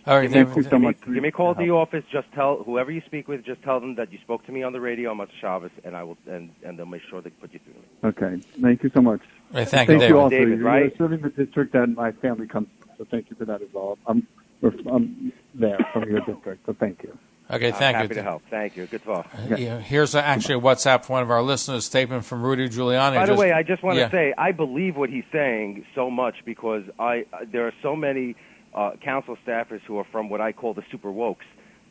All 0.07 0.17
right, 0.17 0.31
Thank 0.31 0.55
you 0.55 0.63
so 0.63 0.69
give 0.71 0.79
me, 0.79 0.87
much. 0.87 0.95
give 1.05 1.21
me 1.21 1.27
a 1.27 1.31
call 1.31 1.51
at 1.51 1.57
the 1.57 1.69
office. 1.69 2.03
Just 2.11 2.27
tell 2.33 2.63
whoever 2.63 2.89
you 2.89 3.01
speak 3.05 3.27
with. 3.27 3.45
Just 3.45 3.61
tell 3.61 3.79
them 3.79 3.93
that 3.95 4.11
you 4.11 4.17
spoke 4.23 4.43
to 4.47 4.51
me 4.51 4.63
on 4.63 4.73
the 4.73 4.81
radio 4.81 5.11
on 5.11 5.17
Motzei 5.17 5.29
Shabbos, 5.39 5.69
and 5.83 5.95
I 5.95 6.03
will, 6.03 6.17
and, 6.25 6.49
and 6.65 6.79
they'll 6.79 6.87
make 6.87 7.03
sure 7.09 7.21
they 7.21 7.29
put 7.29 7.53
you 7.53 7.59
through. 7.59 8.09
Okay, 8.09 8.41
thank 8.61 8.81
you 8.81 8.89
so 8.95 9.01
much. 9.01 9.21
Right, 9.53 9.67
thank 9.67 9.89
you, 9.89 9.99
thank 9.99 10.09
David. 10.09 10.15
also. 10.15 10.29
David, 10.35 10.59
You're 10.59 10.67
right? 10.67 10.97
serving 10.97 11.21
the 11.21 11.29
district 11.29 11.73
that 11.73 11.87
my 11.87 12.11
family 12.13 12.47
comes 12.47 12.67
from, 12.79 12.89
so 12.97 13.05
thank 13.11 13.29
you 13.29 13.35
for 13.35 13.45
that 13.45 13.61
as 13.61 13.67
well. 13.71 13.99
I'm, 14.07 14.27
I'm 14.91 15.31
there 15.53 15.77
from 15.93 16.09
your 16.09 16.21
district, 16.21 16.65
so 16.65 16.75
thank 16.79 17.03
you. 17.03 17.15
Okay, 17.51 17.71
thank 17.71 17.95
happy 17.97 18.09
you. 18.09 18.15
to 18.15 18.23
help. 18.23 18.43
Thank 18.49 18.77
you. 18.77 18.85
Good 18.85 19.03
talk. 19.03 19.27
Yeah, 19.57 19.79
here's 19.79 20.13
a, 20.13 20.23
actually 20.23 20.55
a 20.55 20.59
WhatsApp 20.61 21.03
from 21.05 21.13
one 21.13 21.23
of 21.23 21.31
our 21.31 21.41
listeners, 21.41 21.83
statement 21.85 22.23
from 22.25 22.43
Rudy 22.43 22.69
Giuliani. 22.69 23.15
By 23.15 23.25
the 23.25 23.31
Just- 23.31 23.39
way, 23.39 23.51
I 23.51 23.63
just 23.63 23.81
want 23.81 23.97
to 23.97 24.09
say 24.11 24.33
I 24.37 24.51
believe 24.51 24.95
what 24.95 25.09
he's 25.09 25.23
saying 25.31 25.85
so 25.95 26.11
much 26.11 26.35
because 26.45 26.83
I 26.99 27.25
uh, 27.33 27.45
there 27.51 27.65
are 27.65 27.73
so 27.81 27.95
many 27.95 28.35
uh, 28.75 28.91
council 29.03 29.35
staffers 29.47 29.81
who 29.81 29.97
are 29.97 30.05
from 30.11 30.29
what 30.29 30.41
I 30.41 30.51
call 30.51 30.73
the 30.73 30.83
super 30.91 31.09
wokes. 31.09 31.37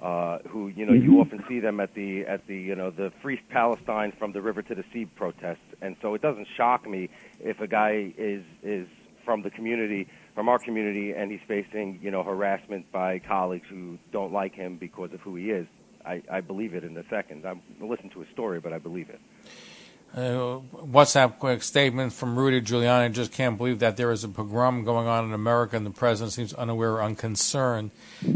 Uh, 0.00 0.38
who 0.48 0.68
you 0.68 0.86
know 0.86 0.92
Mm-hmm. 0.92 1.10
you 1.12 1.20
often 1.20 1.42
see 1.48 1.58
them 1.58 1.80
at 1.80 1.92
the 1.94 2.24
at 2.24 2.46
the 2.46 2.54
you 2.56 2.76
know 2.76 2.90
the 2.92 3.10
free 3.20 3.40
Palestine 3.50 4.12
from 4.16 4.30
the 4.30 4.40
river 4.40 4.62
to 4.62 4.72
the 4.76 4.84
sea 4.92 5.06
protests, 5.06 5.58
and 5.82 5.96
so 6.00 6.14
it 6.14 6.22
doesn't 6.22 6.46
shock 6.56 6.88
me 6.88 7.08
if 7.40 7.60
a 7.60 7.66
guy 7.66 8.14
is 8.16 8.44
is 8.62 8.86
from 9.24 9.42
the 9.42 9.50
community, 9.50 10.06
from 10.38 10.48
our 10.48 10.60
community, 10.60 11.10
and 11.10 11.32
he's 11.32 11.40
facing 11.48 11.98
you 12.00 12.12
know 12.12 12.22
harassment 12.22 12.86
by 12.92 13.18
colleagues 13.18 13.66
who 13.68 13.98
don't 14.12 14.32
like 14.32 14.54
him 14.54 14.76
because 14.76 15.12
of 15.12 15.18
who 15.18 15.34
he 15.34 15.50
is. 15.50 15.66
I, 16.06 16.22
I 16.30 16.42
believe 16.42 16.74
it 16.74 16.84
in 16.84 16.96
a 16.96 17.02
second. 17.10 17.44
I'm 17.44 17.60
to 17.80 18.20
his 18.20 18.28
story, 18.34 18.60
but 18.60 18.72
I 18.72 18.78
believe 18.78 19.10
it. 19.10 19.20
Uh, 20.14 20.60
WhatsApp 20.76 21.40
quick 21.40 21.64
statement 21.64 22.12
from 22.12 22.38
Rudy 22.38 22.60
Giuliani. 22.60 23.12
Just 23.12 23.32
can't 23.32 23.58
believe 23.58 23.80
that 23.80 23.96
there 23.96 24.12
is 24.12 24.22
a 24.22 24.28
pogrom 24.28 24.84
going 24.84 25.08
on 25.08 25.24
in 25.24 25.32
America 25.32 25.76
and 25.76 25.84
the 25.84 25.90
president 25.90 26.32
seems 26.32 26.54
unaware 26.54 26.92
or 26.92 27.02
unconcerned. 27.02 27.90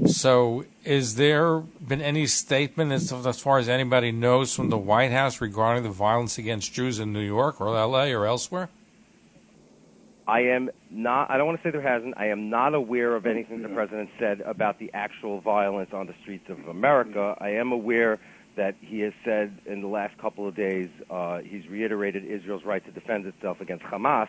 So, 0.06 0.64
is 0.84 1.14
there 1.14 1.60
been 1.60 2.02
any 2.02 2.26
statement, 2.26 2.90
as, 2.90 3.12
as 3.12 3.38
far 3.38 3.58
as 3.58 3.68
anybody 3.68 4.10
knows, 4.10 4.52
from 4.52 4.70
the 4.70 4.76
White 4.76 5.12
House 5.12 5.40
regarding 5.40 5.84
the 5.84 5.90
violence 5.90 6.36
against 6.36 6.74
Jews 6.74 6.98
in 6.98 7.12
New 7.12 7.20
York 7.20 7.60
or 7.60 7.76
L.A. 7.76 8.12
or 8.12 8.26
elsewhere? 8.26 8.70
I 10.26 10.40
am 10.40 10.70
not. 10.90 11.30
I 11.30 11.36
don't 11.36 11.46
want 11.46 11.60
to 11.60 11.66
say 11.66 11.72
there 11.72 11.82
hasn't. 11.82 12.14
I 12.16 12.28
am 12.28 12.48
not 12.48 12.74
aware 12.74 13.16
of 13.16 13.26
anything 13.26 13.62
the 13.62 13.68
president 13.68 14.10
said 14.18 14.40
about 14.42 14.78
the 14.78 14.90
actual 14.94 15.40
violence 15.40 15.90
on 15.92 16.06
the 16.06 16.14
streets 16.22 16.48
of 16.48 16.58
America. 16.68 17.36
I 17.40 17.50
am 17.50 17.72
aware 17.72 18.18
that 18.56 18.76
he 18.80 19.00
has 19.00 19.12
said 19.24 19.58
in 19.66 19.80
the 19.80 19.88
last 19.88 20.16
couple 20.18 20.46
of 20.46 20.54
days 20.54 20.88
uh, 21.10 21.38
he's 21.38 21.66
reiterated 21.68 22.24
Israel's 22.24 22.64
right 22.64 22.84
to 22.84 22.92
defend 22.92 23.26
itself 23.26 23.60
against 23.60 23.84
Hamas. 23.84 24.28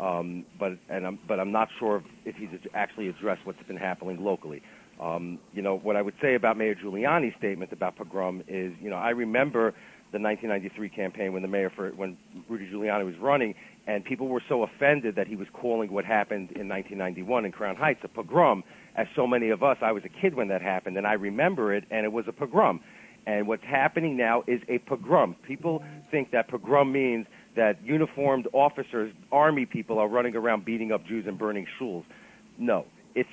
Um, 0.00 0.44
but 0.58 0.72
and 0.88 1.06
I'm, 1.06 1.18
but 1.26 1.40
I'm 1.40 1.52
not 1.52 1.68
sure 1.78 2.02
if 2.24 2.36
he's 2.36 2.50
actually 2.74 3.08
addressed 3.08 3.44
what's 3.44 3.62
been 3.64 3.76
happening 3.76 4.22
locally. 4.22 4.62
Um, 5.00 5.38
you 5.52 5.62
know 5.62 5.76
what 5.78 5.96
I 5.96 6.02
would 6.02 6.14
say 6.20 6.34
about 6.34 6.56
Mayor 6.56 6.74
Giuliani's 6.74 7.36
statement 7.38 7.72
about 7.72 7.96
pogrom 7.96 8.42
is, 8.48 8.72
you 8.80 8.90
know, 8.90 8.96
I 8.96 9.10
remember 9.10 9.74
the 10.12 10.18
1993 10.18 10.88
campaign 10.88 11.32
when 11.32 11.42
the 11.42 11.48
mayor 11.48 11.70
for 11.74 11.90
when 11.90 12.16
Rudy 12.48 12.68
Giuliani 12.70 13.04
was 13.04 13.16
running, 13.20 13.54
and 13.86 14.04
people 14.04 14.28
were 14.28 14.42
so 14.48 14.62
offended 14.62 15.16
that 15.16 15.26
he 15.26 15.36
was 15.36 15.48
calling 15.52 15.92
what 15.92 16.04
happened 16.04 16.50
in 16.52 16.68
1991 16.68 17.44
in 17.44 17.52
Crown 17.52 17.76
Heights 17.76 18.00
a 18.04 18.08
pogrom. 18.08 18.64
As 18.96 19.06
so 19.14 19.26
many 19.26 19.50
of 19.50 19.62
us, 19.62 19.76
I 19.80 19.92
was 19.92 20.02
a 20.04 20.08
kid 20.08 20.34
when 20.34 20.48
that 20.48 20.62
happened, 20.62 20.96
and 20.96 21.06
I 21.06 21.12
remember 21.12 21.74
it, 21.74 21.84
and 21.90 22.04
it 22.04 22.12
was 22.12 22.24
a 22.26 22.32
pogrom. 22.32 22.80
And 23.26 23.46
what's 23.46 23.64
happening 23.64 24.16
now 24.16 24.42
is 24.46 24.60
a 24.68 24.78
pogrom. 24.78 25.36
People 25.46 25.84
think 26.10 26.30
that 26.30 26.48
pogrom 26.48 26.90
means 26.90 27.26
that 27.56 27.82
uniformed 27.84 28.48
officers, 28.52 29.12
army 29.30 29.66
people, 29.66 29.98
are 29.98 30.08
running 30.08 30.34
around 30.34 30.64
beating 30.64 30.92
up 30.92 31.06
Jews 31.06 31.26
and 31.26 31.38
burning 31.38 31.66
shuls. 31.78 32.04
No, 32.56 32.86
it's 33.14 33.28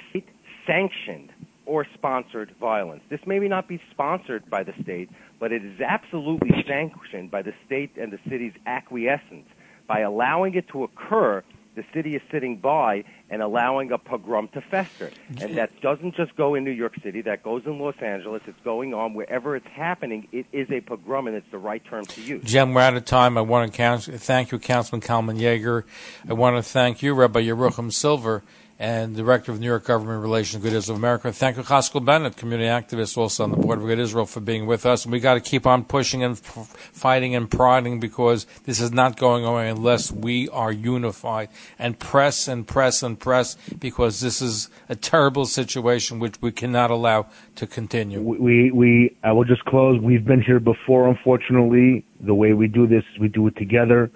sanctioned 0.67 1.31
or 1.65 1.85
sponsored 1.93 2.53
violence. 2.59 3.01
This 3.09 3.21
may 3.25 3.39
not 3.39 3.67
be 3.67 3.81
sponsored 3.91 4.49
by 4.49 4.63
the 4.63 4.73
state, 4.81 5.09
but 5.39 5.51
it 5.51 5.63
is 5.63 5.79
absolutely 5.81 6.63
sanctioned 6.67 7.31
by 7.31 7.41
the 7.41 7.53
state 7.65 7.91
and 7.97 8.11
the 8.11 8.19
city's 8.29 8.53
acquiescence 8.65 9.47
by 9.87 9.99
allowing 9.99 10.55
it 10.55 10.67
to 10.69 10.83
occur 10.83 11.43
the 11.75 11.83
city 11.93 12.15
is 12.15 12.21
sitting 12.31 12.57
by 12.57 13.03
and 13.29 13.41
allowing 13.41 13.91
a 13.91 13.97
pogrom 13.97 14.47
to 14.49 14.61
fester. 14.61 15.11
And 15.41 15.57
that 15.57 15.81
doesn't 15.81 16.15
just 16.15 16.35
go 16.35 16.55
in 16.55 16.63
New 16.63 16.71
York 16.71 16.93
City, 17.03 17.21
that 17.23 17.43
goes 17.43 17.63
in 17.65 17.79
Los 17.79 17.95
Angeles. 18.01 18.41
It's 18.47 18.59
going 18.63 18.93
on 18.93 19.13
wherever 19.13 19.55
it's 19.55 19.67
happening. 19.67 20.27
It 20.31 20.45
is 20.51 20.69
a 20.71 20.81
pogrom, 20.81 21.27
and 21.27 21.35
it's 21.35 21.49
the 21.51 21.57
right 21.57 21.83
term 21.85 22.05
to 22.05 22.21
use. 22.21 22.43
Jim, 22.45 22.73
we're 22.73 22.81
out 22.81 22.95
of 22.95 23.05
time. 23.05 23.37
I 23.37 23.41
want 23.41 23.73
to 23.73 23.99
thank 23.99 24.51
you, 24.51 24.59
Councilman 24.59 25.01
Kalman 25.01 25.37
Yeger. 25.37 25.83
I 26.27 26.33
want 26.33 26.55
to 26.55 26.63
thank 26.63 27.03
you, 27.03 27.13
Rabbi 27.13 27.41
Yerucham 27.41 27.91
Silver, 27.91 28.43
and 28.77 29.15
Director 29.15 29.51
of 29.51 29.59
New 29.59 29.67
York 29.67 29.85
Government 29.85 30.21
Relations, 30.21 30.63
Agudath 30.63 30.73
Israel 30.73 30.97
America. 30.97 31.31
Thank 31.31 31.55
you, 31.55 31.63
Chaskel 31.63 32.03
Bennett, 32.03 32.35
community 32.35 32.67
activist, 32.67 33.17
also 33.17 33.43
on 33.45 33.51
the 33.51 33.57
board 33.57 33.79
of 33.79 33.85
Agudath 33.85 33.99
Israel, 33.99 34.25
for 34.25 34.41
being 34.41 34.65
with 34.65 34.85
us. 34.85 35.05
And 35.05 35.11
we 35.13 35.19
got 35.19 35.35
to 35.35 35.39
keep 35.39 35.65
on 35.65 35.85
pushing 35.85 36.23
and 36.23 36.37
fighting 36.37 37.35
and 37.35 37.49
prodding 37.49 37.99
because 37.99 38.45
this 38.65 38.81
is 38.81 38.91
not 38.91 39.17
going 39.17 39.45
away 39.45 39.69
unless 39.69 40.11
we 40.11 40.49
are 40.49 40.71
unified 40.71 41.49
and 41.79 41.97
press 41.97 42.47
and 42.49 42.67
press 42.67 43.01
and 43.01 43.17
press 43.17 43.55
because 43.79 44.19
this 44.19 44.41
is 44.41 44.69
a 44.89 44.95
terrible 44.95 45.45
situation 45.45 46.19
which 46.19 46.41
we 46.41 46.51
cannot 46.51 46.91
allow 46.91 47.27
to 47.55 47.65
continue. 47.65 48.21
We, 48.21 48.71
we, 48.71 49.15
I 49.23 49.31
will 49.31 49.45
just 49.45 49.63
close. 49.65 50.01
We've 50.01 50.25
been 50.25 50.41
here 50.41 50.59
before, 50.59 51.07
unfortunately. 51.07 52.05
The 52.19 52.35
way 52.35 52.53
we 52.53 52.67
do 52.67 52.87
this, 52.87 53.03
we 53.19 53.27
do 53.27 53.45
it 53.47 53.55
together, 53.55 54.11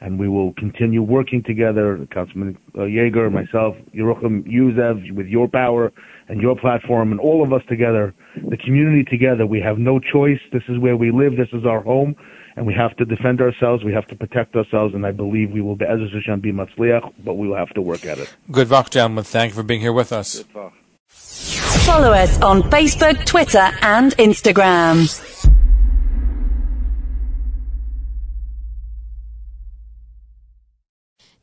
and 0.00 0.18
we 0.18 0.28
will 0.28 0.52
continue 0.54 1.02
working 1.02 1.42
together. 1.42 2.06
Councilman 2.12 2.58
uh, 2.74 2.80
Yeger, 2.80 3.32
myself, 3.32 3.76
Yerucham, 3.94 4.46
Yuzev, 4.46 5.12
with 5.14 5.26
your 5.26 5.48
power 5.48 5.92
and 6.28 6.40
your 6.40 6.56
platform, 6.56 7.12
and 7.12 7.20
all 7.20 7.42
of 7.42 7.52
us 7.52 7.62
together, 7.68 8.14
the 8.36 8.56
community 8.56 9.04
together. 9.04 9.46
We 9.46 9.60
have 9.60 9.78
no 9.78 10.00
choice. 10.00 10.40
This 10.52 10.62
is 10.68 10.78
where 10.78 10.96
we 10.96 11.10
live. 11.10 11.36
This 11.36 11.48
is 11.52 11.64
our 11.66 11.80
home. 11.80 12.14
And 12.56 12.66
we 12.66 12.74
have 12.74 12.96
to 12.98 13.04
defend 13.04 13.40
ourselves. 13.40 13.82
We 13.82 13.92
have 13.92 14.06
to 14.06 14.14
protect 14.14 14.54
ourselves. 14.54 14.94
And 14.94 15.04
I 15.04 15.10
believe 15.10 15.50
we 15.50 15.60
will 15.60 15.74
be, 15.74 15.84
Ezra 15.86 16.08
Hashem, 16.08 16.40
be 16.40 16.52
matzliach, 16.52 17.12
but 17.24 17.34
we 17.34 17.48
will 17.48 17.56
have 17.56 17.70
to 17.70 17.82
work 17.82 18.06
at 18.06 18.18
it. 18.18 18.32
Good 18.50 18.70
luck, 18.70 18.90
gentlemen. 18.90 19.24
Thank 19.24 19.50
you 19.50 19.56
for 19.56 19.64
being 19.64 19.80
here 19.80 19.92
with 19.92 20.12
us. 20.12 20.44
Follow 21.08 22.12
us 22.12 22.40
on 22.40 22.62
Facebook, 22.62 23.24
Twitter, 23.26 23.70
and 23.82 24.12
Instagram. 24.16 25.33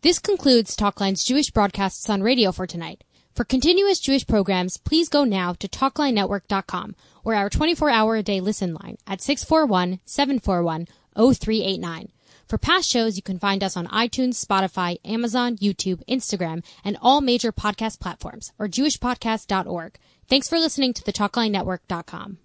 This 0.01 0.17
concludes 0.17 0.75
Talkline's 0.75 1.23
Jewish 1.23 1.51
broadcasts 1.51 2.09
on 2.09 2.23
radio 2.23 2.51
for 2.51 2.65
tonight. 2.65 3.03
For 3.35 3.43
continuous 3.43 3.99
Jewish 3.99 4.25
programs, 4.25 4.77
please 4.77 5.09
go 5.09 5.25
now 5.25 5.53
to 5.53 5.67
TalklineNetwork.com 5.67 6.95
or 7.23 7.35
our 7.35 7.51
24-hour 7.51 8.15
a 8.15 8.23
day 8.23 8.41
listen 8.41 8.73
line 8.73 8.97
at 9.05 9.19
641-741-0389. 9.19 12.09
For 12.47 12.57
past 12.57 12.89
shows, 12.89 13.15
you 13.15 13.21
can 13.21 13.37
find 13.37 13.63
us 13.63 13.77
on 13.77 13.85
iTunes, 13.89 14.43
Spotify, 14.43 14.97
Amazon, 15.05 15.55
YouTube, 15.57 16.03
Instagram, 16.09 16.63
and 16.83 16.97
all 16.99 17.21
major 17.21 17.51
podcast 17.51 17.99
platforms 17.99 18.53
or 18.57 18.67
jewishpodcast.org. 18.67 19.99
Thanks 20.27 20.49
for 20.49 20.57
listening 20.57 20.93
to 20.93 21.03
the 21.03 21.13
TalklineNetwork.com. 21.13 22.39